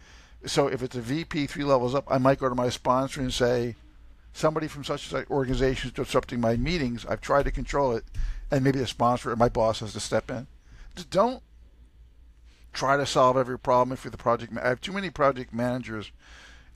So 0.45 0.67
if 0.67 0.83
it's 0.83 0.97
a 0.97 1.01
VP 1.01 1.47
three 1.47 1.65
levels 1.65 1.95
up, 1.95 2.05
I 2.09 2.19
might 2.19 2.39
go 2.39 2.49
to 2.49 2.55
my 2.55 2.69
sponsor 2.69 3.21
and 3.21 3.33
say, 3.33 3.77
somebody 4.33 4.67
from 4.67 4.85
such 4.85 5.05
and 5.05 5.21
such 5.21 5.31
organization 5.31 5.89
is 5.89 5.95
disrupting 5.95 6.41
my 6.41 6.57
meetings. 6.57 7.07
I've 7.07 7.21
tried 7.21 7.45
to 7.45 7.51
control 7.51 7.93
it 7.93 8.05
and 8.53 8.63
maybe 8.63 8.81
a 8.81 8.87
sponsor 8.87 9.33
or 9.33 9.37
my 9.37 9.49
boss 9.49 9.81
has 9.81 9.95
to 9.95 10.01
step 10.01 10.31
in. 10.31 10.47
Just 10.95 11.11
don't 11.11 11.43
try 12.75 12.99
to 12.99 13.07
solve 13.07 13.37
every 13.37 13.59
problem 13.59 13.93
if 13.93 14.05
you're 14.05 14.11
the 14.11 14.19
project. 14.19 14.53
I 14.63 14.69
have 14.69 14.81
too 14.81 14.93
many 14.93 15.09
project 15.09 15.53
managers 15.55 16.13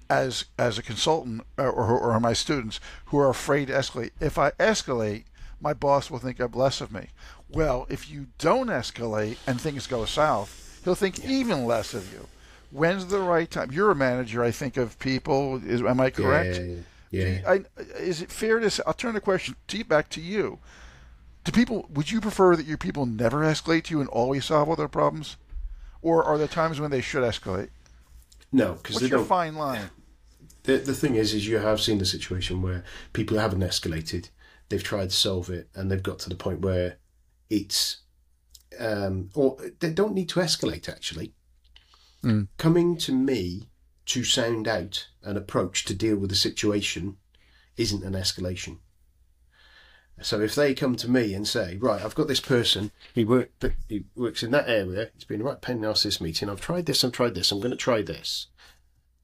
as 0.09 0.47
as 0.59 0.79
a 0.79 0.83
consultant 0.83 1.43
or, 1.59 1.71
or, 1.71 1.99
or 1.99 2.19
my 2.19 2.33
students 2.33 2.81
who 3.07 3.19
are 3.19 3.29
afraid 3.29 3.67
to 3.67 3.75
escalate. 3.75 4.13
If 4.21 4.39
I 4.39 4.53
escalate, 4.53 5.25
my 5.61 5.75
boss 5.75 6.11
will 6.11 6.19
think 6.19 6.41
of 6.41 6.57
less 6.57 6.81
of 6.81 6.91
me. 6.91 7.09
Well, 7.51 7.87
if 7.91 8.11
you 8.11 8.29
don't 8.39 8.69
escalate 8.69 9.37
and 9.47 9.61
things 9.61 9.87
go 9.87 10.07
south, 10.07 10.81
he'll 10.83 10.95
think 10.95 11.25
even 11.25 11.67
less 11.67 11.93
of 11.93 12.11
you. 12.13 12.27
When's 12.71 13.07
the 13.07 13.21
right 13.21 13.51
time? 13.51 13.71
You're 13.71 13.91
a 13.91 13.95
manager, 13.95 14.43
I 14.43 14.51
think, 14.51 14.79
of 14.79 14.99
people. 14.99 15.63
Is 15.65 15.83
am 15.83 16.01
I 16.01 16.09
correct? 16.09 16.59
Yeah. 16.59 16.75
yeah. 17.11 17.27
You, 17.27 17.41
I, 17.47 17.65
is 17.99 18.23
it 18.23 18.33
fair 18.33 18.61
to 18.61 18.71
say? 18.71 18.83
I'll 18.87 18.95
turn 18.95 19.15
the 19.15 19.21
question 19.21 19.57
to 19.69 19.85
back 19.85 20.09
to 20.11 20.23
you 20.23 20.59
do 21.47 21.53
people 21.53 21.87
would 21.91 22.11
you 22.11 22.21
prefer 22.21 22.57
that 22.57 22.67
your 22.67 22.77
people 22.77 23.07
never 23.07 23.39
escalate 23.43 23.85
to 23.85 23.95
you 23.95 24.01
and 24.01 24.09
always 24.11 24.45
solve 24.47 24.69
all 24.69 24.75
their 24.75 24.89
problems? 24.89 25.37
Or 26.03 26.25
are 26.25 26.37
there 26.37 26.49
times 26.49 26.81
when 26.81 26.91
they 26.91 27.01
should 27.01 27.23
escalate? 27.23 27.69
No 28.53 28.75
because 28.75 29.01
your 29.01 29.21
don't. 29.21 29.29
fine 29.29 29.55
line? 29.55 29.91
The, 30.65 30.79
the 30.79 30.93
thing 30.93 31.15
is 31.15 31.33
is 31.33 31.47
you 31.47 31.59
have 31.59 31.81
seen 31.81 31.99
the 31.99 32.05
situation 32.05 32.63
where 32.63 32.83
people 33.13 33.39
haven't 33.39 33.61
escalated. 33.61 34.31
They've 34.69 34.83
tried 34.83 35.11
to 35.11 35.17
solve 35.17 35.49
it 35.49 35.69
and 35.73 35.89
they've 35.89 36.03
got 36.03 36.19
to 36.21 36.29
the 36.29 36.35
point 36.35 36.63
where 36.63 36.97
it's 37.49 37.99
um, 38.81 39.31
or 39.35 39.57
they 39.79 39.93
don't 39.93 40.15
need 40.15 40.29
to 40.31 40.41
escalate 40.41 40.89
actually. 40.89 41.33
Mm. 42.25 42.49
coming 42.57 42.97
to 42.97 43.13
me 43.13 43.69
to 44.07 44.25
sound 44.25 44.67
out 44.67 45.07
an 45.23 45.37
approach 45.37 45.85
to 45.85 45.95
deal 45.95 46.17
with 46.17 46.31
the 46.31 46.37
situation 46.37 47.19
isn't 47.77 48.03
an 48.03 48.15
escalation 48.15 48.79
so 50.23 50.41
if 50.41 50.55
they 50.55 50.75
come 50.75 50.97
to 50.97 51.11
me 51.11 51.35
and 51.35 51.47
say, 51.47 51.77
right, 51.77 52.03
I've 52.03 52.15
got 52.15 52.27
this 52.27 52.41
person, 52.41 52.91
he 53.15 53.25
work, 53.25 53.51
he 53.89 54.05
works 54.15 54.43
in 54.43 54.51
that 54.53 54.69
area, 54.69 55.11
it's 55.15 55.25
been 55.25 55.43
a 55.43 55.45
right 55.45 55.61
pain 55.61 55.85
in 55.85 55.93
this 55.93 56.21
meeting, 56.21 56.49
I've 56.49 56.61
tried 56.61 56.87
this, 56.87 57.05
I've 57.05 57.13
tried 57.13 57.35
this, 57.35 57.53
I'm 57.53 57.61
going 57.61 57.71
to 57.71 57.77
try 57.77 58.03
this. 58.03 58.47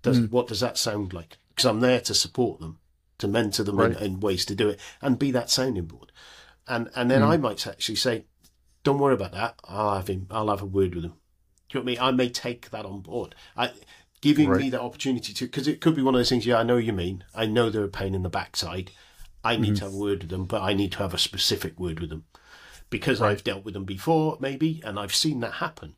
Does, 0.03 0.21
mm. 0.21 0.31
What 0.31 0.49
does 0.49 0.61
that 0.61 0.77
sound 0.77 1.13
like? 1.15 1.39
Because 1.49 1.65
I'm 1.65 1.81
there 1.81 2.01
to 2.01 2.15
support 2.15 2.61
them, 2.61 2.79
to 3.19 3.29
mentor 3.29 3.63
them 3.63 3.77
right. 3.77 3.97
in, 3.97 4.03
in, 4.03 4.21
ways 4.21 4.45
to 4.47 4.55
do 4.55 4.69
it, 4.69 4.81
and 5.01 5.19
be 5.19 5.31
that 5.31 5.49
sounding 5.49 5.87
board. 5.87 6.13
And 6.67 6.91
and 6.95 7.11
then 7.11 7.23
mm. 7.23 7.29
I 7.29 7.37
might 7.37 7.67
actually 7.67 7.97
say, 7.97 8.27
don't 8.83 8.99
worry 8.99 9.15
about 9.15 9.33
that. 9.33 9.55
I'll 9.65 9.97
have 9.97 10.09
him. 10.09 10.27
I'll 10.31 10.51
have 10.51 10.63
a 10.63 10.67
word 10.67 10.95
with 10.95 11.05
him. 11.05 11.15
Do 11.69 11.79
you 11.79 11.81
know 11.81 11.85
what 11.85 12.01
I 12.01 12.09
mean? 12.11 12.15
I 12.15 12.17
may 12.17 12.29
take 12.29 12.71
that 12.71 12.85
on 12.85 13.01
board. 13.01 13.35
I, 13.57 13.71
giving 14.21 14.49
right. 14.49 14.61
me 14.61 14.71
that 14.71 14.81
opportunity 14.81 15.33
to, 15.33 15.47
because 15.47 15.69
it 15.69 15.81
could 15.81 15.97
be 15.97 16.03
one 16.03 16.15
of 16.15 16.19
those 16.19 16.29
things. 16.29 16.47
Yeah, 16.47 16.59
I 16.59 16.63
know 16.65 16.77
you 16.77 16.93
mean. 16.93 17.25
I 17.35 17.47
know 17.47 17.71
they're 17.71 17.85
a 17.85 17.89
pain 17.89 18.15
in 18.15 18.23
the 18.23 18.29
backside 18.29 18.91
I 19.45 19.57
need 19.57 19.75
mm-hmm. 19.75 19.75
to 19.77 19.85
have 19.85 19.95
a 19.95 19.99
word 19.99 20.23
with 20.23 20.31
them, 20.31 20.45
but 20.45 20.63
I 20.63 20.73
need 20.73 20.93
to 20.93 20.99
have 20.99 21.15
a 21.15 21.19
specific 21.19 21.79
word 21.79 22.01
with 22.01 22.11
them 22.11 22.25
because 22.91 23.21
right. 23.21 23.31
I've 23.31 23.45
dealt 23.45 23.65
with 23.65 23.75
them 23.75 23.85
before, 23.85 24.37
maybe, 24.41 24.81
and 24.85 24.99
I've 24.99 25.15
seen 25.15 25.41
that 25.41 25.55
happen. 25.55 25.95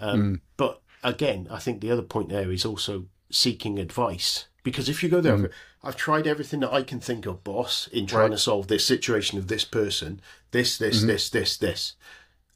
Um, 0.00 0.22
mm. 0.22 0.40
But 0.56 0.80
again, 1.02 1.48
I 1.50 1.58
think 1.58 1.80
the 1.80 1.90
other 1.90 2.02
point 2.02 2.28
there 2.28 2.50
is 2.50 2.64
also 2.64 3.06
seeking 3.30 3.78
advice 3.78 4.46
because 4.62 4.88
if 4.88 5.02
you 5.02 5.08
go 5.08 5.20
there, 5.20 5.36
mm. 5.36 5.50
I've 5.82 5.96
tried 5.96 6.26
everything 6.26 6.60
that 6.60 6.72
I 6.72 6.82
can 6.82 7.00
think 7.00 7.26
of, 7.26 7.44
boss, 7.44 7.88
in 7.88 8.06
trying 8.06 8.30
right. 8.30 8.32
to 8.32 8.38
solve 8.38 8.68
this 8.68 8.84
situation 8.84 9.38
of 9.38 9.48
this 9.48 9.64
person, 9.64 10.20
this, 10.50 10.78
this, 10.78 10.98
mm-hmm. 10.98 11.08
this, 11.08 11.30
this, 11.30 11.56
this. 11.56 11.94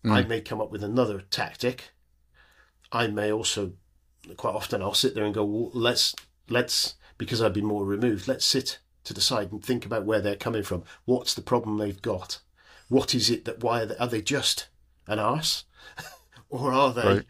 Mm. 0.04 0.12
I 0.12 0.22
may 0.24 0.40
come 0.40 0.60
up 0.60 0.70
with 0.70 0.82
another 0.82 1.22
tactic. 1.30 1.92
I 2.90 3.06
may 3.06 3.32
also, 3.32 3.72
quite 4.36 4.54
often, 4.54 4.82
I'll 4.82 4.94
sit 4.94 5.14
there 5.14 5.24
and 5.24 5.34
go, 5.34 5.44
well, 5.44 5.70
let's, 5.72 6.14
let's, 6.48 6.94
because 7.18 7.40
I've 7.40 7.54
been 7.54 7.64
more 7.64 7.84
removed, 7.84 8.28
let's 8.28 8.44
sit 8.44 8.78
to 9.04 9.14
decide 9.14 9.52
and 9.52 9.64
think 9.64 9.84
about 9.84 10.04
where 10.04 10.20
they're 10.20 10.36
coming 10.36 10.62
from. 10.62 10.84
What's 11.04 11.34
the 11.34 11.42
problem 11.42 11.78
they've 11.78 12.02
got? 12.02 12.38
What 12.88 13.14
is 13.14 13.30
it 13.30 13.44
that 13.44 13.62
why 13.62 13.82
are 13.82 13.86
they, 13.86 13.96
are 13.96 14.06
they 14.06 14.22
just 14.22 14.68
an 15.06 15.18
arse, 15.18 15.64
or 16.50 16.72
are 16.72 16.92
they, 16.92 17.02
right. 17.02 17.24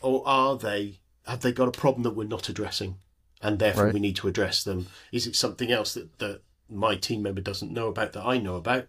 or 0.00 0.22
are 0.26 0.56
they 0.56 1.00
have 1.26 1.40
they 1.40 1.52
got 1.52 1.68
a 1.68 1.72
problem 1.72 2.02
that 2.02 2.14
we're 2.14 2.24
not 2.24 2.48
addressing, 2.48 2.96
and 3.40 3.58
therefore 3.58 3.86
right. 3.86 3.94
we 3.94 4.00
need 4.00 4.16
to 4.16 4.28
address 4.28 4.62
them? 4.62 4.86
Is 5.10 5.26
it 5.26 5.36
something 5.36 5.72
else 5.72 5.94
that 5.94 6.18
that 6.18 6.42
my 6.68 6.96
team 6.96 7.22
member 7.22 7.40
doesn't 7.40 7.72
know 7.72 7.88
about 7.88 8.12
that 8.12 8.24
I 8.24 8.38
know 8.38 8.56
about? 8.56 8.86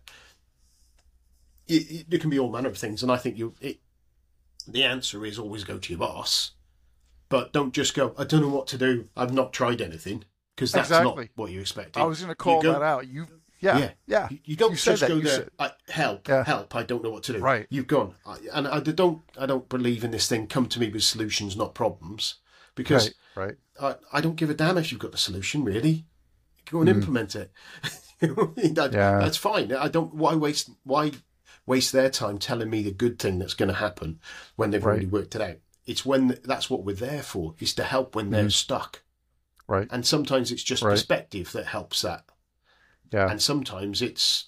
It, 1.67 1.89
it, 1.89 2.05
it 2.11 2.21
can 2.21 2.29
be 2.29 2.37
all 2.37 2.51
manner 2.51 2.69
of 2.69 2.77
things, 2.77 3.01
and 3.01 3.11
I 3.11 3.17
think 3.17 3.37
you. 3.37 3.53
It, 3.61 3.79
the 4.67 4.83
answer 4.83 5.23
is 5.25 5.37
always 5.37 5.63
go 5.63 5.77
to 5.77 5.93
your 5.93 5.99
boss, 5.99 6.51
but 7.29 7.53
don't 7.53 7.73
just 7.73 7.93
go. 7.93 8.13
I 8.17 8.25
don't 8.25 8.41
know 8.41 8.49
what 8.49 8.67
to 8.67 8.77
do. 8.77 9.07
I've 9.15 9.33
not 9.33 9.53
tried 9.53 9.81
anything 9.81 10.25
because 10.55 10.71
that's 10.71 10.89
exactly. 10.89 11.25
not 11.25 11.29
what 11.35 11.51
you 11.51 11.61
expected. 11.61 11.99
I 11.99 12.05
was 12.05 12.19
going 12.19 12.29
to 12.29 12.35
call 12.35 12.61
go, 12.61 12.73
that 12.73 12.81
out. 12.81 13.07
You, 13.07 13.27
yeah, 13.59 13.77
yeah, 13.77 13.91
yeah. 14.07 14.27
You, 14.29 14.39
you 14.45 14.55
don't 14.55 14.71
you 14.71 14.77
just 14.77 15.07
go 15.07 15.19
there. 15.19 15.49
I, 15.59 15.71
help, 15.89 16.27
yeah. 16.27 16.43
help! 16.43 16.75
I 16.75 16.83
don't 16.83 17.03
know 17.03 17.11
what 17.11 17.23
to 17.23 17.33
do. 17.33 17.39
Right. 17.39 17.67
You've 17.69 17.87
gone, 17.87 18.15
I, 18.25 18.37
and 18.53 18.67
I 18.67 18.79
don't. 18.79 19.21
I 19.39 19.45
don't 19.45 19.67
believe 19.69 20.03
in 20.03 20.11
this 20.11 20.27
thing. 20.27 20.47
Come 20.47 20.67
to 20.67 20.79
me 20.79 20.89
with 20.89 21.03
solutions, 21.03 21.55
not 21.55 21.73
problems, 21.73 22.35
because 22.75 23.13
right. 23.35 23.55
right. 23.79 23.97
I, 24.13 24.17
I 24.17 24.21
don't 24.21 24.35
give 24.35 24.49
a 24.49 24.53
damn 24.53 24.77
if 24.77 24.91
you've 24.91 25.01
got 25.01 25.11
the 25.11 25.17
solution. 25.17 25.63
Really, 25.63 26.05
Go 26.69 26.81
and 26.81 26.89
mm. 26.89 26.93
implement 26.93 27.35
it. 27.35 27.51
that, 28.19 28.89
Yeah. 28.93 29.19
That's 29.19 29.37
fine. 29.37 29.71
I 29.73 29.87
don't. 29.87 30.13
Why 30.13 30.35
waste? 30.35 30.69
Why 30.83 31.11
waste 31.65 31.91
their 31.93 32.09
time 32.09 32.37
telling 32.37 32.69
me 32.69 32.83
the 32.83 32.91
good 32.91 33.19
thing 33.19 33.39
that's 33.39 33.53
going 33.53 33.69
to 33.69 33.75
happen 33.75 34.19
when 34.55 34.71
they've 34.71 34.83
Right. 34.83 34.93
already 34.93 35.05
worked 35.07 35.35
it 35.35 35.41
out? 35.41 35.57
It's 35.85 36.05
when 36.05 36.39
that's 36.43 36.69
what 36.69 36.83
we're 36.83 36.95
there 36.95 37.23
for. 37.23 37.55
Is 37.59 37.73
to 37.75 37.83
help 37.83 38.15
when 38.15 38.31
they're 38.31 38.45
mm. 38.45 38.51
stuck. 38.51 39.03
Right. 39.67 39.87
And 39.91 40.05
sometimes 40.05 40.51
it's 40.51 40.63
just 40.63 40.83
Right. 40.83 40.91
perspective 40.91 41.51
that 41.53 41.67
helps 41.67 42.01
that. 42.01 42.25
Yeah. 43.11 43.29
And 43.29 43.41
sometimes 43.41 44.01
it's 44.01 44.45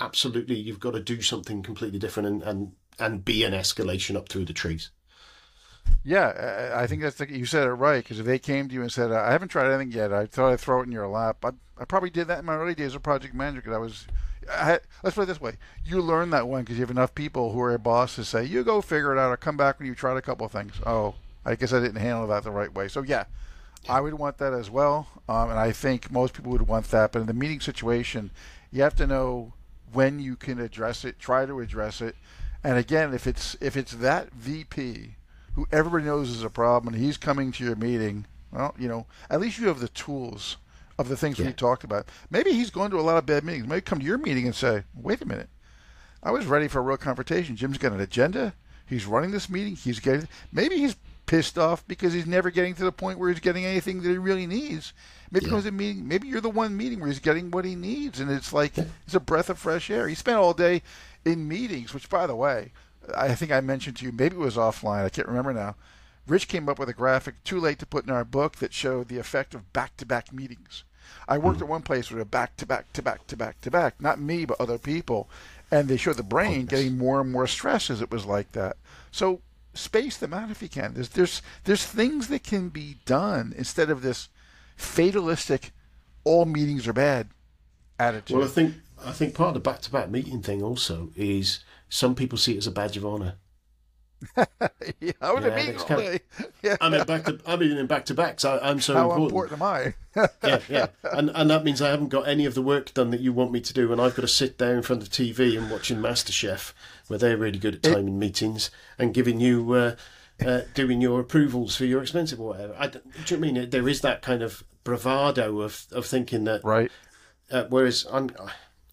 absolutely 0.00 0.56
you've 0.56 0.80
got 0.80 0.92
to 0.92 1.00
do 1.00 1.22
something 1.22 1.62
completely 1.62 1.98
different 1.98 2.28
and 2.28 2.42
and, 2.42 2.72
and 2.98 3.24
be 3.24 3.44
an 3.44 3.52
escalation 3.52 4.16
up 4.16 4.28
through 4.28 4.44
the 4.44 4.52
trees. 4.52 4.90
Yeah, 6.04 6.72
I 6.74 6.86
think 6.86 7.02
that's 7.02 7.16
the, 7.16 7.30
you 7.30 7.44
said 7.44 7.66
it 7.66 7.72
right. 7.72 8.02
Because 8.02 8.18
if 8.18 8.26
they 8.26 8.38
came 8.38 8.68
to 8.68 8.74
you 8.74 8.82
and 8.82 8.92
said, 8.92 9.12
"I 9.12 9.32
haven't 9.32 9.48
tried 9.48 9.72
anything 9.72 9.92
yet," 9.92 10.12
I 10.12 10.26
thought 10.26 10.52
I'd 10.52 10.60
throw 10.60 10.80
it 10.80 10.84
in 10.84 10.92
your 10.92 11.08
lap. 11.08 11.44
I, 11.44 11.50
I 11.78 11.84
probably 11.84 12.10
did 12.10 12.28
that 12.28 12.40
in 12.40 12.44
my 12.44 12.56
early 12.56 12.74
days 12.74 12.88
as 12.88 12.94
a 12.96 13.00
project 13.00 13.34
manager 13.34 13.60
because 13.60 13.74
I 13.74 13.78
was. 13.78 14.06
I 14.52 14.64
had, 14.64 14.80
let's 15.04 15.14
put 15.14 15.22
it 15.22 15.26
this 15.26 15.40
way: 15.40 15.56
you 15.84 16.00
learn 16.00 16.30
that 16.30 16.48
one 16.48 16.62
because 16.62 16.76
you 16.76 16.82
have 16.82 16.90
enough 16.90 17.14
people 17.14 17.52
who 17.52 17.60
are 17.60 17.76
bosses 17.78 18.28
say, 18.28 18.44
"You 18.44 18.64
go 18.64 18.80
figure 18.80 19.12
it 19.12 19.18
out," 19.18 19.30
or 19.30 19.36
come 19.36 19.56
back 19.56 19.78
when 19.78 19.86
you 19.86 19.94
tried 19.94 20.16
a 20.16 20.22
couple 20.22 20.46
of 20.46 20.52
things. 20.52 20.74
Oh, 20.84 21.14
I 21.44 21.54
guess 21.54 21.72
I 21.72 21.80
didn't 21.80 22.00
handle 22.00 22.26
that 22.28 22.42
the 22.42 22.50
right 22.50 22.72
way. 22.72 22.88
So 22.88 23.02
yeah, 23.02 23.24
I 23.88 24.00
would 24.00 24.14
want 24.14 24.38
that 24.38 24.52
as 24.52 24.70
well, 24.70 25.08
um, 25.28 25.50
and 25.50 25.58
I 25.58 25.72
think 25.72 26.10
most 26.10 26.34
people 26.34 26.52
would 26.52 26.68
want 26.68 26.90
that. 26.90 27.12
But 27.12 27.20
in 27.20 27.26
the 27.26 27.32
meeting 27.32 27.60
situation, 27.60 28.30
you 28.70 28.82
have 28.82 28.94
to 28.96 29.06
know 29.06 29.54
when 29.92 30.18
you 30.18 30.36
can 30.36 30.60
address 30.60 31.04
it, 31.04 31.18
try 31.18 31.46
to 31.46 31.60
address 31.60 32.00
it, 32.00 32.16
and 32.64 32.78
again, 32.78 33.12
if 33.12 33.26
it's 33.26 33.56
if 33.60 33.76
it's 33.76 33.92
that 33.92 34.32
VP 34.32 35.16
who 35.54 35.66
everybody 35.72 36.04
knows 36.04 36.30
is 36.30 36.42
a 36.42 36.50
problem 36.50 36.94
and 36.94 37.02
he's 37.02 37.16
coming 37.16 37.52
to 37.52 37.64
your 37.64 37.76
meeting, 37.76 38.24
well, 38.52 38.74
you 38.78 38.88
know, 38.88 39.06
at 39.28 39.40
least 39.40 39.58
you 39.58 39.66
have 39.66 39.80
the 39.80 39.88
tools 39.88 40.56
of 40.98 41.08
the 41.08 41.16
things 41.16 41.38
we 41.38 41.52
talked 41.52 41.84
about. 41.84 42.06
Maybe 42.30 42.52
he's 42.52 42.70
going 42.70 42.90
to 42.92 42.98
a 42.98 43.02
lot 43.02 43.18
of 43.18 43.26
bad 43.26 43.44
meetings. 43.44 43.66
Maybe 43.66 43.80
come 43.80 43.98
to 43.98 44.04
your 44.04 44.18
meeting 44.18 44.46
and 44.46 44.54
say, 44.54 44.84
"Wait 44.94 45.20
a 45.20 45.26
minute, 45.26 45.50
I 46.22 46.30
was 46.30 46.46
ready 46.46 46.68
for 46.68 46.78
a 46.78 46.82
real 46.82 46.96
confrontation. 46.96 47.56
Jim's 47.56 47.78
got 47.78 47.92
an 47.92 48.00
agenda. 48.00 48.54
He's 48.86 49.06
running 49.06 49.32
this 49.32 49.50
meeting. 49.50 49.74
He's 49.74 49.98
getting. 49.98 50.28
Maybe 50.52 50.76
he's 50.76 50.96
pissed 51.32 51.56
off 51.56 51.82
because 51.88 52.12
he's 52.12 52.26
never 52.26 52.50
getting 52.50 52.74
to 52.74 52.84
the 52.84 52.92
point 52.92 53.18
where 53.18 53.30
he's 53.30 53.40
getting 53.40 53.64
anything 53.64 54.02
that 54.02 54.10
he 54.10 54.18
really 54.18 54.46
needs. 54.46 54.92
Maybe 55.30 55.46
Yeah. 55.46 55.62
it 55.64 55.72
meeting. 55.72 56.06
Maybe 56.06 56.28
you're 56.28 56.42
the 56.42 56.50
one 56.50 56.76
meeting 56.76 57.00
where 57.00 57.08
he's 57.08 57.20
getting 57.20 57.50
what 57.50 57.64
he 57.64 57.74
needs, 57.74 58.20
and 58.20 58.30
it's 58.30 58.52
like 58.52 58.76
it's 58.76 59.14
a 59.14 59.20
breath 59.20 59.48
of 59.48 59.58
fresh 59.58 59.88
air. 59.88 60.08
He 60.08 60.14
spent 60.14 60.36
all 60.36 60.52
day 60.52 60.82
in 61.24 61.48
meetings, 61.48 61.94
which, 61.94 62.10
by 62.10 62.26
the 62.26 62.36
way, 62.36 62.72
I 63.16 63.34
think 63.34 63.50
I 63.50 63.62
mentioned 63.62 63.96
to 63.96 64.04
you. 64.04 64.12
Maybe 64.12 64.36
it 64.36 64.40
was 64.40 64.56
offline. 64.56 65.06
I 65.06 65.08
can't 65.08 65.26
remember 65.26 65.54
now. 65.54 65.74
Rich 66.26 66.48
came 66.48 66.68
up 66.68 66.78
with 66.78 66.90
a 66.90 66.92
graphic 66.92 67.42
too 67.44 67.58
late 67.58 67.78
to 67.78 67.86
put 67.86 68.04
in 68.04 68.12
our 68.12 68.26
book 68.26 68.56
that 68.56 68.74
showed 68.74 69.08
the 69.08 69.18
effect 69.18 69.54
of 69.54 69.72
back-to-back 69.72 70.34
meetings. 70.34 70.84
I 71.26 71.38
worked 71.38 71.60
hmm. 71.60 71.64
at 71.64 71.70
one 71.70 71.82
place 71.82 72.10
with 72.10 72.20
a 72.20 72.26
back 72.26 72.58
to 72.58 72.66
back 72.66 72.92
to 72.92 73.00
back 73.00 73.26
to 73.28 73.36
back 73.38 73.58
to 73.62 73.70
back, 73.70 73.98
not 74.02 74.20
me, 74.20 74.44
but 74.44 74.60
other 74.60 74.76
people. 74.76 75.30
And 75.70 75.88
they 75.88 75.96
showed 75.96 76.18
the 76.18 76.22
brain 76.22 76.52
oh, 76.52 76.60
yes. 76.60 76.68
getting 76.68 76.98
more 76.98 77.22
and 77.22 77.32
more 77.32 77.46
stress 77.46 77.88
as 77.88 78.02
it 78.02 78.10
was 78.10 78.26
like 78.26 78.52
that. 78.52 78.76
So 79.10 79.40
space 79.74 80.16
them 80.16 80.32
out 80.34 80.50
if 80.50 80.62
you 80.62 80.68
can. 80.68 80.94
There's 80.94 81.08
there's 81.10 81.42
there's 81.64 81.84
things 81.84 82.28
that 82.28 82.42
can 82.42 82.68
be 82.68 82.96
done 83.04 83.54
instead 83.56 83.90
of 83.90 84.02
this 84.02 84.28
fatalistic 84.76 85.72
all 86.24 86.44
meetings 86.44 86.86
are 86.86 86.92
bad 86.92 87.28
attitude. 87.98 88.36
Well, 88.36 88.46
I 88.46 88.50
think 88.50 88.74
I 89.04 89.12
think 89.12 89.34
part 89.34 89.48
of 89.48 89.54
the 89.54 89.60
back-to-back 89.60 90.10
meeting 90.10 90.42
thing 90.42 90.62
also 90.62 91.10
is 91.16 91.60
some 91.88 92.14
people 92.14 92.38
see 92.38 92.54
it 92.54 92.58
as 92.58 92.66
a 92.66 92.70
badge 92.72 92.96
of 92.96 93.04
honour. 93.04 93.34
yeah, 94.36 95.12
I 95.20 95.32
would 95.32 95.42
have 95.42 95.52
Yeah, 95.52 95.56
meeting 95.56 95.74
it's 95.74 95.90
all 95.90 95.96
day. 95.96 96.20
Yeah. 96.62 96.76
I'm 96.80 96.94
in 96.94 97.04
back 97.04 97.24
to 97.24 97.40
I'm 97.46 97.60
in 97.62 97.86
back 97.86 98.04
to 98.06 98.14
backs. 98.14 98.44
I'm 98.44 98.80
so 98.80 98.94
How 98.94 99.04
important. 99.10 99.30
important 99.30 99.60
am 99.60 99.66
I? 99.66 99.94
yeah, 100.44 100.60
yeah, 100.68 100.86
and 101.04 101.30
and 101.34 101.50
that 101.50 101.64
means 101.64 101.80
I 101.80 101.88
haven't 101.90 102.08
got 102.08 102.28
any 102.28 102.44
of 102.44 102.54
the 102.54 102.62
work 102.62 102.92
done 102.92 103.10
that 103.10 103.20
you 103.20 103.32
want 103.32 103.52
me 103.52 103.60
to 103.60 103.72
do, 103.72 103.92
and 103.92 104.00
I've 104.00 104.14
got 104.14 104.22
to 104.22 104.28
sit 104.28 104.58
there 104.58 104.76
in 104.76 104.82
front 104.82 105.02
of 105.02 105.08
TV 105.08 105.56
and 105.56 105.70
watching 105.70 105.98
MasterChef, 105.98 106.72
where 107.08 107.18
they're 107.18 107.36
really 107.36 107.58
good 107.58 107.76
at 107.76 107.82
timing 107.82 108.18
meetings 108.18 108.70
and 108.98 109.14
giving 109.14 109.40
you. 109.40 109.72
Uh, 109.72 109.96
uh, 110.44 110.62
doing 110.74 111.00
your 111.00 111.20
approvals 111.20 111.76
for 111.76 111.84
your 111.84 112.02
expensive 112.02 112.40
or 112.40 112.48
whatever. 112.48 112.74
I, 112.76 112.88
don't- 112.88 113.04
you 113.30 113.36
know 113.36 113.46
I 113.48 113.52
mean? 113.52 113.70
There 113.70 113.88
is 113.88 114.00
that 114.00 114.22
kind 114.22 114.42
of 114.42 114.64
bravado 114.82 115.60
of, 115.60 115.86
of 115.92 116.04
thinking 116.04 116.44
that 116.44 116.64
right. 116.64 116.90
Uh, 117.48 117.66
whereas 117.68 118.06
I'm, 118.10 118.30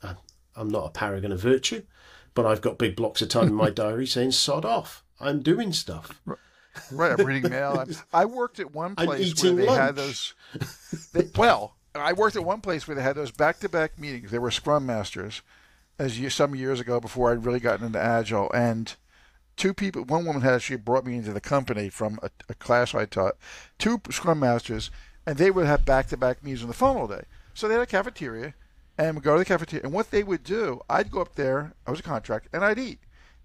I- 0.04 0.16
I'm 0.56 0.68
not 0.70 0.86
a 0.86 0.90
paragon 0.92 1.32
of 1.32 1.40
virtue, 1.40 1.84
but 2.36 2.46
I've 2.46 2.62
got 2.62 2.78
big 2.78 2.96
blocks 2.96 3.22
of 3.24 3.30
time 3.30 3.48
in 3.48 3.54
my 3.56 3.70
diary 3.72 4.06
saying 4.06 4.32
"sod 4.34 4.64
off." 4.66 5.04
I'm 5.20 5.42
doing 5.42 5.74
stuff. 5.74 6.22
Right, 6.26 6.38
I'm 6.92 7.26
reading 7.26 7.52
mail. 7.52 7.78
I'm, 7.80 7.96
I 8.14 8.26
worked 8.26 8.60
at 8.60 8.74
one 8.74 8.96
place 8.96 9.42
where 9.44 9.54
they 9.54 9.66
had 9.66 9.96
those. 9.96 10.34
They, 11.14 11.28
well, 11.36 11.76
I 11.96 12.14
worked 12.14 12.36
at 12.36 12.44
one 12.46 12.62
place 12.62 12.88
where 12.88 12.96
they 12.96 13.02
had 13.02 13.16
those 13.16 13.32
back-to-back 13.32 13.98
meetings. 13.98 14.30
They 14.32 14.40
were 14.40 14.52
Scrum 14.52 14.86
Masters, 14.86 15.42
as 15.98 16.20
you, 16.20 16.30
some 16.30 16.56
years 16.56 16.80
ago 16.80 17.00
before 17.00 17.32
I'd 17.32 17.46
really 17.46 17.60
gotten 17.60 17.86
into 17.86 18.00
Agile, 18.00 18.52
and 18.54 18.96
two 19.58 19.74
people. 19.74 20.04
One 20.04 20.26
woman 20.26 20.42
had 20.42 20.54
actually 20.54 20.78
brought 20.78 21.06
me 21.06 21.16
into 21.16 21.34
the 21.34 21.42
company 21.42 21.90
from 21.90 22.20
a, 22.22 22.30
a 22.48 22.54
class 22.54 22.94
I 22.94 23.06
taught. 23.06 23.38
Two 23.78 24.02
Scrum 24.12 24.40
Masters, 24.40 24.92
and 25.26 25.38
they 25.38 25.52
would 25.52 25.66
have 25.66 25.86
back-to-back 25.86 26.44
meetings 26.44 26.62
on 26.62 26.68
the 26.68 26.74
phone 26.74 26.98
all 26.98 27.08
day. 27.08 27.24
So 27.54 27.68
they 27.68 27.74
had 27.74 27.84
a 27.84 27.88
cafeteria, 27.88 28.54
and 28.98 29.16
would 29.16 29.24
go 29.24 29.34
to 29.34 29.40
the 29.40 29.46
cafeteria. 29.46 29.84
And 29.84 29.94
what 29.94 30.12
they 30.12 30.24
would 30.24 30.44
do, 30.44 30.82
I'd 30.90 31.12
go 31.12 31.22
up 31.22 31.36
there. 31.36 31.74
I 31.88 31.92
was 31.92 32.00
a 32.00 32.04
contract, 32.04 32.50
and 32.54 32.64
I'd 32.64 32.80
eat. 32.80 33.00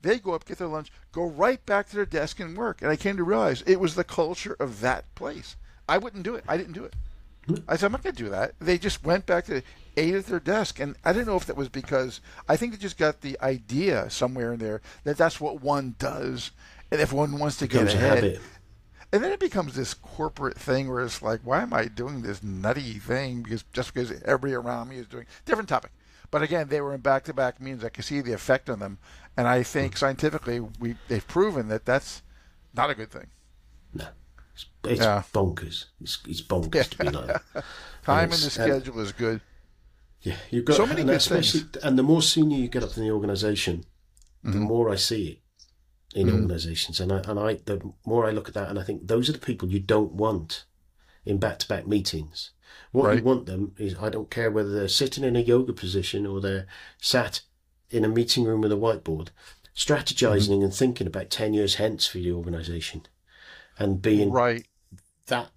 They 0.04 0.18
go 0.18 0.34
up, 0.34 0.44
get 0.44 0.58
their 0.58 0.68
lunch, 0.68 0.92
go 1.12 1.24
right 1.24 1.64
back 1.64 1.88
to 1.88 1.96
their 1.96 2.06
desk 2.06 2.38
and 2.38 2.56
work. 2.56 2.82
And 2.82 2.90
I 2.90 2.96
came 2.96 3.16
to 3.16 3.24
realize 3.24 3.62
it 3.62 3.80
was 3.80 3.94
the 3.94 4.04
culture 4.04 4.54
of 4.60 4.80
that 4.82 5.12
place. 5.14 5.56
I 5.88 5.98
wouldn't 5.98 6.22
do 6.22 6.34
it. 6.34 6.44
I 6.46 6.56
didn't 6.58 6.74
do 6.74 6.84
it. 6.84 6.94
I 7.66 7.76
said, 7.76 7.86
I'm 7.86 7.92
not 7.92 8.02
going 8.02 8.14
to 8.14 8.22
do 8.22 8.30
that. 8.30 8.52
They 8.58 8.78
just 8.78 9.04
went 9.04 9.26
back 9.26 9.46
to 9.46 9.62
ate 9.96 10.14
at 10.14 10.26
their 10.26 10.40
desk. 10.40 10.78
And 10.78 10.94
I 11.04 11.12
didn't 11.12 11.26
know 11.26 11.36
if 11.36 11.46
that 11.46 11.56
was 11.56 11.68
because 11.68 12.20
I 12.48 12.56
think 12.56 12.72
they 12.72 12.78
just 12.78 12.98
got 12.98 13.22
the 13.22 13.38
idea 13.40 14.08
somewhere 14.10 14.52
in 14.52 14.60
there 14.60 14.82
that 15.04 15.16
that's 15.16 15.40
what 15.40 15.62
one 15.62 15.94
does. 15.98 16.50
And 16.90 17.00
if 17.00 17.12
one 17.12 17.38
wants 17.38 17.56
to 17.58 17.66
get 17.66 17.86
ahead, 17.94 18.40
and 19.12 19.22
then 19.22 19.32
it 19.32 19.40
becomes 19.40 19.74
this 19.74 19.94
corporate 19.94 20.58
thing 20.58 20.88
where 20.88 21.02
it's 21.02 21.22
like, 21.22 21.40
why 21.44 21.62
am 21.62 21.72
I 21.72 21.86
doing 21.86 22.22
this 22.22 22.42
nutty 22.42 22.94
thing? 22.94 23.42
Because 23.42 23.64
just 23.72 23.94
because 23.94 24.10
everybody 24.22 24.54
around 24.54 24.88
me 24.88 24.96
is 24.96 25.06
doing 25.06 25.26
different 25.44 25.68
topic. 25.68 25.92
But 26.34 26.42
again, 26.42 26.66
they 26.66 26.80
were 26.80 26.92
in 26.92 27.00
back-to-back 27.00 27.60
meetings. 27.60 27.84
I 27.84 27.90
could 27.90 28.04
see 28.04 28.20
the 28.20 28.32
effect 28.32 28.68
on 28.68 28.80
them, 28.80 28.98
and 29.36 29.46
I 29.46 29.62
think 29.62 29.96
scientifically 29.96 30.58
we 30.58 30.96
they've 31.06 31.24
proven 31.28 31.68
that 31.68 31.84
that's 31.84 32.22
not 32.74 32.90
a 32.90 32.96
good 32.96 33.12
thing. 33.12 33.28
No, 33.92 34.08
it's, 34.52 34.66
it's 34.82 35.00
Yeah. 35.00 35.22
bonkers. 35.32 35.84
It's, 36.00 36.18
it's 36.26 36.42
bonkers 36.42 36.88
to 36.90 36.98
be 36.98 37.08
like 37.08 37.26
that. 37.28 37.64
Time 38.02 38.24
in 38.24 38.30
the 38.30 38.50
schedule 38.50 38.98
is 38.98 39.12
good. 39.12 39.42
Yeah, 40.22 40.34
you've 40.50 40.64
got 40.64 40.74
So 40.78 40.86
many 40.86 41.04
good 41.04 41.14
especially, 41.14 41.66
And 41.84 41.96
the 41.96 42.02
more 42.02 42.20
senior 42.20 42.58
you 42.58 42.66
get 42.66 42.82
up 42.82 42.96
in 42.96 43.04
the 43.04 43.12
organisation, 43.12 43.84
Mm-hmm. 44.44 44.52
the 44.54 44.58
more 44.58 44.90
I 44.90 44.96
see 44.96 45.22
it 45.28 46.18
in 46.18 46.28
organisations, 46.30 46.98
and 46.98 47.12
I 47.12 47.18
and 47.30 47.38
I 47.38 47.60
the 47.64 47.80
more 48.04 48.26
I 48.26 48.32
look 48.32 48.48
at 48.48 48.54
that, 48.54 48.70
and 48.70 48.78
I 48.80 48.82
think 48.82 49.06
those 49.06 49.28
are 49.28 49.32
the 49.38 49.46
people 49.50 49.68
you 49.70 49.78
don't 49.78 50.14
want 50.14 50.64
in 51.24 51.38
back-to-back 51.38 51.86
meetings. 51.86 52.50
What 52.92 53.06
Right. 53.06 53.18
you 53.18 53.24
want 53.24 53.46
them 53.46 53.74
is 53.78 53.96
I 54.00 54.08
don't 54.08 54.30
care 54.30 54.50
whether 54.50 54.72
they're 54.72 54.88
sitting 54.88 55.24
in 55.24 55.36
a 55.36 55.40
yoga 55.40 55.72
position 55.72 56.26
or 56.26 56.40
they're 56.40 56.66
sat 56.98 57.40
in 57.90 58.04
a 58.04 58.08
meeting 58.08 58.44
room 58.44 58.60
with 58.60 58.72
a 58.72 58.76
whiteboard, 58.76 59.28
strategizing 59.74 60.50
Mm-hmm. 60.50 60.62
and 60.64 60.74
thinking 60.74 61.06
about 61.06 61.30
ten 61.30 61.54
years 61.54 61.76
hence 61.76 62.06
for 62.06 62.18
your 62.18 62.36
organisation, 62.36 63.06
and 63.78 64.00
being 64.02 64.30
Right. 64.30 64.66
that 65.26 65.50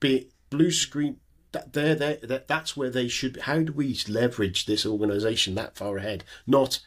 be 0.00 0.30
blue 0.50 0.70
screen 0.70 1.20
that 1.52 1.72
there 1.72 1.94
there 1.94 2.16
that 2.16 2.48
that's 2.48 2.76
where 2.76 2.90
they 2.90 3.08
should 3.08 3.36
how 3.42 3.60
do 3.60 3.72
we 3.72 3.96
leverage 4.08 4.66
this 4.66 4.84
organization 4.84 5.54
that 5.54 5.76
far 5.76 5.96
ahead 5.96 6.24
not 6.46 6.80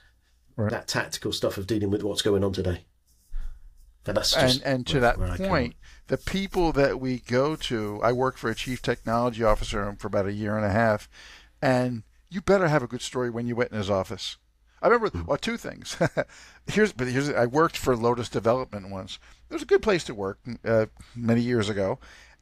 Right. 0.56 0.70
that 0.72 0.88
tactical 0.88 1.32
stuff 1.32 1.58
of 1.58 1.68
dealing 1.68 1.90
with 1.90 2.04
what's 2.04 2.22
going 2.22 2.44
on 2.44 2.52
today 2.54 2.86
that's 4.04 4.32
just 4.34 4.62
and 4.62 4.64
and 4.76 4.88
to 4.88 5.00
that 5.00 5.18
point, 5.38 5.76
the 6.08 6.18
people 6.18 6.72
that 6.74 7.00
we 7.00 7.20
go 7.20 7.56
to, 7.56 8.00
I 8.02 8.12
worked 8.12 8.40
for 8.40 8.50
a 8.50 8.56
chief 8.56 8.82
technology 8.82 9.44
officer 9.44 9.96
for 10.00 10.08
about 10.08 10.26
a 10.26 10.34
year 10.34 10.56
and 10.56 10.66
a 10.66 10.70
half, 10.72 11.10
and 11.62 12.04
you 12.30 12.42
better 12.42 12.68
have 12.68 12.84
a 12.84 12.88
good 12.88 13.02
story 13.02 13.30
when 13.30 13.48
you 13.48 13.56
went 13.56 13.72
in 13.72 13.78
his 13.78 13.90
office. 13.90 14.38
I 14.82 14.88
remember 14.88 15.10
Hmm. 15.10 15.26
well, 15.26 15.38
two 15.38 15.58
things. 15.58 15.98
here's 16.68 16.94
but 16.94 17.08
here's 17.08 17.30
I 17.30 17.46
worked 17.46 17.78
for 17.78 17.96
Lotus 17.96 18.30
Development 18.30 18.90
once. 18.90 19.18
It 19.50 19.54
was 19.54 19.64
a 19.64 19.68
good 19.68 19.82
place 19.82 20.04
to 20.06 20.14
work 20.14 20.40
uh, 20.64 20.86
many 21.16 21.42
years 21.42 21.68
ago, 21.68 22.00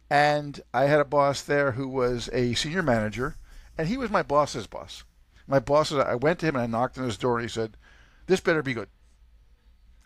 and 0.10 0.62
I 0.74 0.86
had 0.86 1.00
a 1.00 1.06
boss 1.06 1.42
there 1.42 1.72
who 1.74 1.88
was 1.88 2.30
a 2.34 2.54
senior 2.56 2.84
manager, 2.84 3.38
and 3.78 3.88
he 3.88 3.98
was 3.98 4.10
my 4.12 4.22
boss's 4.24 4.68
boss. 4.68 5.04
My 5.48 5.60
boss, 5.60 5.92
I 5.92 6.16
went 6.16 6.40
to 6.40 6.48
him 6.48 6.56
and 6.56 6.64
I 6.64 6.68
knocked 6.68 6.98
on 6.98 7.06
his 7.06 7.18
door, 7.18 7.38
and 7.38 7.48
he 7.48 7.54
said, 7.54 7.78
"This 8.28 8.42
better 8.42 8.62
be 8.62 8.74
good." 8.74 8.90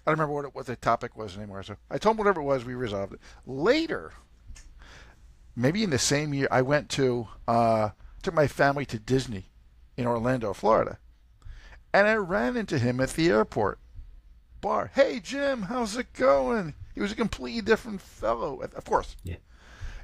I 0.10 0.14
don't 0.14 0.22
remember 0.22 0.34
what 0.34 0.46
it, 0.46 0.56
what 0.56 0.66
the 0.66 0.76
topic 0.76 1.16
was 1.16 1.38
anymore. 1.38 1.62
So 1.62 1.76
I 1.92 2.00
told 2.00 2.16
him 2.16 2.18
whatever 2.18 2.42
it 2.42 2.46
was, 2.46 2.66
we 2.66 2.74
resolved 2.74 3.14
it. 3.14 3.20
Later, 3.46 4.14
maybe 5.56 5.84
in 5.84 5.92
the 5.92 6.00
same 6.00 6.34
year, 6.34 6.48
I 6.50 6.64
went 6.64 6.90
to 6.90 7.28
uh, 7.48 7.90
took 8.24 8.34
my 8.34 8.48
family 8.48 8.88
to 8.88 8.98
Disney 8.98 9.52
in 9.98 10.08
Orlando, 10.08 10.52
Florida, 10.54 10.98
and 11.94 12.08
I 12.08 12.16
ran 12.16 12.58
into 12.58 12.80
him 12.80 13.00
at 13.00 13.12
the 13.12 13.30
airport 13.30 13.78
bar. 14.62 14.90
Hey 14.96 15.20
Jim, 15.20 15.62
how's 15.62 15.96
it 15.96 16.12
going? 16.14 16.74
He 16.96 17.02
was 17.02 17.12
a 17.12 17.16
completely 17.16 17.62
different 17.62 18.02
fellow, 18.02 18.62
of 18.62 18.86
course. 18.86 19.16
Yeah. 19.24 19.36
He 19.36 19.40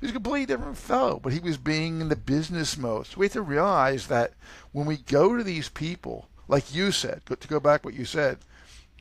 He's 0.01 0.11
a 0.11 0.13
completely 0.13 0.45
different 0.45 0.77
fellow, 0.77 1.19
but 1.19 1.33
he 1.33 1.39
was 1.39 1.57
being 1.57 1.99
in 1.99 2.09
the 2.09 2.15
business 2.15 2.77
mode. 2.77 3.07
So 3.07 3.17
we 3.17 3.25
have 3.25 3.33
to 3.33 3.41
realize 3.41 4.05
that 4.05 4.33
when 4.71 4.85
we 4.85 4.97
go 4.97 5.35
to 5.35 5.43
these 5.43 5.69
people, 5.69 6.29
like 6.47 6.75
you 6.75 6.91
said, 6.91 7.23
to 7.25 7.47
go 7.47 7.59
back 7.59 7.83
what 7.83 7.95
you 7.95 8.05
said, 8.05 8.37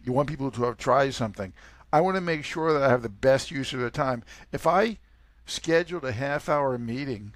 you 0.04 0.12
want 0.12 0.28
people 0.28 0.50
to 0.50 0.64
have 0.64 0.76
tried 0.76 1.14
something. 1.14 1.52
I 1.92 2.00
want 2.00 2.16
to 2.16 2.20
make 2.20 2.44
sure 2.44 2.72
that 2.72 2.82
I 2.82 2.88
have 2.88 3.02
the 3.02 3.08
best 3.08 3.50
use 3.50 3.72
of 3.72 3.80
their 3.80 3.90
time. 3.90 4.24
If 4.52 4.66
I 4.66 4.98
scheduled 5.46 6.04
a 6.04 6.12
half 6.12 6.48
hour 6.48 6.76
meeting 6.76 7.34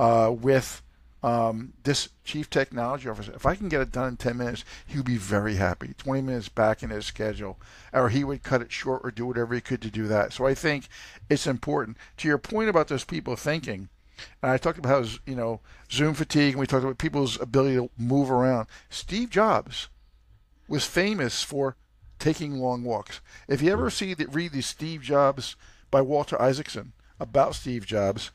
uh, 0.00 0.34
with 0.34 0.82
um, 1.22 1.74
this 1.84 2.08
chief 2.24 2.48
technology 2.48 3.08
officer, 3.08 3.32
if 3.34 3.44
I 3.44 3.54
can 3.54 3.68
get 3.68 3.82
it 3.82 3.92
done 3.92 4.08
in 4.08 4.16
10 4.16 4.36
minutes, 4.36 4.64
he 4.86 4.96
would 4.96 5.06
be 5.06 5.18
very 5.18 5.56
happy. 5.56 5.94
20 5.98 6.22
minutes 6.22 6.48
back 6.48 6.82
in 6.82 6.90
his 6.90 7.06
schedule, 7.06 7.58
or 7.92 8.08
he 8.08 8.24
would 8.24 8.42
cut 8.42 8.62
it 8.62 8.72
short 8.72 9.02
or 9.04 9.10
do 9.10 9.26
whatever 9.26 9.54
he 9.54 9.60
could 9.60 9.82
to 9.82 9.90
do 9.90 10.06
that. 10.08 10.32
So 10.32 10.46
I 10.46 10.54
think 10.54 10.88
it's 11.28 11.46
important. 11.46 11.96
To 12.18 12.28
your 12.28 12.38
point 12.38 12.70
about 12.70 12.88
those 12.88 13.04
people 13.04 13.36
thinking, 13.36 13.88
and 14.42 14.50
I 14.52 14.56
talked 14.56 14.78
about 14.78 15.04
how, 15.04 15.10
you 15.26 15.36
know, 15.36 15.60
Zoom 15.90 16.14
fatigue, 16.14 16.54
and 16.54 16.60
we 16.60 16.66
talked 16.66 16.84
about 16.84 16.98
people's 16.98 17.40
ability 17.40 17.76
to 17.76 17.90
move 17.98 18.30
around. 18.30 18.68
Steve 18.88 19.30
Jobs 19.30 19.88
was 20.68 20.86
famous 20.86 21.42
for 21.42 21.76
taking 22.22 22.54
long 22.54 22.84
walks. 22.84 23.20
If 23.48 23.60
you 23.60 23.72
ever 23.72 23.90
see 23.90 24.14
the, 24.14 24.26
read 24.26 24.52
the 24.52 24.62
Steve 24.62 25.02
Jobs 25.02 25.56
by 25.90 26.00
Walter 26.00 26.40
Isaacson 26.40 26.92
about 27.18 27.54
Steve 27.54 27.84
Jobs, 27.84 28.30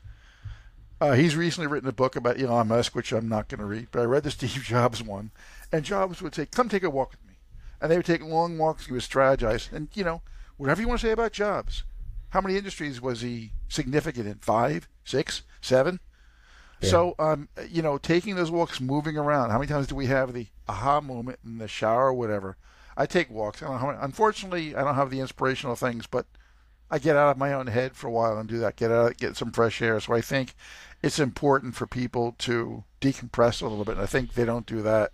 uh, 1.00 1.12
he's 1.12 1.36
recently 1.36 1.68
written 1.68 1.88
a 1.88 1.92
book 1.92 2.14
about 2.14 2.40
Elon 2.40 2.68
Musk, 2.68 2.94
which 2.94 3.12
I'm 3.12 3.28
not 3.28 3.48
going 3.48 3.60
to 3.60 3.64
read, 3.64 3.88
but 3.90 4.00
I 4.00 4.04
read 4.04 4.24
the 4.24 4.30
Steve 4.38 4.62
Jobs 4.62 5.02
one, 5.02 5.30
and 5.72 5.84
Jobs 5.84 6.20
would 6.20 6.34
say, 6.34 6.46
"Come 6.46 6.68
take 6.68 6.82
a 6.82 6.90
walk 6.90 7.12
with 7.12 7.26
me," 7.26 7.38
and 7.80 7.90
they 7.90 7.96
would 7.96 8.06
take 8.06 8.22
long 8.22 8.58
walks. 8.58 8.86
He 8.86 8.92
would 8.92 9.02
strategize, 9.02 9.72
and 9.72 9.88
you 9.94 10.04
know, 10.04 10.22
whatever 10.56 10.80
you 10.80 10.88
want 10.88 11.00
to 11.00 11.06
say 11.06 11.12
about 11.12 11.32
Jobs, 11.32 11.84
how 12.30 12.40
many 12.40 12.56
industries 12.56 13.00
was 13.00 13.22
he 13.22 13.52
significant 13.68 14.26
in? 14.26 14.34
Five, 14.34 14.88
six, 15.04 15.42
seven. 15.60 16.00
Yeah. 16.80 16.90
So, 16.90 17.14
um, 17.18 17.48
you 17.68 17.82
know, 17.82 17.98
taking 17.98 18.36
those 18.36 18.50
walks, 18.50 18.80
moving 18.80 19.16
around. 19.16 19.50
How 19.50 19.58
many 19.58 19.68
times 19.68 19.88
do 19.88 19.96
we 19.96 20.06
have 20.06 20.32
the 20.32 20.46
aha 20.68 21.00
moment 21.00 21.40
in 21.44 21.58
the 21.58 21.66
shower 21.66 22.06
or 22.06 22.14
whatever? 22.14 22.56
I 22.98 23.06
take 23.06 23.30
walks. 23.30 23.62
I 23.62 23.68
don't 23.68 23.78
how 23.78 23.86
many, 23.86 23.98
unfortunately, 24.00 24.74
I 24.74 24.82
don't 24.82 24.96
have 24.96 25.10
the 25.10 25.20
inspirational 25.20 25.76
things, 25.76 26.08
but 26.08 26.26
I 26.90 26.98
get 26.98 27.16
out 27.16 27.30
of 27.30 27.38
my 27.38 27.52
own 27.52 27.68
head 27.68 27.94
for 27.94 28.08
a 28.08 28.10
while 28.10 28.36
and 28.36 28.48
do 28.48 28.58
that. 28.58 28.74
Get 28.74 28.90
out, 28.90 29.16
get 29.18 29.36
some 29.36 29.52
fresh 29.52 29.80
air. 29.80 30.00
So 30.00 30.14
I 30.14 30.20
think 30.20 30.54
it's 31.00 31.20
important 31.20 31.76
for 31.76 31.86
people 31.86 32.34
to 32.38 32.82
decompress 33.00 33.62
a 33.62 33.68
little 33.68 33.84
bit. 33.84 33.92
And 33.92 34.02
I 34.02 34.06
think 34.06 34.34
they 34.34 34.44
don't 34.44 34.66
do 34.66 34.82
that. 34.82 35.12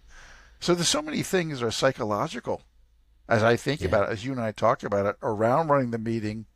So 0.61 0.75
there's 0.75 0.89
so 0.89 1.03
many 1.03 1.23
things 1.23 1.61
that 1.61 1.67
are 1.67 1.71
psychological 1.71 2.63
as 3.29 3.43
I 3.43 3.57
think 3.57 3.83
yeah. 3.83 3.89
about 3.89 4.09
it, 4.09 4.13
as 4.13 4.25
you 4.25 4.33
and 4.33 4.41
I 4.41 4.53
talk 4.53 4.83
about 4.83 5.05
it, 5.05 5.17
around 5.23 5.69
running 5.69 5.91
the 5.91 5.99
meeting 5.99 6.47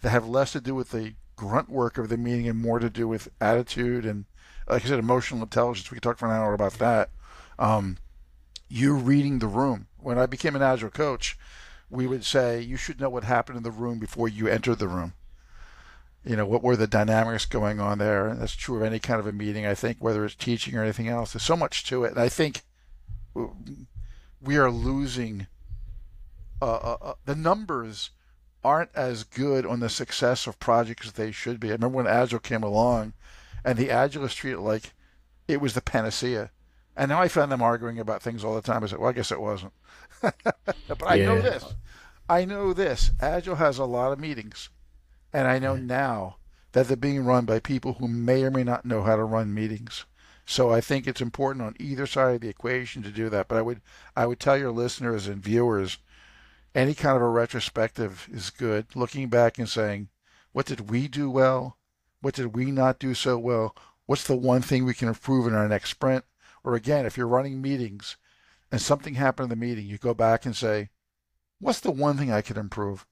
that 0.00 0.10
have 0.10 0.26
less 0.26 0.52
to 0.52 0.60
do 0.60 0.74
with 0.74 0.90
the 0.90 1.14
grunt 1.36 1.68
work 1.68 1.98
of 1.98 2.08
the 2.08 2.16
meeting 2.16 2.48
and 2.48 2.58
more 2.58 2.80
to 2.80 2.90
do 2.90 3.06
with 3.06 3.28
attitude 3.40 4.04
and, 4.04 4.24
like 4.68 4.84
I 4.84 4.88
said, 4.88 4.98
emotional 4.98 5.42
intelligence. 5.42 5.88
We 5.90 5.96
could 5.96 6.02
talk 6.02 6.18
for 6.18 6.26
an 6.26 6.32
hour 6.32 6.52
about 6.52 6.74
that. 6.74 7.10
Um, 7.60 7.98
you 8.68 8.94
reading 8.94 9.38
the 9.38 9.46
room. 9.46 9.86
When 10.04 10.18
I 10.18 10.26
became 10.26 10.54
an 10.54 10.62
agile 10.62 10.90
coach, 10.90 11.38
we 11.90 12.06
would 12.06 12.24
say 12.24 12.60
you 12.60 12.76
should 12.76 13.00
know 13.00 13.10
what 13.10 13.24
happened 13.24 13.56
in 13.56 13.62
the 13.62 13.70
room 13.70 13.98
before 13.98 14.28
you 14.28 14.46
enter 14.46 14.74
the 14.74 14.88
room 14.88 15.14
you 16.24 16.36
know, 16.36 16.46
what 16.46 16.62
were 16.62 16.76
the 16.76 16.86
dynamics 16.86 17.44
going 17.44 17.80
on 17.80 17.98
there? 17.98 18.28
And 18.28 18.40
that's 18.40 18.56
true 18.56 18.76
of 18.76 18.82
any 18.82 18.98
kind 18.98 19.20
of 19.20 19.26
a 19.26 19.32
meeting, 19.32 19.66
I 19.66 19.74
think, 19.74 19.98
whether 20.00 20.24
it's 20.24 20.34
teaching 20.34 20.74
or 20.74 20.82
anything 20.82 21.08
else. 21.08 21.32
There's 21.32 21.42
so 21.42 21.56
much 21.56 21.84
to 21.86 22.04
it. 22.04 22.12
And 22.12 22.20
I 22.20 22.30
think 22.30 22.62
we 24.40 24.56
are 24.56 24.70
losing 24.70 25.46
uh, 26.62 26.76
uh, 26.76 26.96
uh, 27.02 27.14
the 27.26 27.34
numbers 27.34 28.10
aren't 28.62 28.94
as 28.94 29.24
good 29.24 29.66
on 29.66 29.80
the 29.80 29.90
success 29.90 30.46
of 30.46 30.58
projects 30.58 31.08
as 31.08 31.12
they 31.12 31.30
should 31.30 31.60
be. 31.60 31.68
I 31.68 31.72
remember 31.72 31.98
when 31.98 32.06
Agile 32.06 32.38
came 32.38 32.62
along 32.62 33.12
and 33.62 33.76
the 33.76 33.88
Agilists 33.88 34.36
treated 34.36 34.58
it 34.58 34.62
like 34.62 34.94
it 35.46 35.60
was 35.60 35.74
the 35.74 35.82
panacea. 35.82 36.50
And 36.96 37.08
now 37.08 37.20
I 37.20 37.28
find 37.28 37.50
them 37.50 37.62
arguing 37.62 37.98
about 37.98 38.22
things 38.22 38.44
all 38.44 38.54
the 38.54 38.62
time. 38.62 38.84
I 38.84 38.86
said, 38.86 38.98
well, 38.98 39.10
I 39.10 39.14
guess 39.14 39.32
it 39.32 39.40
wasn't. 39.40 39.72
but 40.20 41.02
I 41.04 41.16
yeah. 41.16 41.26
know 41.26 41.40
this. 41.40 41.74
I 42.28 42.44
know 42.44 42.72
this. 42.72 43.10
Agile 43.20 43.56
has 43.56 43.78
a 43.78 43.84
lot 43.84 44.12
of 44.12 44.20
meetings 44.20 44.70
and 45.34 45.48
I 45.48 45.58
know 45.58 45.74
now 45.74 46.36
that 46.72 46.86
they're 46.86 46.96
being 46.96 47.24
run 47.24 47.44
by 47.44 47.58
people 47.58 47.94
who 47.94 48.06
may 48.06 48.44
or 48.44 48.52
may 48.52 48.62
not 48.62 48.84
know 48.84 49.02
how 49.02 49.16
to 49.16 49.24
run 49.24 49.52
meetings. 49.52 50.06
So 50.46 50.70
I 50.70 50.80
think 50.80 51.06
it's 51.06 51.20
important 51.20 51.64
on 51.64 51.74
either 51.80 52.06
side 52.06 52.36
of 52.36 52.40
the 52.40 52.48
equation 52.48 53.02
to 53.02 53.10
do 53.10 53.28
that. 53.30 53.48
But 53.48 53.58
I 53.58 53.62
would 53.62 53.80
I 54.14 54.26
would 54.26 54.38
tell 54.38 54.56
your 54.56 54.70
listeners 54.70 55.26
and 55.26 55.42
viewers, 55.42 55.98
any 56.74 56.94
kind 56.94 57.16
of 57.16 57.22
a 57.22 57.28
retrospective 57.28 58.28
is 58.32 58.50
good. 58.50 58.94
Looking 58.94 59.28
back 59.28 59.58
and 59.58 59.68
saying, 59.68 60.08
what 60.52 60.66
did 60.66 60.88
we 60.88 61.08
do 61.08 61.28
well? 61.28 61.78
What 62.20 62.34
did 62.34 62.54
we 62.54 62.70
not 62.70 63.00
do 63.00 63.14
so 63.14 63.36
well? 63.36 63.74
What's 64.06 64.24
the 64.24 64.36
one 64.36 64.62
thing 64.62 64.84
we 64.84 64.94
can 64.94 65.08
improve 65.08 65.48
in 65.48 65.54
our 65.54 65.68
next 65.68 65.90
sprint? 65.90 66.24
Or 66.64 66.74
again, 66.74 67.06
if 67.06 67.16
you're 67.16 67.28
running 67.28 67.62
meetings 67.62 68.16
and 68.72 68.80
something 68.80 69.14
happened 69.14 69.44
in 69.44 69.58
the 69.58 69.66
meeting, 69.66 69.86
you 69.86 69.98
go 69.98 70.14
back 70.14 70.44
and 70.44 70.56
say, 70.56 70.88
what's 71.60 71.80
the 71.80 71.92
one 71.92 72.16
thing 72.16 72.32
I 72.32 72.42
could 72.42 72.56
improve? 72.56 73.06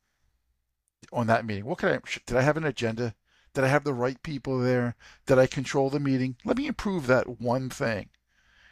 on 1.10 1.26
that 1.26 1.44
meeting? 1.44 1.64
What 1.64 1.78
could 1.78 1.92
I 1.92 1.98
did 2.26 2.36
I 2.36 2.42
have 2.42 2.56
an 2.56 2.64
agenda? 2.64 3.14
Did 3.54 3.64
I 3.64 3.68
have 3.68 3.84
the 3.84 3.94
right 3.94 4.22
people 4.22 4.58
there? 4.58 4.94
Did 5.26 5.38
I 5.38 5.46
control 5.46 5.90
the 5.90 6.00
meeting? 6.00 6.36
Let 6.44 6.56
me 6.56 6.66
improve 6.66 7.06
that 7.06 7.40
one 7.40 7.70
thing. 7.70 8.10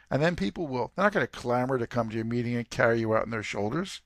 And 0.09 0.21
then 0.21 0.35
people 0.35 0.67
will 0.67 0.91
they're 0.95 1.05
not 1.05 1.13
going 1.13 1.25
to 1.25 1.31
clamor 1.31 1.77
to 1.77 1.87
come 1.87 2.09
to 2.09 2.15
your 2.15 2.25
meeting 2.25 2.55
and 2.55 2.69
carry 2.69 2.99
you 2.99 3.13
out 3.13 3.23
on 3.23 3.29
their 3.29 3.43
shoulders, 3.43 4.01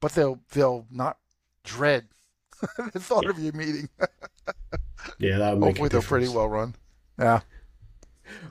but 0.00 0.12
they'll 0.12 0.40
they'll 0.52 0.86
not 0.90 1.18
dread 1.64 2.08
the 2.92 3.00
thought 3.00 3.24
yeah. 3.24 3.30
of 3.30 3.38
your 3.38 3.52
meeting. 3.52 3.88
yeah, 5.18 5.38
that 5.38 5.50
would 5.52 5.60
make 5.60 5.68
Hopefully 5.68 5.88
they're 5.88 6.02
pretty 6.02 6.28
well 6.28 6.48
run. 6.48 6.74
Yeah. 7.18 7.40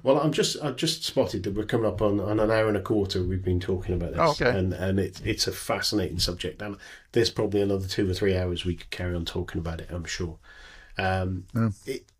Well, 0.03 0.19
I'm 0.19 0.31
just 0.31 0.57
I've 0.63 0.75
just 0.75 1.03
spotted 1.03 1.43
that 1.43 1.53
we're 1.53 1.65
coming 1.65 1.87
up 1.87 2.01
on, 2.01 2.19
on 2.19 2.39
an 2.39 2.51
hour 2.51 2.67
and 2.67 2.77
a 2.77 2.81
quarter. 2.81 3.23
We've 3.23 3.43
been 3.43 3.59
talking 3.59 3.95
about 3.95 4.11
this, 4.11 4.19
oh, 4.21 4.31
okay. 4.31 4.57
and 4.57 4.73
and 4.73 4.99
it's 4.99 5.21
it's 5.21 5.47
a 5.47 5.51
fascinating 5.51 6.19
subject, 6.19 6.61
and 6.61 6.77
there's 7.11 7.29
probably 7.29 7.61
another 7.61 7.87
two 7.87 8.09
or 8.09 8.13
three 8.13 8.37
hours 8.37 8.65
we 8.65 8.75
could 8.75 8.89
carry 8.89 9.15
on 9.15 9.25
talking 9.25 9.59
about 9.59 9.81
it. 9.81 9.89
I'm 9.89 10.05
sure. 10.05 10.37
Um, 10.97 11.45
yeah. 11.53 11.69
it, 11.85 12.11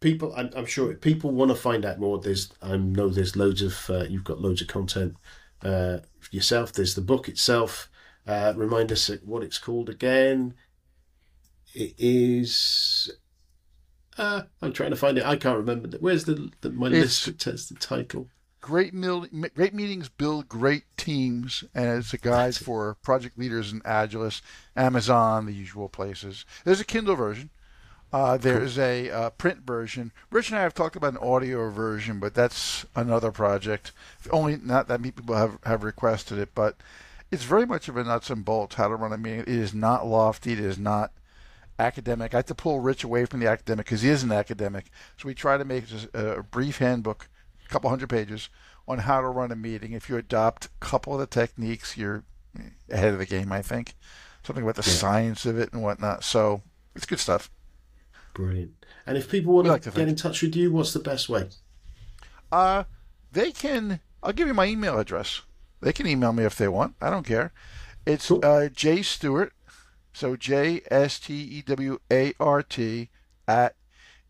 people, 0.00 0.32
I'm, 0.36 0.50
I'm, 0.56 0.66
sure 0.66 0.94
people 0.94 1.30
want 1.30 1.50
to 1.50 1.56
find 1.56 1.84
out 1.84 1.98
more. 1.98 2.18
There's 2.18 2.52
I 2.62 2.76
know 2.76 3.08
there's 3.08 3.36
loads 3.36 3.62
of 3.62 3.90
uh, 3.90 4.04
you've 4.04 4.24
got 4.24 4.40
loads 4.40 4.62
of 4.62 4.68
content 4.68 5.16
uh, 5.62 5.98
yourself. 6.30 6.72
There's 6.72 6.94
the 6.94 7.00
book 7.00 7.28
itself. 7.28 7.90
Uh, 8.26 8.52
remind 8.56 8.92
us 8.92 9.10
what 9.24 9.42
it's 9.42 9.58
called 9.58 9.88
again. 9.88 10.54
It 11.74 11.94
is 11.98 13.10
uh, 14.20 14.42
I'm 14.60 14.72
trying 14.72 14.90
to 14.90 14.96
find 14.96 15.16
it. 15.16 15.24
I 15.24 15.36
can't 15.36 15.56
remember. 15.56 15.96
Where's 15.98 16.24
the, 16.24 16.50
the 16.60 16.70
my 16.70 16.88
it's, 16.88 17.26
list 17.26 17.44
that 17.44 17.68
the 17.68 17.74
title? 17.80 18.28
Great, 18.60 18.92
mil- 18.92 19.26
great 19.54 19.72
meetings 19.72 20.10
build 20.10 20.46
great 20.46 20.84
teams, 20.98 21.64
and 21.74 21.98
it's 21.98 22.12
a 22.12 22.18
guide 22.18 22.54
for 22.54 22.96
project 23.02 23.38
leaders 23.38 23.72
and 23.72 23.82
Agilists. 23.84 24.42
Amazon, 24.76 25.46
the 25.46 25.52
usual 25.52 25.88
places. 25.88 26.44
There's 26.64 26.80
a 26.80 26.84
Kindle 26.84 27.16
version. 27.16 27.48
Uh, 28.12 28.36
there's 28.36 28.74
cool. 28.74 28.84
a 28.84 29.10
uh, 29.10 29.30
print 29.30 29.60
version. 29.60 30.12
Rich 30.30 30.50
and 30.50 30.58
I 30.58 30.62
have 30.62 30.74
talked 30.74 30.96
about 30.96 31.14
an 31.14 31.18
audio 31.18 31.70
version, 31.70 32.18
but 32.18 32.34
that's 32.34 32.84
another 32.94 33.30
project. 33.30 33.92
Only 34.30 34.58
not 34.58 34.88
that 34.88 35.00
many 35.00 35.12
people 35.12 35.36
have, 35.36 35.58
have 35.64 35.82
requested 35.82 36.38
it, 36.38 36.50
but 36.54 36.76
it's 37.30 37.44
very 37.44 37.64
much 37.64 37.88
of 37.88 37.96
a 37.96 38.04
nuts 38.04 38.28
and 38.28 38.44
bolts 38.44 38.74
how 38.74 38.88
to 38.88 38.96
run 38.96 39.12
a 39.12 39.18
meeting. 39.18 39.40
It 39.40 39.48
is 39.48 39.72
not 39.72 40.06
lofty. 40.06 40.52
It 40.52 40.60
is 40.60 40.76
not 40.76 41.12
academic. 41.80 42.34
I 42.34 42.38
have 42.38 42.46
to 42.46 42.54
pull 42.54 42.80
Rich 42.80 43.04
away 43.04 43.24
from 43.24 43.40
the 43.40 43.48
academic 43.48 43.86
because 43.86 44.02
he 44.02 44.08
is 44.08 44.22
an 44.22 44.32
academic. 44.32 44.86
So 45.16 45.26
we 45.26 45.34
try 45.34 45.56
to 45.56 45.64
make 45.64 45.84
a, 46.14 46.42
brief 46.42 46.78
handbook, 46.78 47.28
a 47.64 47.68
couple 47.68 47.90
hundred 47.90 48.10
pages, 48.10 48.48
on 48.86 48.98
how 48.98 49.20
to 49.20 49.28
run 49.28 49.52
a 49.52 49.56
meeting. 49.56 49.92
If 49.92 50.08
you 50.08 50.16
adopt 50.16 50.66
a 50.66 50.70
couple 50.80 51.14
of 51.14 51.20
the 51.20 51.26
techniques, 51.26 51.96
you're 51.96 52.24
ahead 52.90 53.12
of 53.12 53.18
the 53.18 53.26
game, 53.26 53.52
I 53.52 53.62
think. 53.62 53.94
Something 54.44 54.64
about 54.64 54.76
the 54.76 54.88
yeah. 54.88 54.96
science 54.96 55.46
of 55.46 55.58
it 55.58 55.72
and 55.72 55.82
whatnot. 55.82 56.24
So 56.24 56.62
it's 56.94 57.06
good 57.06 57.20
stuff. 57.20 57.50
Brilliant. 58.34 58.72
And 59.06 59.18
if 59.18 59.30
people 59.30 59.54
want 59.54 59.68
like 59.68 59.82
to, 59.82 59.90
get 59.90 60.08
in 60.08 60.16
touch 60.16 60.42
with 60.42 60.54
you, 60.54 60.72
what's 60.72 60.92
the 60.92 61.00
best 61.00 61.28
way? 61.28 61.48
Uh, 62.52 62.84
they 63.32 63.52
can. 63.52 64.00
I'll 64.22 64.32
give 64.32 64.48
you 64.48 64.54
my 64.54 64.66
email 64.66 64.98
address. 64.98 65.42
They 65.80 65.92
can 65.92 66.06
email 66.06 66.32
me 66.32 66.44
if 66.44 66.56
they 66.56 66.68
want. 66.68 66.94
I 67.00 67.10
don't 67.10 67.26
care. 67.26 67.52
It's 68.06 68.28
cool. 68.28 68.40
uh, 68.42 68.68
J 68.68 69.02
Stewart 69.02 69.52
so 70.12 70.36
J 70.36 70.82
S 70.90 71.18
T 71.18 71.34
E 71.34 71.62
W 71.62 71.98
A 72.10 72.32
R 72.40 72.62
T 72.62 73.10
at 73.46 73.74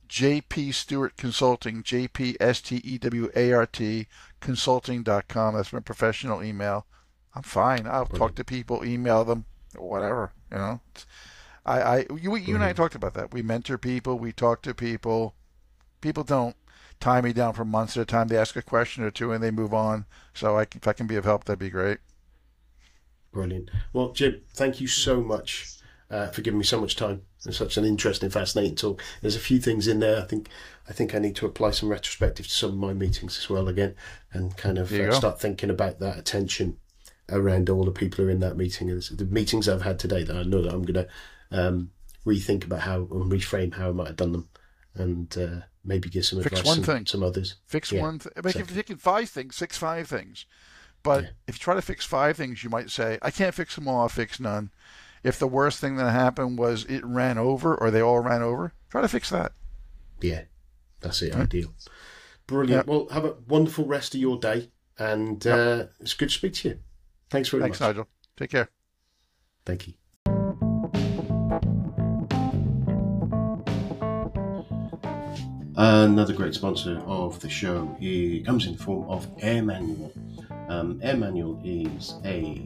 JP 0.09 0.74
Stewart 0.74 1.16
Consulting, 1.16 1.83
J 1.83 2.09
P 2.09 2.37
S 2.41 2.61
T 2.61 2.76
E 2.76 2.99
W 2.99 3.31
A 3.35 3.53
R 3.53 3.66
T 3.66 4.09
consulting.com. 4.41 5.55
That's 5.55 5.72
my 5.72 5.81
professional 5.81 6.43
email. 6.43 6.87
I'm 7.35 7.43
fine. 7.43 7.87
I'll 7.87 8.07
Brilliant. 8.07 8.18
talk 8.18 8.35
to 8.37 8.45
people, 8.45 8.85
email 8.85 9.24
them, 9.24 9.45
whatever, 9.76 10.33
you 10.51 10.59
know. 10.59 10.81
I, 11.64 11.81
I 11.81 12.07
you, 12.20 12.35
you 12.37 12.55
and 12.55 12.64
I 12.64 12.72
talked 12.72 12.95
about 12.95 13.14
that. 13.14 13.33
We 13.33 13.43
mentor 13.43 13.78
people, 13.78 14.18
we 14.18 14.33
talk 14.33 14.62
to 14.62 14.74
people. 14.74 15.35
People 16.01 16.24
don't 16.24 16.57
tie 16.99 17.20
me 17.20 17.33
down 17.33 17.53
for 17.53 17.64
months 17.64 17.97
at 17.97 18.03
a 18.03 18.07
time. 18.07 18.28
They 18.28 18.37
ask 18.37 18.57
a 18.57 18.62
question 18.62 19.05
or 19.05 19.11
two 19.11 19.33
and 19.33 19.43
they 19.43 19.51
move 19.51 19.74
on. 19.74 20.07
So 20.35 20.59
I, 20.59 20.62
if 20.62 20.89
I 20.89 20.93
can 20.93 21.07
be 21.07 21.16
of 21.16 21.24
help, 21.24 21.45
that'd 21.45 21.59
be 21.59 21.70
great. 21.70 21.99
Brilliant. 23.33 23.70
Well, 23.93 24.12
Jim, 24.12 24.43
thank 24.55 24.81
you 24.81 24.87
so 24.87 25.20
much 25.20 25.78
uh, 26.11 26.28
for 26.28 26.43
giving 26.43 26.59
me 26.59 26.64
so 26.64 26.81
much 26.81 26.97
time 26.97 27.22
and 27.45 27.55
such 27.55 27.76
an 27.76 27.85
interesting, 27.85 28.31
fascinating 28.31 28.74
talk. 28.74 29.03
There's 29.20 29.37
a 29.37 29.41
few 29.41 29.61
things 29.61 29.87
in 29.87 30.01
there. 30.01 30.20
I 30.20 30.24
think 30.24 30.49
I 30.89 30.93
think 30.93 31.14
I 31.14 31.18
need 31.18 31.37
to 31.37 31.47
apply 31.47 31.70
some 31.70 31.89
retrospective 31.89 32.47
to 32.47 32.53
some 32.53 32.70
of 32.70 32.76
my 32.76 32.93
meetings 32.93 33.39
as 33.39 33.49
well 33.49 33.68
again, 33.68 33.95
and 34.33 34.57
kind 34.57 34.78
of 34.78 34.93
uh, 34.93 35.12
start 35.12 35.41
thinking 35.41 35.70
about 35.70 36.01
that 36.01 36.18
attention 36.18 36.78
around 37.31 37.70
all 37.70 37.85
the 37.85 37.93
people 37.93 38.22
who 38.22 38.28
are 38.28 38.33
in 38.33 38.41
that 38.41 38.57
meeting. 38.57 38.91
And 38.91 39.03
the 39.03 39.24
meetings 39.24 39.68
I've 39.68 39.83
had 39.83 39.99
today 39.99 40.24
that 40.24 40.37
I 40.37 40.43
know 40.43 40.62
that 40.62 40.74
I'm 40.74 40.83
going 40.83 41.07
to 41.07 41.09
um, 41.53 41.91
rethink 42.26 42.64
about 42.64 42.81
how 42.81 43.07
and 43.11 43.31
reframe 43.31 43.74
how 43.74 43.91
I 43.91 43.93
might 43.93 44.09
have 44.09 44.16
done 44.16 44.33
them, 44.33 44.49
and 44.95 45.39
uh, 45.39 45.61
maybe 45.85 46.09
give 46.09 46.26
some 46.26 46.43
fix 46.43 46.59
advice 46.59 46.76
one 46.76 46.83
thing. 46.85 47.07
some 47.07 47.22
others. 47.22 47.55
Fix 47.66 47.93
yeah, 47.93 48.03
one 48.03 48.18
thing. 48.18 48.33
If 48.37 48.57
you're 48.57 48.66
taking 48.66 48.97
five 48.97 49.31
things, 49.31 49.57
fix 49.57 49.78
five 49.78 50.09
things. 50.09 50.47
But 51.03 51.24
yeah. 51.24 51.30
if 51.48 51.55
you 51.57 51.59
try 51.61 51.74
to 51.74 51.82
fix 51.82 52.05
five 52.05 52.36
things, 52.36 52.62
you 52.62 52.70
might 52.70 52.90
say, 52.90 53.18
I 53.22 53.30
can't 53.30 53.55
fix 53.55 53.74
them 53.74 53.88
all, 53.88 54.03
I'll 54.03 54.09
fix 54.09 54.38
none. 54.38 54.70
If 55.22 55.38
the 55.38 55.48
worst 55.48 55.80
thing 55.80 55.96
that 55.96 56.11
happened 56.11 56.59
was 56.59 56.84
it 56.84 57.05
ran 57.05 57.38
over 57.38 57.74
or 57.74 57.90
they 57.90 58.01
all 58.01 58.20
ran 58.20 58.42
over, 58.42 58.72
try 58.90 59.01
to 59.03 59.09
fix 59.09 59.30
that. 59.30 59.53
Yeah, 60.20 60.42
that's 61.01 61.22
it. 61.22 61.34
Right. 61.34 61.42
Ideal. 61.42 61.74
Brilliant. 62.46 62.70
Yep. 62.70 62.86
Well, 62.86 63.09
have 63.11 63.24
a 63.24 63.36
wonderful 63.48 63.86
rest 63.86 64.14
of 64.14 64.20
your 64.20 64.38
day. 64.38 64.70
And 64.98 65.42
yep. 65.44 65.59
uh, 65.59 65.86
it's 66.01 66.14
good 66.14 66.28
to 66.28 66.34
speak 66.34 66.53
to 66.55 66.68
you. 66.68 66.78
Thanks 67.30 67.48
very 67.48 67.62
Thanks, 67.62 67.80
much. 67.80 67.86
Thanks, 67.86 67.98
Nigel. 67.98 68.09
Take 68.36 68.51
care. 68.51 68.68
Thank 69.64 69.88
you. 69.88 69.94
Another 75.76 76.34
great 76.34 76.55
sponsor 76.55 76.98
of 77.07 77.40
the 77.40 77.48
show 77.48 77.96
it 78.01 78.44
comes 78.44 78.66
in 78.66 78.76
the 78.76 78.82
form 78.82 79.09
of 79.09 79.26
Air 79.40 79.62
Manual. 79.62 80.12
Um, 80.71 81.01
Air 81.03 81.16
Manual 81.16 81.61
is 81.64 82.14
a 82.25 82.62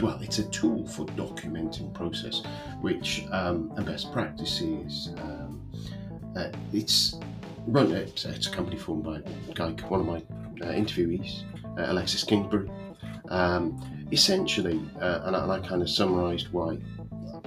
well, 0.00 0.18
it's 0.22 0.38
a 0.38 0.48
tool 0.48 0.86
for 0.86 1.04
documenting 1.08 1.92
process, 1.92 2.42
which 2.80 3.26
um, 3.30 3.70
a 3.76 3.82
best 3.82 4.10
practices. 4.10 5.10
Um, 5.18 5.70
uh, 6.34 6.48
it's 6.72 7.20
run. 7.66 7.92
It's, 7.92 8.24
it's, 8.24 8.46
a 8.46 8.50
company 8.50 8.78
formed 8.78 9.04
by 9.04 9.20
guy, 9.52 9.72
one 9.88 10.00
of 10.00 10.06
my 10.06 10.16
uh, 10.66 10.72
interviewees, 10.72 11.42
uh, 11.78 11.92
Alexis 11.92 12.24
Kingsbury. 12.24 12.70
Um, 13.28 14.06
essentially, 14.10 14.80
uh, 14.98 15.20
and 15.24 15.36
I, 15.36 15.42
and 15.42 15.52
I 15.52 15.58
kind 15.60 15.82
of 15.82 15.90
summarised 15.90 16.50
why 16.52 16.78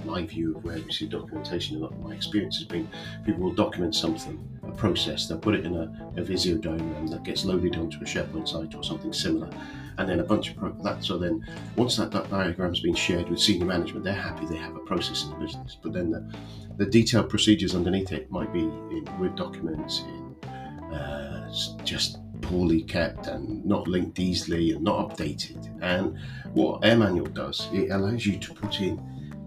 my 0.05 0.23
view 0.23 0.55
of 0.55 0.63
where 0.63 0.77
we 0.77 0.91
see 0.91 1.07
documentation 1.07 1.83
and 1.83 2.03
my 2.03 2.13
experience 2.13 2.57
has 2.57 2.67
been 2.67 2.87
people 3.25 3.41
will 3.41 3.53
document 3.53 3.95
something, 3.95 4.37
process, 4.73 5.27
they'll 5.27 5.37
put 5.37 5.55
it 5.55 5.65
in 5.65 5.75
a, 5.75 6.13
a 6.17 6.23
Visio 6.23 6.57
diagram 6.57 7.07
that 7.07 7.23
gets 7.23 7.45
loaded 7.45 7.75
onto 7.75 7.97
a 7.99 8.03
SharePoint 8.03 8.47
site 8.47 8.75
or 8.75 8.83
something 8.83 9.13
similar, 9.13 9.49
and 9.97 10.09
then 10.09 10.19
a 10.19 10.23
bunch 10.23 10.51
of 10.51 10.57
pro- 10.57 10.73
that. 10.83 11.03
So 11.03 11.17
then, 11.17 11.45
once 11.75 11.95
that, 11.97 12.11
that 12.11 12.29
diagram's 12.29 12.79
been 12.79 12.95
shared 12.95 13.29
with 13.29 13.39
senior 13.39 13.65
management, 13.65 14.03
they're 14.03 14.13
happy 14.13 14.45
they 14.45 14.57
have 14.57 14.75
a 14.75 14.79
process 14.79 15.23
in 15.23 15.31
the 15.31 15.37
business. 15.37 15.77
But 15.81 15.93
then 15.93 16.11
the, 16.11 16.33
the 16.77 16.85
detailed 16.85 17.29
procedures 17.29 17.75
underneath 17.75 18.11
it 18.11 18.29
might 18.31 18.51
be 18.51 18.61
in 18.61 19.07
Word 19.19 19.35
documents, 19.35 20.01
in 20.01 20.93
uh, 20.93 21.53
just 21.83 22.19
poorly 22.41 22.83
kept 22.83 23.27
and 23.27 23.65
not 23.65 23.87
linked 23.87 24.19
easily 24.19 24.71
and 24.71 24.83
not 24.83 25.09
updated. 25.09 25.69
And 25.81 26.17
what 26.53 26.85
Air 26.85 26.97
Manual 26.97 27.27
does, 27.27 27.67
it 27.71 27.89
allows 27.89 28.25
you 28.25 28.37
to 28.37 28.53
put 28.53 28.81
in 28.81 29.01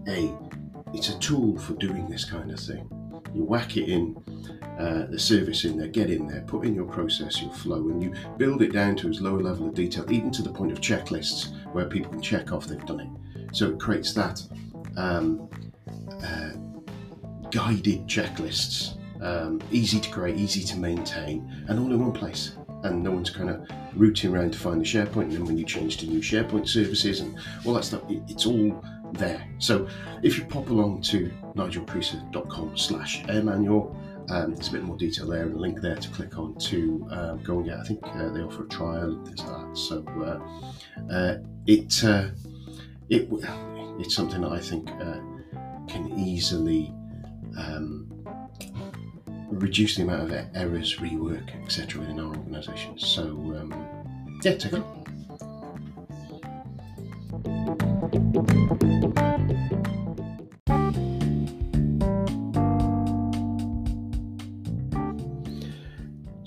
a 0.07 0.33
it's 0.93 1.09
a 1.09 1.19
tool 1.19 1.57
for 1.57 1.73
doing 1.73 2.09
this 2.09 2.25
kind 2.25 2.51
of 2.51 2.59
thing. 2.59 2.89
You 3.33 3.43
whack 3.43 3.77
it 3.77 3.89
in, 3.89 4.15
uh, 4.79 5.05
the 5.07 5.19
service 5.19 5.65
in 5.65 5.77
there, 5.77 5.87
get 5.87 6.09
in 6.09 6.27
there, 6.27 6.41
put 6.41 6.65
in 6.65 6.75
your 6.75 6.85
process, 6.85 7.41
your 7.41 7.51
flow, 7.51 7.89
and 7.89 8.01
you 8.01 8.13
build 8.37 8.61
it 8.61 8.73
down 8.73 8.95
to 8.97 9.09
as 9.09 9.21
low 9.21 9.35
a 9.35 9.41
level 9.41 9.67
of 9.67 9.73
detail, 9.73 10.05
even 10.11 10.31
to 10.31 10.41
the 10.41 10.51
point 10.51 10.71
of 10.71 10.79
checklists 10.79 11.51
where 11.73 11.85
people 11.85 12.11
can 12.11 12.21
check 12.21 12.51
off 12.51 12.67
they've 12.67 12.85
done 12.85 12.99
it. 12.99 13.55
So 13.55 13.71
it 13.71 13.79
creates 13.79 14.13
that 14.13 14.41
um, 14.97 15.49
uh, 16.23 16.51
guided 17.51 18.07
checklists, 18.07 18.97
um, 19.21 19.61
easy 19.71 19.99
to 19.99 20.09
create, 20.09 20.37
easy 20.37 20.63
to 20.65 20.77
maintain, 20.77 21.65
and 21.67 21.79
all 21.79 21.91
in 21.91 21.99
one 21.99 22.13
place. 22.13 22.55
And 22.83 23.01
no 23.01 23.11
one's 23.11 23.31
kind 23.31 23.49
of 23.49 23.67
rooting 23.95 24.31
around 24.31 24.53
to 24.53 24.59
find 24.59 24.79
the 24.79 24.85
SharePoint. 24.85 25.23
And 25.23 25.31
then 25.33 25.45
when 25.45 25.57
you 25.57 25.65
change 25.65 25.97
to 25.97 26.05
new 26.05 26.19
SharePoint 26.19 26.67
services 26.67 27.21
and 27.21 27.35
all 27.65 27.73
that 27.73 27.85
stuff, 27.85 28.03
it, 28.09 28.21
it's 28.27 28.45
all 28.45 28.83
there. 29.13 29.43
So 29.57 29.87
if 30.21 30.37
you 30.37 30.45
pop 30.45 30.69
along 30.69 31.01
to 31.03 31.31
nigelcreaser.com 31.55 32.77
slash 32.77 33.23
airmanual, 33.23 33.95
um, 34.29 34.53
there's 34.53 34.67
a 34.67 34.71
bit 34.71 34.83
more 34.83 34.97
detail 34.97 35.27
there 35.27 35.43
and 35.43 35.55
a 35.55 35.57
link 35.57 35.79
there 35.81 35.95
to 35.95 36.09
click 36.09 36.37
on 36.37 36.55
to 36.59 37.07
um, 37.11 37.41
go 37.43 37.57
and 37.57 37.65
get. 37.65 37.79
I 37.79 37.83
think 37.83 37.99
uh, 38.03 38.29
they 38.29 38.41
offer 38.41 38.65
a 38.65 38.67
trial 38.67 39.11
and 39.11 39.25
things 39.25 39.41
like 39.41 39.67
that. 39.67 39.77
So 39.77 40.03
uh, 40.19 40.39
uh, 41.13 41.37
it 41.65 42.03
uh, 42.03 42.29
it 43.09 43.29
it's 43.99 44.15
something 44.15 44.41
that 44.41 44.51
I 44.51 44.59
think 44.59 44.91
uh, 44.91 45.19
can 45.87 46.11
easily 46.17 46.93
um, 47.57 48.07
reduce 49.49 49.95
the 49.95 50.03
amount 50.03 50.31
of 50.31 50.47
errors, 50.53 50.97
rework, 50.97 51.63
etc. 51.63 52.01
within 52.01 52.19
our 52.19 52.35
organisation. 52.35 52.99
So 52.99 53.23
um, 53.23 53.73
yeah, 54.43 54.55
take 54.55 54.73
a 54.73 54.77
look. 54.77 54.97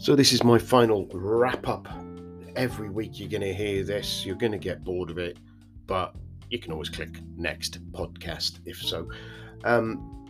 So, 0.00 0.16
this 0.16 0.32
is 0.32 0.42
my 0.42 0.56
final 0.56 1.06
wrap 1.12 1.68
up. 1.68 1.86
Every 2.56 2.88
week 2.88 3.20
you're 3.20 3.28
going 3.28 3.42
to 3.42 3.52
hear 3.52 3.84
this, 3.84 4.24
you're 4.24 4.34
going 4.34 4.52
to 4.52 4.58
get 4.58 4.82
bored 4.82 5.10
of 5.10 5.18
it, 5.18 5.36
but 5.86 6.16
you 6.48 6.58
can 6.58 6.72
always 6.72 6.88
click 6.88 7.18
next 7.36 7.92
podcast 7.92 8.60
if 8.64 8.78
so. 8.78 9.10
Um, 9.62 10.26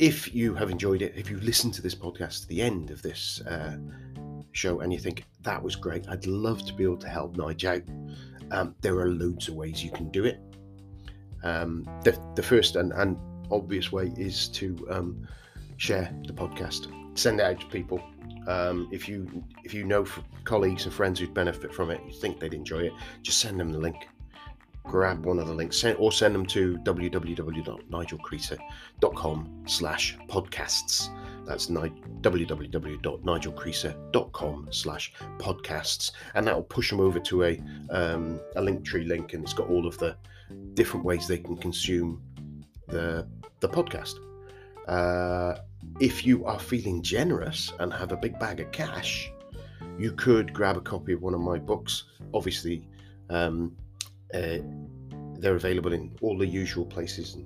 if 0.00 0.34
you 0.34 0.52
have 0.56 0.68
enjoyed 0.68 1.00
it, 1.00 1.12
if 1.16 1.30
you 1.30 1.38
listened 1.38 1.74
to 1.74 1.82
this 1.82 1.94
podcast 1.94 2.40
to 2.40 2.48
the 2.48 2.60
end 2.60 2.90
of 2.90 3.02
this 3.02 3.40
uh, 3.42 3.76
show 4.50 4.80
and 4.80 4.92
you 4.92 4.98
think 4.98 5.22
that 5.42 5.62
was 5.62 5.76
great, 5.76 6.08
I'd 6.08 6.26
love 6.26 6.66
to 6.66 6.74
be 6.74 6.82
able 6.82 6.98
to 6.98 7.08
help 7.08 7.36
Nige 7.36 7.66
out. 7.66 7.82
Um, 8.50 8.74
there 8.80 8.98
are 8.98 9.10
loads 9.10 9.46
of 9.46 9.54
ways 9.54 9.84
you 9.84 9.92
can 9.92 10.10
do 10.10 10.24
it. 10.24 10.40
Um, 11.44 11.88
the, 12.02 12.20
the 12.34 12.42
first 12.42 12.74
and, 12.74 12.92
and 12.94 13.16
obvious 13.52 13.92
way 13.92 14.12
is 14.16 14.48
to 14.48 14.88
um, 14.90 15.28
share 15.76 16.12
the 16.26 16.32
podcast 16.32 16.92
send 17.18 17.40
it 17.40 17.44
out 17.44 17.60
to 17.60 17.66
people. 17.66 18.00
Um, 18.46 18.88
if 18.90 19.06
you 19.08 19.44
if 19.64 19.74
you 19.74 19.84
know 19.84 20.06
colleagues 20.44 20.84
and 20.84 20.94
friends 20.94 21.18
who'd 21.20 21.34
benefit 21.34 21.74
from 21.74 21.90
it, 21.90 22.00
you 22.06 22.12
think 22.12 22.40
they'd 22.40 22.54
enjoy 22.54 22.84
it, 22.84 22.94
just 23.22 23.40
send 23.40 23.60
them 23.60 23.70
the 23.72 23.78
link. 23.78 24.08
Grab 24.84 25.26
one 25.26 25.38
of 25.38 25.46
the 25.46 25.52
links, 25.52 25.78
send, 25.78 25.98
or 25.98 26.10
send 26.10 26.34
them 26.34 26.46
to 26.46 26.78
www.nigelcreaser.com 26.78 29.62
slash 29.66 30.16
podcasts. 30.28 31.10
That's 31.44 31.68
ni- 31.68 31.92
www.nigelcreaser.com 32.20 34.68
slash 34.70 35.12
podcasts. 35.38 36.12
And 36.34 36.46
that 36.46 36.54
will 36.54 36.62
push 36.62 36.88
them 36.90 37.00
over 37.00 37.20
to 37.20 37.44
a, 37.44 37.60
um, 37.90 38.40
a 38.56 38.62
Linktree 38.62 39.06
link, 39.06 39.34
and 39.34 39.44
it's 39.44 39.52
got 39.52 39.68
all 39.68 39.86
of 39.86 39.98
the 39.98 40.16
different 40.72 41.04
ways 41.04 41.28
they 41.28 41.36
can 41.36 41.58
consume 41.58 42.22
the, 42.86 43.28
the 43.60 43.68
podcast. 43.68 44.14
Uh, 44.86 45.58
if 46.00 46.24
you 46.24 46.44
are 46.44 46.58
feeling 46.58 47.02
generous 47.02 47.72
and 47.80 47.92
have 47.92 48.12
a 48.12 48.16
big 48.16 48.38
bag 48.38 48.60
of 48.60 48.70
cash, 48.72 49.30
you 49.98 50.12
could 50.12 50.52
grab 50.52 50.76
a 50.76 50.80
copy 50.80 51.12
of 51.12 51.22
one 51.22 51.34
of 51.34 51.40
my 51.40 51.58
books. 51.58 52.04
Obviously, 52.34 52.86
um, 53.30 53.76
uh, 54.32 54.58
they're 55.38 55.56
available 55.56 55.92
in 55.92 56.16
all 56.20 56.38
the 56.38 56.46
usual 56.46 56.84
places, 56.84 57.36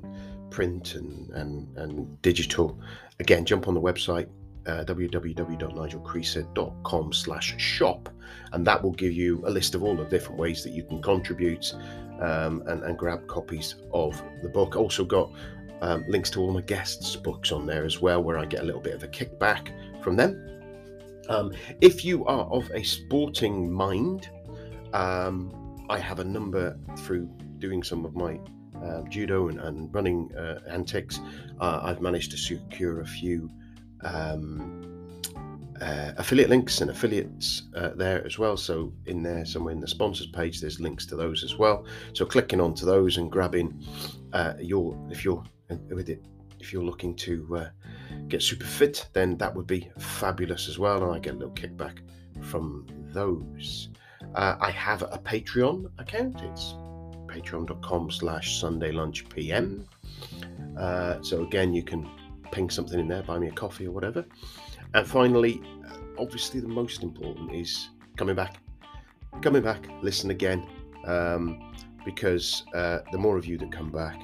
print 0.50 0.94
and, 0.94 1.30
and, 1.30 1.76
and 1.76 2.22
digital. 2.22 2.78
Again, 3.20 3.44
jump 3.44 3.68
on 3.68 3.74
the 3.74 3.80
website 3.80 4.28
uh, 4.66 4.84
www.nigelcreaser.com 4.84 7.12
slash 7.12 7.60
shop 7.60 8.08
and 8.52 8.66
that 8.66 8.82
will 8.82 8.92
give 8.92 9.12
you 9.12 9.42
a 9.46 9.50
list 9.50 9.74
of 9.74 9.82
all 9.82 9.94
the 9.96 10.04
different 10.04 10.38
ways 10.38 10.64
that 10.64 10.70
you 10.70 10.84
can 10.84 11.02
contribute 11.02 11.74
um, 12.20 12.62
and, 12.66 12.82
and 12.84 12.96
grab 12.98 13.26
copies 13.26 13.74
of 13.92 14.22
the 14.42 14.48
book 14.48 14.76
also 14.76 15.04
got 15.04 15.30
um, 15.82 16.04
links 16.08 16.30
to 16.30 16.40
all 16.40 16.52
my 16.52 16.60
guests' 16.62 17.16
books 17.16 17.52
on 17.52 17.66
there 17.66 17.84
as 17.84 18.00
well, 18.00 18.22
where 18.22 18.38
I 18.38 18.46
get 18.46 18.60
a 18.60 18.64
little 18.64 18.80
bit 18.80 18.94
of 18.94 19.02
a 19.02 19.08
kickback 19.08 19.72
from 20.02 20.16
them. 20.16 20.48
Um, 21.28 21.52
if 21.80 22.04
you 22.04 22.24
are 22.26 22.46
of 22.46 22.70
a 22.72 22.82
sporting 22.82 23.70
mind, 23.70 24.30
um, 24.92 25.86
I 25.90 25.98
have 25.98 26.20
a 26.20 26.24
number 26.24 26.78
through 26.98 27.28
doing 27.58 27.82
some 27.82 28.04
of 28.04 28.14
my 28.14 28.38
uh, 28.82 29.02
judo 29.08 29.48
and, 29.48 29.60
and 29.60 29.92
running 29.92 30.34
uh, 30.36 30.60
antics. 30.68 31.20
Uh, 31.60 31.80
I've 31.82 32.00
managed 32.00 32.30
to 32.30 32.36
secure 32.36 33.00
a 33.00 33.06
few 33.06 33.50
um, 34.02 35.20
uh, 35.80 36.12
affiliate 36.16 36.48
links 36.48 36.80
and 36.80 36.90
affiliates 36.90 37.62
uh, 37.74 37.90
there 37.96 38.24
as 38.24 38.38
well. 38.38 38.56
So 38.56 38.92
in 39.06 39.22
there, 39.22 39.44
somewhere 39.44 39.72
in 39.72 39.80
the 39.80 39.88
sponsors 39.88 40.28
page, 40.28 40.60
there's 40.60 40.78
links 40.78 41.06
to 41.06 41.16
those 41.16 41.42
as 41.42 41.56
well. 41.56 41.86
So 42.12 42.24
clicking 42.24 42.60
onto 42.60 42.86
those 42.86 43.16
and 43.16 43.30
grabbing 43.32 43.84
uh, 44.32 44.54
your, 44.60 44.96
if 45.10 45.24
you're 45.24 45.42
with 45.90 46.08
it. 46.08 46.24
If 46.60 46.72
you're 46.72 46.84
looking 46.84 47.14
to 47.16 47.56
uh, 47.56 47.68
get 48.28 48.42
super 48.42 48.66
fit, 48.66 49.08
then 49.12 49.36
that 49.38 49.54
would 49.54 49.66
be 49.66 49.90
fabulous 49.98 50.68
as 50.68 50.78
well, 50.78 51.02
and 51.02 51.12
I 51.12 51.18
get 51.18 51.34
a 51.34 51.38
little 51.38 51.54
kickback 51.54 51.98
from 52.40 52.86
those. 53.12 53.90
Uh, 54.34 54.56
I 54.60 54.70
have 54.70 55.02
a 55.02 55.18
Patreon 55.18 55.90
account. 55.98 56.40
It's 56.42 56.74
patreon.com 57.26 58.10
slash 58.10 58.60
Sunday 58.60 58.92
Lunch 58.92 59.28
PM. 59.28 59.86
Uh, 60.78 61.20
so 61.22 61.42
again, 61.42 61.74
you 61.74 61.82
can 61.82 62.08
ping 62.52 62.70
something 62.70 63.00
in 63.00 63.08
there, 63.08 63.22
buy 63.22 63.38
me 63.38 63.48
a 63.48 63.52
coffee 63.52 63.86
or 63.86 63.90
whatever. 63.90 64.24
And 64.94 65.06
finally, 65.06 65.60
obviously 66.18 66.60
the 66.60 66.68
most 66.68 67.02
important 67.02 67.52
is 67.52 67.88
coming 68.16 68.36
back. 68.36 68.58
Coming 69.40 69.62
back, 69.62 69.88
listen 70.02 70.30
again. 70.30 70.66
Um, 71.06 71.72
because 72.04 72.64
uh, 72.74 72.98
the 73.10 73.18
more 73.18 73.36
of 73.36 73.46
you 73.46 73.58
that 73.58 73.72
come 73.72 73.90
back, 73.90 74.20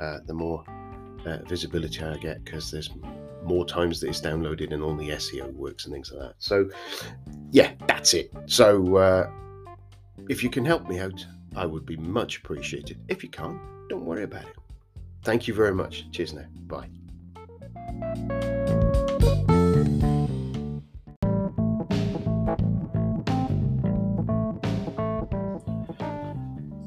uh, 0.00 0.18
the 0.26 0.34
more 0.34 0.64
uh, 1.26 1.38
visibility 1.48 2.02
I 2.02 2.16
get 2.16 2.44
because 2.44 2.70
there's 2.70 2.90
more 3.44 3.64
times 3.64 4.00
that 4.00 4.08
it's 4.08 4.20
downloaded 4.20 4.72
and 4.72 4.82
all 4.82 4.94
the 4.94 5.10
SEO 5.10 5.52
works 5.54 5.84
and 5.84 5.92
things 5.92 6.12
like 6.12 6.28
that. 6.28 6.34
So, 6.38 6.68
yeah, 7.50 7.72
that's 7.86 8.14
it. 8.14 8.32
So, 8.46 8.96
uh, 8.96 9.30
if 10.28 10.42
you 10.42 10.50
can 10.50 10.64
help 10.64 10.88
me 10.88 11.00
out, 11.00 11.24
I 11.56 11.66
would 11.66 11.84
be 11.84 11.96
much 11.96 12.38
appreciated. 12.38 12.98
If 13.08 13.22
you 13.22 13.28
can't, 13.28 13.58
don't 13.88 14.04
worry 14.04 14.22
about 14.22 14.44
it. 14.44 14.56
Thank 15.24 15.46
you 15.46 15.54
very 15.54 15.74
much. 15.74 16.10
Cheers 16.10 16.32
now. 16.32 16.46
Bye. 16.66 16.88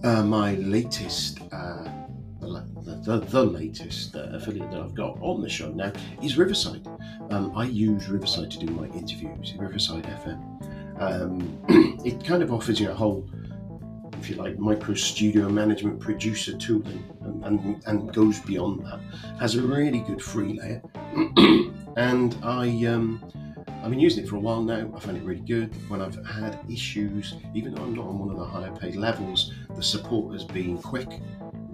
Uh, 0.03 0.23
my 0.23 0.53
latest, 0.55 1.44
the, 3.05 3.19
the, 3.19 3.43
latest 3.43 4.15
uh, 4.15 4.29
affiliate 4.33 4.71
that 4.71 4.81
I've 4.81 4.95
got 4.95 5.17
on 5.21 5.39
the 5.39 5.49
show 5.49 5.69
now 5.71 5.93
is 6.23 6.37
Riverside. 6.37 6.85
Um, 7.29 7.55
I 7.55 7.65
use 7.65 8.09
Riverside 8.09 8.49
to 8.51 8.59
do 8.59 8.65
my 8.67 8.87
interviews, 8.87 9.53
Riverside 9.57 10.03
FM. 10.03 10.99
Um, 10.99 11.59
it 12.03 12.23
kind 12.25 12.41
of 12.41 12.51
offers 12.51 12.79
you 12.79 12.89
a 12.89 12.93
whole, 12.93 13.29
if 14.19 14.29
you 14.29 14.35
like, 14.37 14.57
micro 14.57 14.95
studio 14.95 15.49
management 15.49 15.99
producer 15.99 16.57
tooling 16.57 17.03
and, 17.21 17.43
and, 17.45 17.83
and 17.85 18.13
goes 18.13 18.39
beyond 18.39 18.83
that. 18.85 18.99
Has 19.39 19.55
a 19.55 19.61
really 19.61 19.99
good 19.99 20.21
free 20.21 20.59
layer. 20.59 20.81
and 21.97 22.35
I. 22.43 22.85
Um, 22.87 23.23
I've 23.85 23.91
been 23.91 23.99
using 23.99 24.23
it 24.23 24.27
for 24.27 24.37
a 24.37 24.39
while 24.39 24.63
now. 24.63 24.91
I 24.95 24.99
find 24.99 25.15
it 25.15 25.21
really 25.21 25.41
good. 25.41 25.71
When 25.91 26.01
I've 26.01 26.15
had 26.25 26.59
issues, 26.67 27.35
even 27.53 27.75
though 27.75 27.83
I'm 27.83 27.93
not 27.93 28.07
on 28.07 28.17
one 28.17 28.31
of 28.31 28.37
the 28.39 28.43
higher 28.43 28.71
paid 28.71 28.95
levels, 28.95 29.53
the 29.75 29.83
support 29.83 30.33
has 30.33 30.43
been 30.43 30.79
quick, 30.79 31.07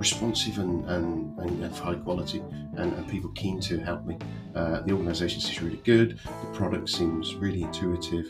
responsive, 0.02 0.58
and, 0.58 0.84
and, 0.90 1.38
and 1.40 1.64
of 1.64 1.78
high 1.78 1.94
quality, 1.94 2.40
and, 2.76 2.92
and, 2.94 3.08
people 3.08 3.30
keen 3.32 3.60
to 3.62 3.78
help 3.80 4.04
me. 4.04 4.18
Uh, 4.56 4.82
the 4.82 4.92
organisation 4.92 5.40
seems 5.40 5.62
really 5.62 5.82
good. 5.84 6.20
The 6.26 6.58
product 6.58 6.90
seems 6.90 7.36
really 7.36 7.62
intuitive. 7.62 8.30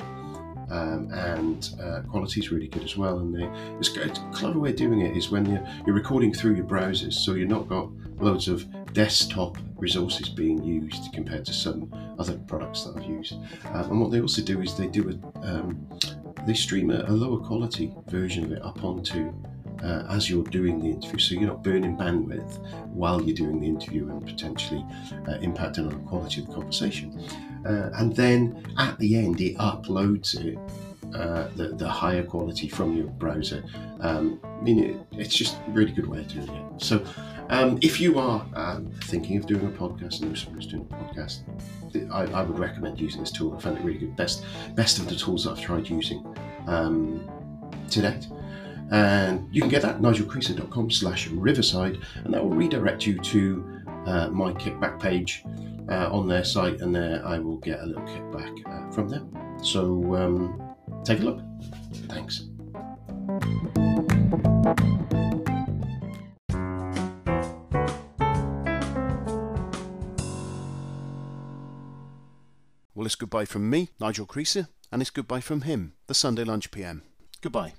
Um, 0.69 1.09
and 1.11 1.69
uh, 1.81 2.01
quality 2.09 2.39
is 2.39 2.51
really 2.51 2.67
good 2.67 2.83
as 2.83 2.95
well. 2.95 3.19
And 3.19 3.33
they, 3.35 3.49
it's, 3.79 3.95
it's 3.95 4.19
a 4.19 4.29
clever 4.33 4.59
way 4.59 4.69
of 4.69 4.75
doing 4.75 5.01
it 5.01 5.17
is 5.17 5.29
when 5.31 5.45
you're, 5.45 5.65
you're 5.85 5.95
recording 5.95 6.33
through 6.33 6.55
your 6.55 6.65
browsers, 6.65 7.13
so 7.13 7.33
you're 7.33 7.47
not 7.47 7.67
got 7.67 7.89
loads 8.19 8.47
of 8.47 8.65
desktop 8.93 9.57
resources 9.77 10.29
being 10.29 10.63
used 10.63 11.11
compared 11.13 11.45
to 11.45 11.53
some 11.53 11.89
other 12.19 12.37
products 12.47 12.83
that 12.83 12.97
I've 12.97 13.09
used. 13.09 13.33
Um, 13.65 13.91
and 13.91 14.01
what 14.01 14.11
they 14.11 14.21
also 14.21 14.41
do 14.41 14.61
is 14.61 14.75
they 14.75 14.87
do 14.87 15.09
a 15.09 15.47
um, 15.47 15.87
they 16.47 16.53
stream 16.53 16.89
a, 16.89 17.03
a, 17.07 17.11
lower 17.11 17.39
quality 17.39 17.93
version 18.07 18.45
of 18.45 18.51
it 18.51 18.61
up 18.63 18.83
onto 18.83 19.33
uh, 19.83 20.05
as 20.09 20.29
you're 20.29 20.43
doing 20.43 20.79
the 20.79 20.89
interview, 20.89 21.19
so 21.19 21.35
you're 21.35 21.49
not 21.49 21.63
burning 21.63 21.97
bandwidth 21.97 22.57
while 22.87 23.21
you're 23.21 23.35
doing 23.35 23.59
the 23.59 23.67
interview 23.67 24.09
and 24.09 24.25
potentially 24.25 24.85
uh, 25.27 25.37
impacting 25.39 25.79
on 25.79 25.89
the 25.89 26.07
quality 26.07 26.41
of 26.41 26.47
the 26.47 26.53
conversation. 26.53 27.19
Uh, 27.65 27.89
and 27.95 28.15
then 28.15 28.63
at 28.77 28.97
the 28.99 29.17
end, 29.17 29.39
it 29.41 29.57
uploads 29.57 30.39
it 30.39 30.57
uh, 31.15 31.49
the, 31.55 31.69
the 31.69 31.87
higher 31.87 32.23
quality 32.23 32.67
from 32.67 32.95
your 32.95 33.07
browser. 33.07 33.63
Um, 33.99 34.39
I 34.43 34.61
mean, 34.61 34.79
it, 34.79 34.97
it's 35.11 35.35
just 35.35 35.57
a 35.67 35.71
really 35.71 35.91
good 35.91 36.07
way 36.07 36.19
of 36.19 36.27
doing 36.27 36.49
it. 36.49 36.81
So, 36.81 37.03
um, 37.49 37.77
if 37.81 37.99
you 37.99 38.17
are 38.17 38.45
um, 38.53 38.89
thinking 39.03 39.37
of 39.37 39.45
doing 39.45 39.65
a 39.65 39.71
podcast 39.71 40.21
and 40.21 40.29
know 40.29 40.35
someone 40.35 40.61
who's 40.61 40.67
doing 40.67 40.87
a 40.89 40.95
podcast, 40.95 41.41
I, 42.09 42.23
I, 42.39 42.43
would 42.43 42.57
recommend 42.57 42.97
using 42.97 43.19
this 43.19 43.31
tool. 43.31 43.53
I 43.53 43.59
found 43.59 43.77
it 43.77 43.83
really 43.83 43.99
good. 43.99 44.15
Best, 44.15 44.45
best 44.73 44.99
of 44.99 45.09
the 45.09 45.15
tools 45.15 45.43
that 45.43 45.51
I've 45.51 45.61
tried 45.61 45.89
using 45.89 46.25
um, 46.67 47.29
to 47.89 48.01
date. 48.01 48.27
And 48.91 49.47
you 49.51 49.61
can 49.61 49.69
get 49.69 49.81
that 49.83 49.95
at 49.95 50.01
nigelcreaser.com 50.01 50.91
slash 50.91 51.27
riverside, 51.27 51.99
and 52.25 52.33
that 52.33 52.43
will 52.43 52.51
redirect 52.51 53.05
you 53.05 53.17
to 53.19 53.81
uh, 54.05 54.27
my 54.29 54.51
kickback 54.53 54.99
page 54.99 55.43
uh, 55.89 56.09
on 56.11 56.27
their 56.27 56.43
site, 56.43 56.81
and 56.81 56.93
there 56.93 57.25
I 57.25 57.39
will 57.39 57.57
get 57.57 57.79
a 57.79 57.85
little 57.85 58.03
kickback 58.03 58.61
uh, 58.67 58.91
from 58.91 59.07
them. 59.07 59.31
So 59.63 60.15
um, 60.15 60.75
take 61.05 61.19
a 61.19 61.23
look. 61.23 61.39
Thanks. 62.09 62.43
Well, 72.93 73.05
it's 73.07 73.15
goodbye 73.15 73.45
from 73.45 73.69
me, 73.69 73.89
Nigel 73.99 74.27
Creaser, 74.27 74.67
and 74.91 75.01
it's 75.01 75.09
goodbye 75.09 75.41
from 75.41 75.61
him, 75.61 75.93
the 76.07 76.13
Sunday 76.13 76.43
Lunch 76.43 76.69
PM. 76.69 77.01
Goodbye. 77.41 77.73